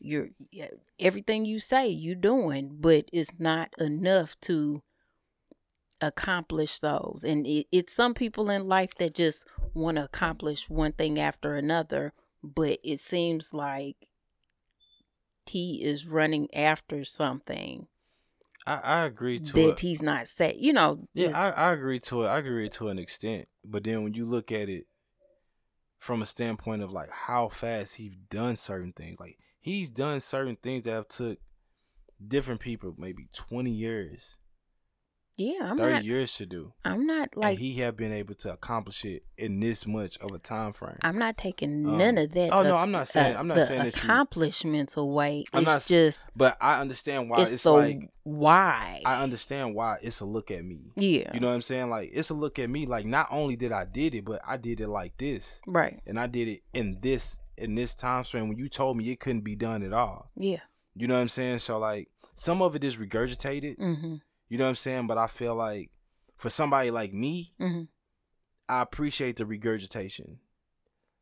[0.00, 0.30] You're
[0.98, 4.82] everything you say you're doing, but it's not enough to
[6.00, 7.22] accomplish those.
[7.24, 11.56] And it, it's some people in life that just want to accomplish one thing after
[11.56, 12.12] another,
[12.42, 14.08] but it seems like
[15.46, 17.86] he is running after something
[18.66, 19.80] I, I agree to that it.
[19.80, 20.56] he's not set.
[20.56, 22.28] You know, Yeah, I, I agree to it.
[22.28, 23.48] I agree to an extent.
[23.64, 24.86] But then when you look at it
[25.98, 30.56] from a standpoint of like how fast he's done certain things, like he's done certain
[30.56, 31.38] things that have took
[32.26, 34.38] different people maybe twenty years,
[35.36, 36.04] yeah, I'm thirty not.
[36.04, 36.72] years to do.
[36.84, 40.30] I'm not Like and he have been able to accomplish it in this much of
[40.32, 40.96] a time frame.
[41.02, 42.52] I'm not taking Um, none of that.
[42.52, 45.44] oh, no, I'm not saying- uh, I'm not the saying that you- accomplishments away.
[45.52, 49.02] I'm it's not just but I understand why it's, it's, like why.
[49.04, 50.92] I understand why it's a look at me.
[50.96, 51.90] yeah, You know what I'm saying?
[51.90, 52.86] Like it's a look at me.
[52.86, 55.60] Like not only did I did it, but I did it like this.
[55.66, 56.00] right.
[56.06, 59.20] and I did it in this in this time frame when you told me it
[59.20, 60.30] couldn't be done at all.
[60.36, 60.60] Yeah.
[60.96, 61.58] You know what I'm saying?
[61.60, 63.78] So like some of it is regurgitated.
[63.78, 64.14] Mm-hmm.
[64.48, 65.06] You know what I'm saying?
[65.06, 65.90] But I feel like
[66.36, 67.82] for somebody like me, Mm-hmm.
[68.68, 70.38] I appreciate the regurgitation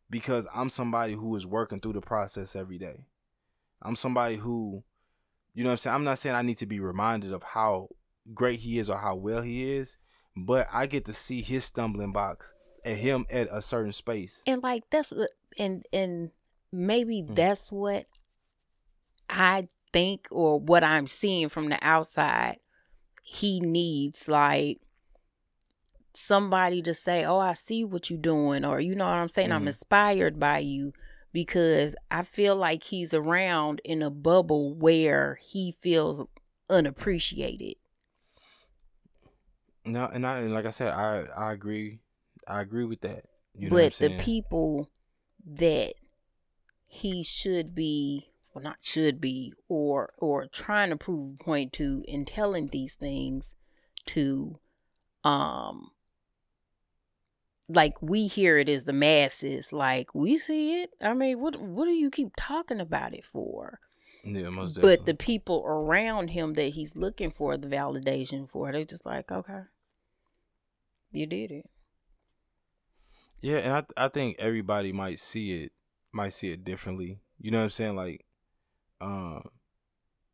[0.09, 3.07] because I'm somebody who is working through the process every day.
[3.83, 4.85] I'm somebody who,
[5.55, 5.95] you know what I'm saying?
[5.97, 7.89] I'm not saying I need to be reminded of how
[8.33, 9.97] great he is or how well he is,
[10.37, 12.55] but I get to see his stumbling blocks
[12.85, 14.43] and him at a certain space.
[14.47, 16.31] and like that's what and and
[16.73, 17.35] maybe Mm.
[17.35, 18.07] that's what
[19.29, 22.57] i think or what i'm seeing from the outside
[23.33, 24.79] he needs like
[26.15, 29.51] somebody to say oh i see what you're doing or you know what i'm saying
[29.51, 29.67] i'm Mhm.
[29.67, 30.93] inspired by you
[31.33, 36.23] because i feel like he's around in a bubble where he feels
[36.69, 37.77] unappreciated
[39.85, 42.01] No, and I and like I said, I I agree,
[42.47, 43.25] I agree with that.
[43.55, 44.91] You know what I'm but the people
[45.45, 45.95] that
[46.87, 52.05] he should be well not should be or or trying to prove a point to
[52.07, 53.53] in telling these things
[54.07, 54.59] to
[55.25, 55.91] um
[57.69, 60.91] like we hear it as the masses like we see it.
[61.01, 63.81] I mean what what do you keep talking about it for?
[64.25, 68.85] Yeah, most but the people around him that he's looking for the validation for they're
[68.85, 69.63] just like okay.
[71.11, 71.71] You did it.
[73.41, 75.73] Yeah, and I I think everybody might see it
[76.13, 77.21] might see it differently.
[77.41, 77.97] You know what I'm saying?
[77.97, 78.25] Like,
[79.03, 79.43] um,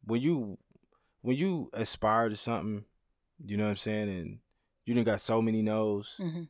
[0.05, 0.59] when you
[1.23, 2.85] when you aspire to something,
[3.45, 4.39] you know what I'm saying, and
[4.85, 6.15] you done got so many no's.
[6.19, 6.43] hmm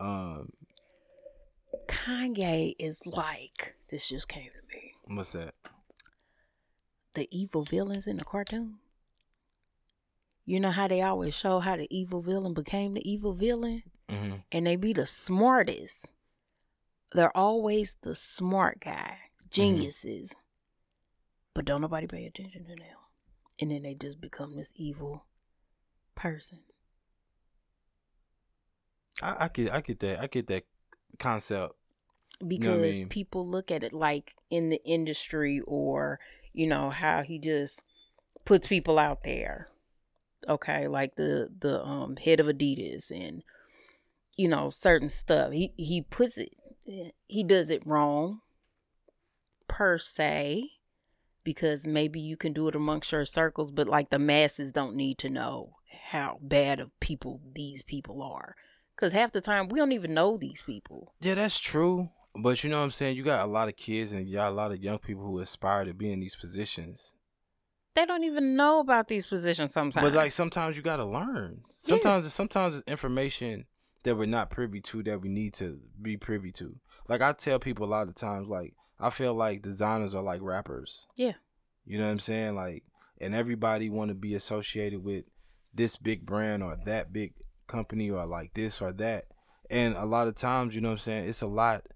[0.00, 0.50] Um,
[1.86, 4.92] Kanye is like this just came to me.
[5.16, 5.54] what's that?
[7.14, 8.78] The evil villains in the cartoon.
[10.46, 13.82] You know how they always show how the evil villain became the evil villain?
[14.10, 16.10] hmm And they be the smartest.
[17.12, 19.18] They're always the smart guy.
[19.50, 20.34] Geniuses.
[21.54, 22.96] But don't nobody pay attention to them.
[23.60, 25.24] And then they just become this evil
[26.14, 26.60] person.
[29.22, 30.64] I I get I get that I get that
[31.18, 31.74] concept.
[32.46, 33.08] because know I mean?
[33.08, 36.18] people look at it like in the industry or
[36.52, 37.82] you know how he just
[38.44, 39.68] puts people out there
[40.48, 43.42] okay like the the um head of adidas and
[44.36, 46.50] you know certain stuff he he puts it
[47.26, 48.40] he does it wrong
[49.68, 50.70] per se
[51.44, 55.18] because maybe you can do it amongst your circles but like the masses don't need
[55.18, 55.74] to know
[56.10, 58.54] how bad of people these people are.
[58.96, 61.14] Cause half the time we don't even know these people.
[61.20, 62.10] Yeah, that's true.
[62.36, 63.16] But you know what I'm saying?
[63.16, 65.38] You got a lot of kids and you got a lot of young people who
[65.40, 67.14] aspire to be in these positions.
[67.94, 70.04] They don't even know about these positions sometimes.
[70.04, 71.62] But like sometimes you gotta learn.
[71.76, 73.66] Sometimes sometimes it's information
[74.02, 76.76] that we're not privy to that we need to be privy to.
[77.08, 78.74] Like I tell people a lot of times, like
[79.06, 81.06] I feel like designers are like rappers.
[81.16, 81.32] Yeah.
[81.84, 82.54] You know what I'm saying?
[82.54, 82.84] Like
[83.20, 85.24] and everybody want to be associated with
[85.72, 87.32] this big brand or that big
[87.66, 89.24] company or like this or that.
[89.70, 91.86] And a lot of times, you know what I'm saying, it's a lot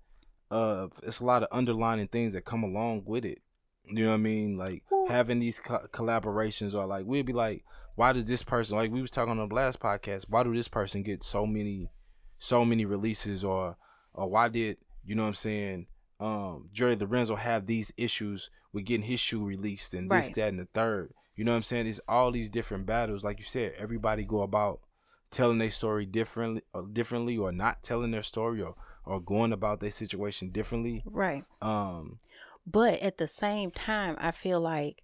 [0.51, 3.41] of it's a lot of underlining things that come along with it.
[3.85, 4.57] You know what I mean?
[4.57, 7.65] Like Well- having these co- collaborations or like we'd be like,
[7.95, 10.27] why does this person like we was talking on the last podcast?
[10.29, 11.91] Why do this person get so many,
[12.39, 13.77] so many releases or
[14.15, 15.87] or why did you know what I'm saying?
[16.21, 20.35] Um, Jerry Lorenzo have these issues with getting his shoe released and this, Right.
[20.35, 21.15] that, and the third.
[21.37, 21.87] You know what I'm saying?
[21.87, 23.23] It's all these different battles.
[23.23, 24.81] Like you said, everybody go about
[25.31, 28.75] telling their story differently, or differently, or not telling their story, or
[29.05, 31.03] or going about their situation differently.
[31.07, 31.45] right.
[31.63, 32.19] Um,
[32.67, 35.03] But at the same time, I feel like,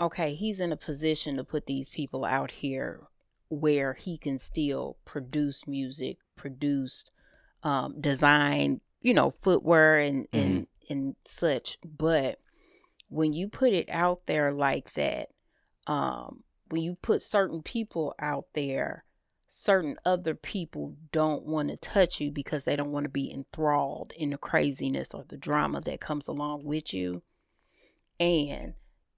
[0.00, 3.08] okay, he's in a position to put these people out here
[3.48, 7.06] where he can still produce music, produce,
[7.64, 11.78] um, design, you know, footwear and and and such.
[11.84, 12.40] But
[13.08, 15.28] when you put it out there like that,
[15.86, 19.04] um, when you put certain people out there,
[19.46, 24.14] certain other people don't want to touch you because they don't want to be enthralled
[24.16, 27.22] in the craziness or the drama that comes along with you.
[28.18, 28.72] And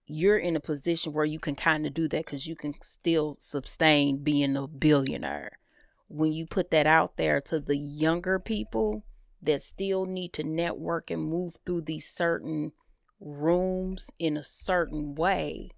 [0.05, 3.37] you're in a position where you can kind of do that because you can still
[3.39, 5.61] sustain being a billionaire.
[6.09, 9.05] When you put that out there to the younger people
[9.43, 12.73] that still need to network and move through these certain
[13.21, 15.71] rooms in a certain way,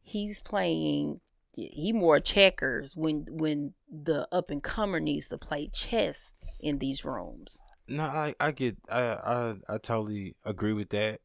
[0.00, 1.20] he's playing
[1.54, 7.04] he more checkers when when the up and comer needs to play chess in these
[7.04, 7.60] rooms.
[7.88, 11.20] no, I I get I I I totally agree with that.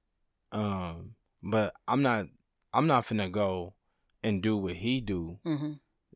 [0.51, 2.27] Um, but I'm not
[2.73, 3.75] I'm not finna go
[4.23, 5.73] and do what he do Mm-hmm.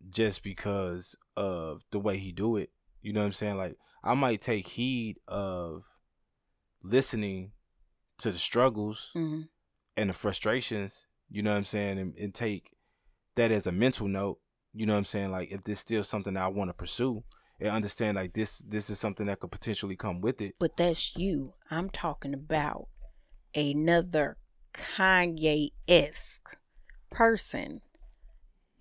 [0.10, 2.72] just because of the way he do it.
[3.02, 3.58] You know what I'm saying?
[3.58, 3.78] Like
[4.08, 5.84] I might take heed of
[6.84, 7.52] listening
[8.20, 9.42] to the struggles Mm-hmm.
[9.96, 12.76] and the frustrations, you know what I'm saying, and, and take
[13.36, 14.40] that as a mental note,
[14.74, 17.24] you know what I'm saying, like if this still something I want to pursue
[17.60, 20.56] and understand like this this is something that could potentially come with it.
[20.60, 21.54] But that's you.
[21.70, 22.88] I'm talking about
[23.56, 24.38] another
[24.74, 26.58] Kanye esque
[27.12, 27.82] person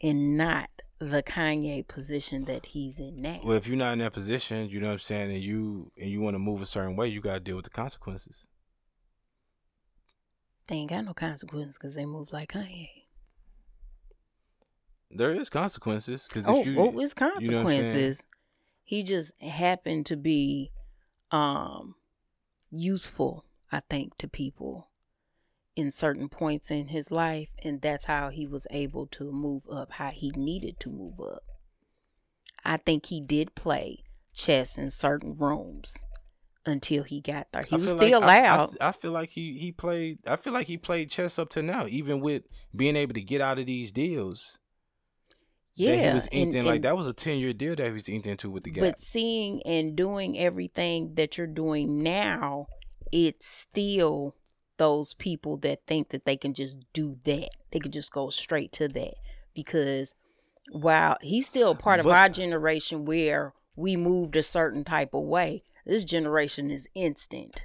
[0.03, 3.41] and not the Kanye position that he's in now.
[3.45, 6.09] Well, if you're not in that position, you know what I'm saying, and you and
[6.11, 8.47] you want to move a certain way, you got to deal with the consequences.
[10.69, 12.89] they ain't got no consequences because they move like Kanye.
[15.11, 17.87] There is consequences because Oh, you oh, it's you know what I'm saying?
[17.87, 18.25] consequences.
[18.83, 20.73] he just happened to be
[21.31, 21.95] um
[22.71, 24.89] useful, I think, to people
[25.77, 29.93] in certain points in his life, and that's how he was able to move up
[29.93, 31.43] how he needed to move up.
[32.65, 34.03] I think he did play
[34.35, 35.95] chess in certain rooms
[36.65, 37.63] until he got there.
[37.69, 40.19] He was still like, I- I s- I, feel like he he played.
[40.27, 42.43] I feel like he played chess up to now, even with
[42.75, 44.59] being able to get out of these deals.
[45.75, 46.65] yeah, that he was inked and- in.
[46.67, 48.71] Like and- that was a ten year deal that he was inked into with the
[48.71, 48.83] Gap.
[48.83, 52.67] But seeing and doing everything that you're doing now,
[53.13, 54.35] it's still
[54.79, 57.51] those people that think that they can just do that.
[57.73, 59.15] They can just go straight to that.
[59.55, 60.15] Because
[60.71, 65.25] while he's still part of But- our generation where we moved a certain type of
[65.25, 67.63] way, this generation is instant.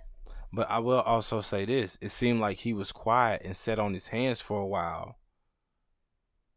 [0.54, 3.94] But I will also say this: it seemed like he was quiet and sat on
[3.94, 5.16] his hands for a while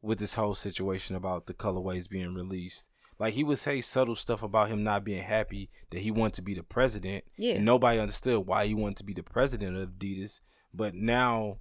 [0.03, 2.89] with this whole situation about the colorways being released.
[3.19, 6.43] Like he would say subtle stuff about him not being happy that he wanted to
[6.43, 7.25] be the president.
[7.37, 7.55] Yeah.
[7.55, 10.41] And nobody understood why he wanted to be the president of Adidas.
[10.73, 11.59] But now,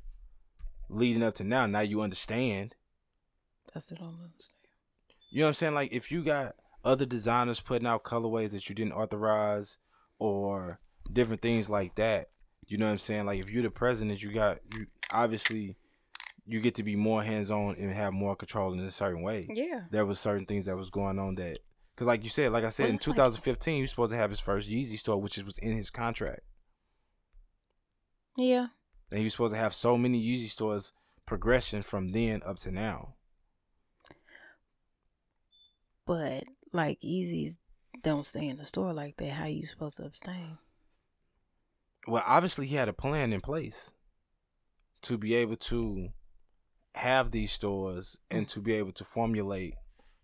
[0.90, 2.76] leading up to now, now you understand.
[3.74, 4.58] That's what I don't understand.
[5.32, 5.74] You know what I'm saying?
[5.76, 9.78] Like if you got other designers putting out colorways that you didn't authorize
[10.20, 10.80] or
[11.12, 12.30] different things like that,
[12.68, 13.26] you know what I'm saying?
[13.26, 15.76] Like if you're the president, you got you obviously
[16.46, 19.48] you get to be more hands on and have more control in a certain way.
[19.50, 19.82] Yeah.
[19.92, 21.60] There was certain things that was going on that
[21.96, 24.12] because like you said, like I said, Well, in it's like- 2015, he was supposed
[24.12, 26.42] to have his first Yeezy store, which was in his contract,
[28.38, 28.68] Yeah.
[29.10, 30.92] and he was supposed to have so many Yeezy stores
[31.26, 33.16] progression from then up to now.
[36.06, 36.44] But
[36.74, 37.58] like Yeezys
[38.02, 39.32] don't stay in the store like that.
[39.32, 40.58] How you supposed to abstain?
[42.06, 43.94] well obviously he had a plan in place
[45.02, 46.10] to be able to
[46.96, 49.76] have these stores and to be able to formulate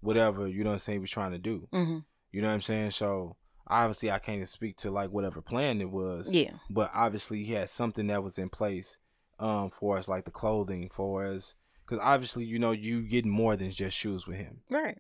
[0.02, 1.68] whatever you know what I'm saying he was trying to do.
[1.74, 2.00] Mm-hmm.
[2.32, 2.92] You know what I'm saying?
[2.92, 3.36] So
[3.68, 6.32] obviously I can't speak to like whatever plan it was.
[6.32, 6.54] Yeah.
[6.70, 8.98] But obviously he had something that was in place
[9.40, 11.56] um for us like the clothing for us
[11.86, 14.62] because obviously you know you getting more than just shoes with him.
[14.70, 14.98] Right.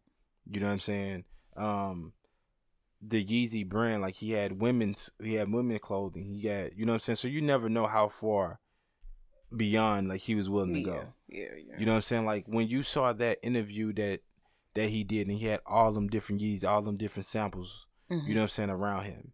[0.50, 1.24] You know what I'm saying?
[1.56, 2.14] Um
[3.02, 6.26] the Yeezy brand, like he had women's he had women clothing.
[6.26, 7.18] He had you know what I'm saying?
[7.18, 8.60] So you never know how far
[9.56, 10.86] beyond like he was willing to yeah.
[10.86, 11.04] go.
[11.28, 11.46] Yeah.
[11.68, 11.80] Yeah.
[11.80, 12.26] You know what I'm saying?
[12.26, 14.22] Like when you saw that interview that
[14.76, 18.28] that he did and he had all them different Yeezys, all them different samples, Mhm.
[18.28, 19.34] you know what I'm saying, around him.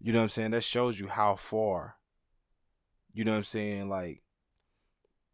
[0.00, 0.50] You know what I'm saying?
[0.50, 1.96] That shows you how far,
[3.14, 4.22] you know what I'm saying, like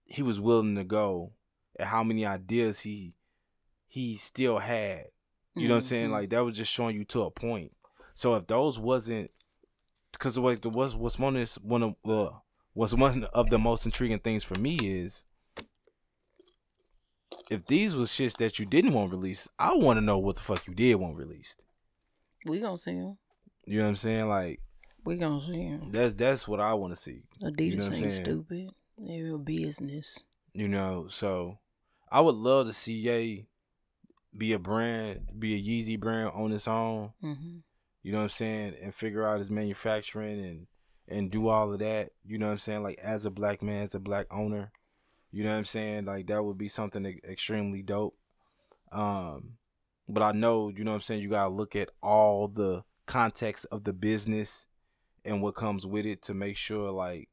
[0.04, 1.32] he was willing to go
[1.78, 3.16] and how many ideas he
[3.86, 5.06] he still had.
[5.56, 6.08] You know what I'm saying?
[6.10, 6.12] Mhm.
[6.12, 7.72] Like that was just showing you to a point.
[8.14, 9.32] So if those wasn't
[10.12, 12.38] because what the was what's one is one of uh,
[12.74, 15.24] what's one of the most intriguing things for me is
[17.50, 20.42] if these was shits that you didn't want released, I want to know what the
[20.42, 21.62] fuck you did want released.
[22.46, 23.18] we gonna see him.
[23.66, 24.28] You know what I'm saying?
[24.28, 24.60] Like
[25.04, 25.90] We gonna see him.
[25.90, 27.22] that's that's what I want to see.
[27.42, 28.24] Adidas know what ain't saying?
[28.24, 28.68] stupid.
[28.98, 30.18] They're a business.
[30.52, 31.58] You know, so
[32.10, 33.46] I would love to see Ye
[34.36, 37.12] be a brand, be a Yeezy brand on its own.
[37.22, 37.58] Mm-hmm.
[38.02, 40.66] You know what I'm saying, and figure out his manufacturing and
[41.10, 42.10] and do all of that.
[42.24, 44.72] You know what I'm saying, like as a black man, as a black owner.
[45.32, 48.16] You know what I'm saying, like that would be something extremely dope.
[48.92, 49.52] Um,
[50.08, 53.66] but I know, you know what I'm saying, you gotta look at all the context
[53.70, 54.66] of the business
[55.24, 57.28] and what comes with it to make sure, like,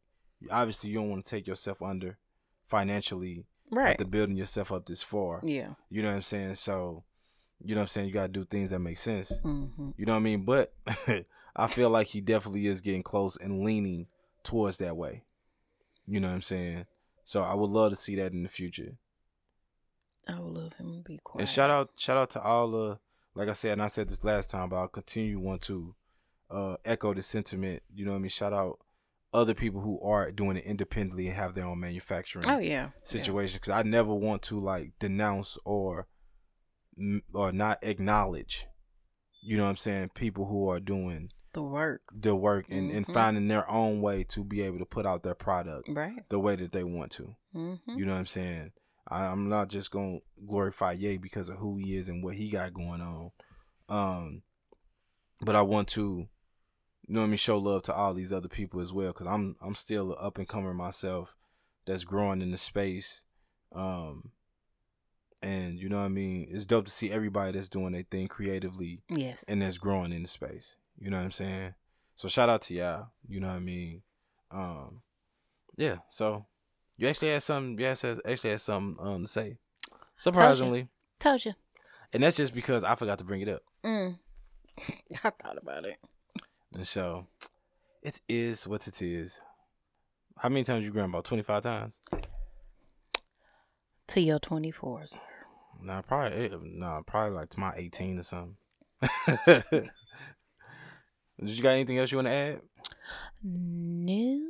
[0.51, 2.17] obviously you don't want to take yourself under
[2.67, 3.91] financially Right.
[3.91, 5.41] after building yourself up this far.
[5.43, 5.69] yeah.
[5.89, 6.55] You know what I'm saying?
[6.55, 7.03] So,
[7.63, 8.07] you know what I'm saying?
[8.07, 9.31] You gotta do things that make sense.
[9.43, 9.89] Mm-hmm.
[9.97, 10.45] You know what I mean?
[10.45, 10.73] But
[11.57, 14.07] I feel like he definitely is getting close and leaning
[14.43, 15.23] towards that way.
[16.05, 16.85] You know what I'm saying?
[17.25, 18.97] So I would love to see that in the future.
[20.27, 21.41] I would love him to be quiet.
[21.41, 22.99] And shout out shout out to all the
[23.35, 25.95] like I said, and I said this last time, but I'll continue want to
[26.49, 27.81] uh echo the sentiment.
[27.93, 28.29] You know what I mean?
[28.29, 28.79] Shout out
[29.33, 32.89] other people who are doing it independently and have their own manufacturing Oh yeah.
[33.03, 36.07] situation because I never want to like denounce or
[37.33, 38.67] or not acknowledge,
[39.43, 42.01] you know what I'm saying, people who are doing The work.
[42.13, 43.13] the work and, and Mhm.
[43.15, 46.27] finding their own way to be able to put out their product Right.
[46.29, 47.35] the way that they want to.
[47.55, 47.97] Mm-hmm.
[47.97, 48.73] You know what I'm saying?
[49.07, 52.51] I, I'm not just gonna glorify Ye because of who he is and what he
[52.51, 53.31] got going on.
[53.89, 54.43] Um,
[55.41, 56.27] but I want to,
[57.07, 59.25] you know what I mean, show love to all these other people as well because
[59.25, 61.35] I'm I'm still an up and comer myself
[61.87, 63.23] that's growing in the space.
[63.71, 64.31] Um,
[65.41, 66.47] and you know what I mean.
[66.51, 69.43] It's dope to see everybody that's doing their thing creatively Yes.
[69.47, 70.75] and that's growing in the space.
[70.99, 71.73] You know what I'm saying?
[72.15, 73.07] So shout out to y'all.
[73.27, 74.01] You know what I mean?
[74.51, 75.01] Um,
[75.77, 75.97] yeah.
[76.09, 76.45] So
[76.97, 77.79] you actually had something.
[77.79, 79.57] You actually actually had something um to say.
[80.15, 80.87] Surprisingly,
[81.19, 81.53] Told you.
[82.11, 83.61] and that's just because I forgot to bring it up.
[83.85, 84.17] Mm.
[85.23, 85.97] I thought about it.
[86.73, 87.27] And so
[88.01, 89.41] it is what it is.
[90.39, 91.09] How many times you grown?
[91.09, 91.99] About twenty five times.
[94.07, 95.15] To your twenty fours.
[95.81, 96.45] Nah, probably.
[96.45, 98.55] eh, Nah, probably like to my eighteen or something.
[101.39, 102.61] Did you got anything else you want to add?
[103.43, 104.41] Nope.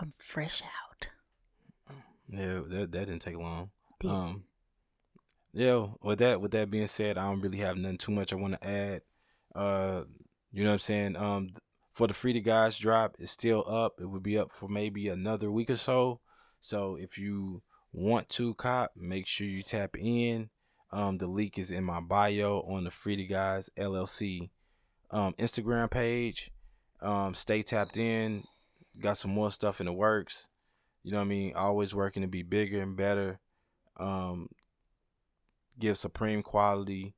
[0.00, 1.08] I'm fresh out.
[2.28, 3.70] Yeah, that that didn't take long.
[4.04, 4.44] Um,
[5.52, 5.88] yeah.
[6.02, 8.60] With that, with that being said, I don't really have nothing too much I want
[8.60, 9.02] to add.
[9.54, 10.04] Uh,
[10.52, 11.16] you know what I'm saying?
[11.16, 11.50] Um,
[11.92, 14.00] for the free to guys drop, it's still up.
[14.00, 16.20] It would be up for maybe another week or so.
[16.60, 20.48] So if you want to cop, make sure you tap in.
[20.92, 24.50] Um, the link is in my bio on the Free to Guys LLC
[25.10, 26.50] um Instagram page.
[27.00, 28.44] Um, stay tapped in.
[29.00, 30.48] Got some more stuff in the works.
[31.02, 31.54] You know what I mean?
[31.54, 33.40] Always working to be bigger and better.
[33.98, 34.48] Um,
[35.78, 37.14] give supreme quality.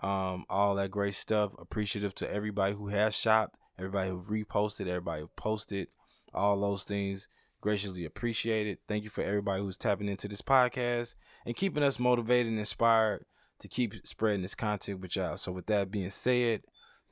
[0.00, 1.52] Um, all that great stuff.
[1.58, 5.88] Appreciative to everybody who has shopped, everybody who reposted, everybody who posted,
[6.34, 7.28] all those things.
[7.60, 8.78] Graciously appreciated.
[8.88, 11.14] Thank you for everybody who's tapping into this podcast
[11.46, 13.24] and keeping us motivated and inspired
[13.60, 15.36] to keep spreading this content with y'all.
[15.36, 16.62] So, with that being said,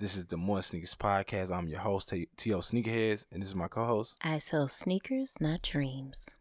[0.01, 1.55] this is the More Sneakers Podcast.
[1.55, 2.59] I'm your host, T.O.
[2.59, 4.17] Sneakerheads, and this is my co host.
[4.23, 6.39] I sell sneakers, not dreams.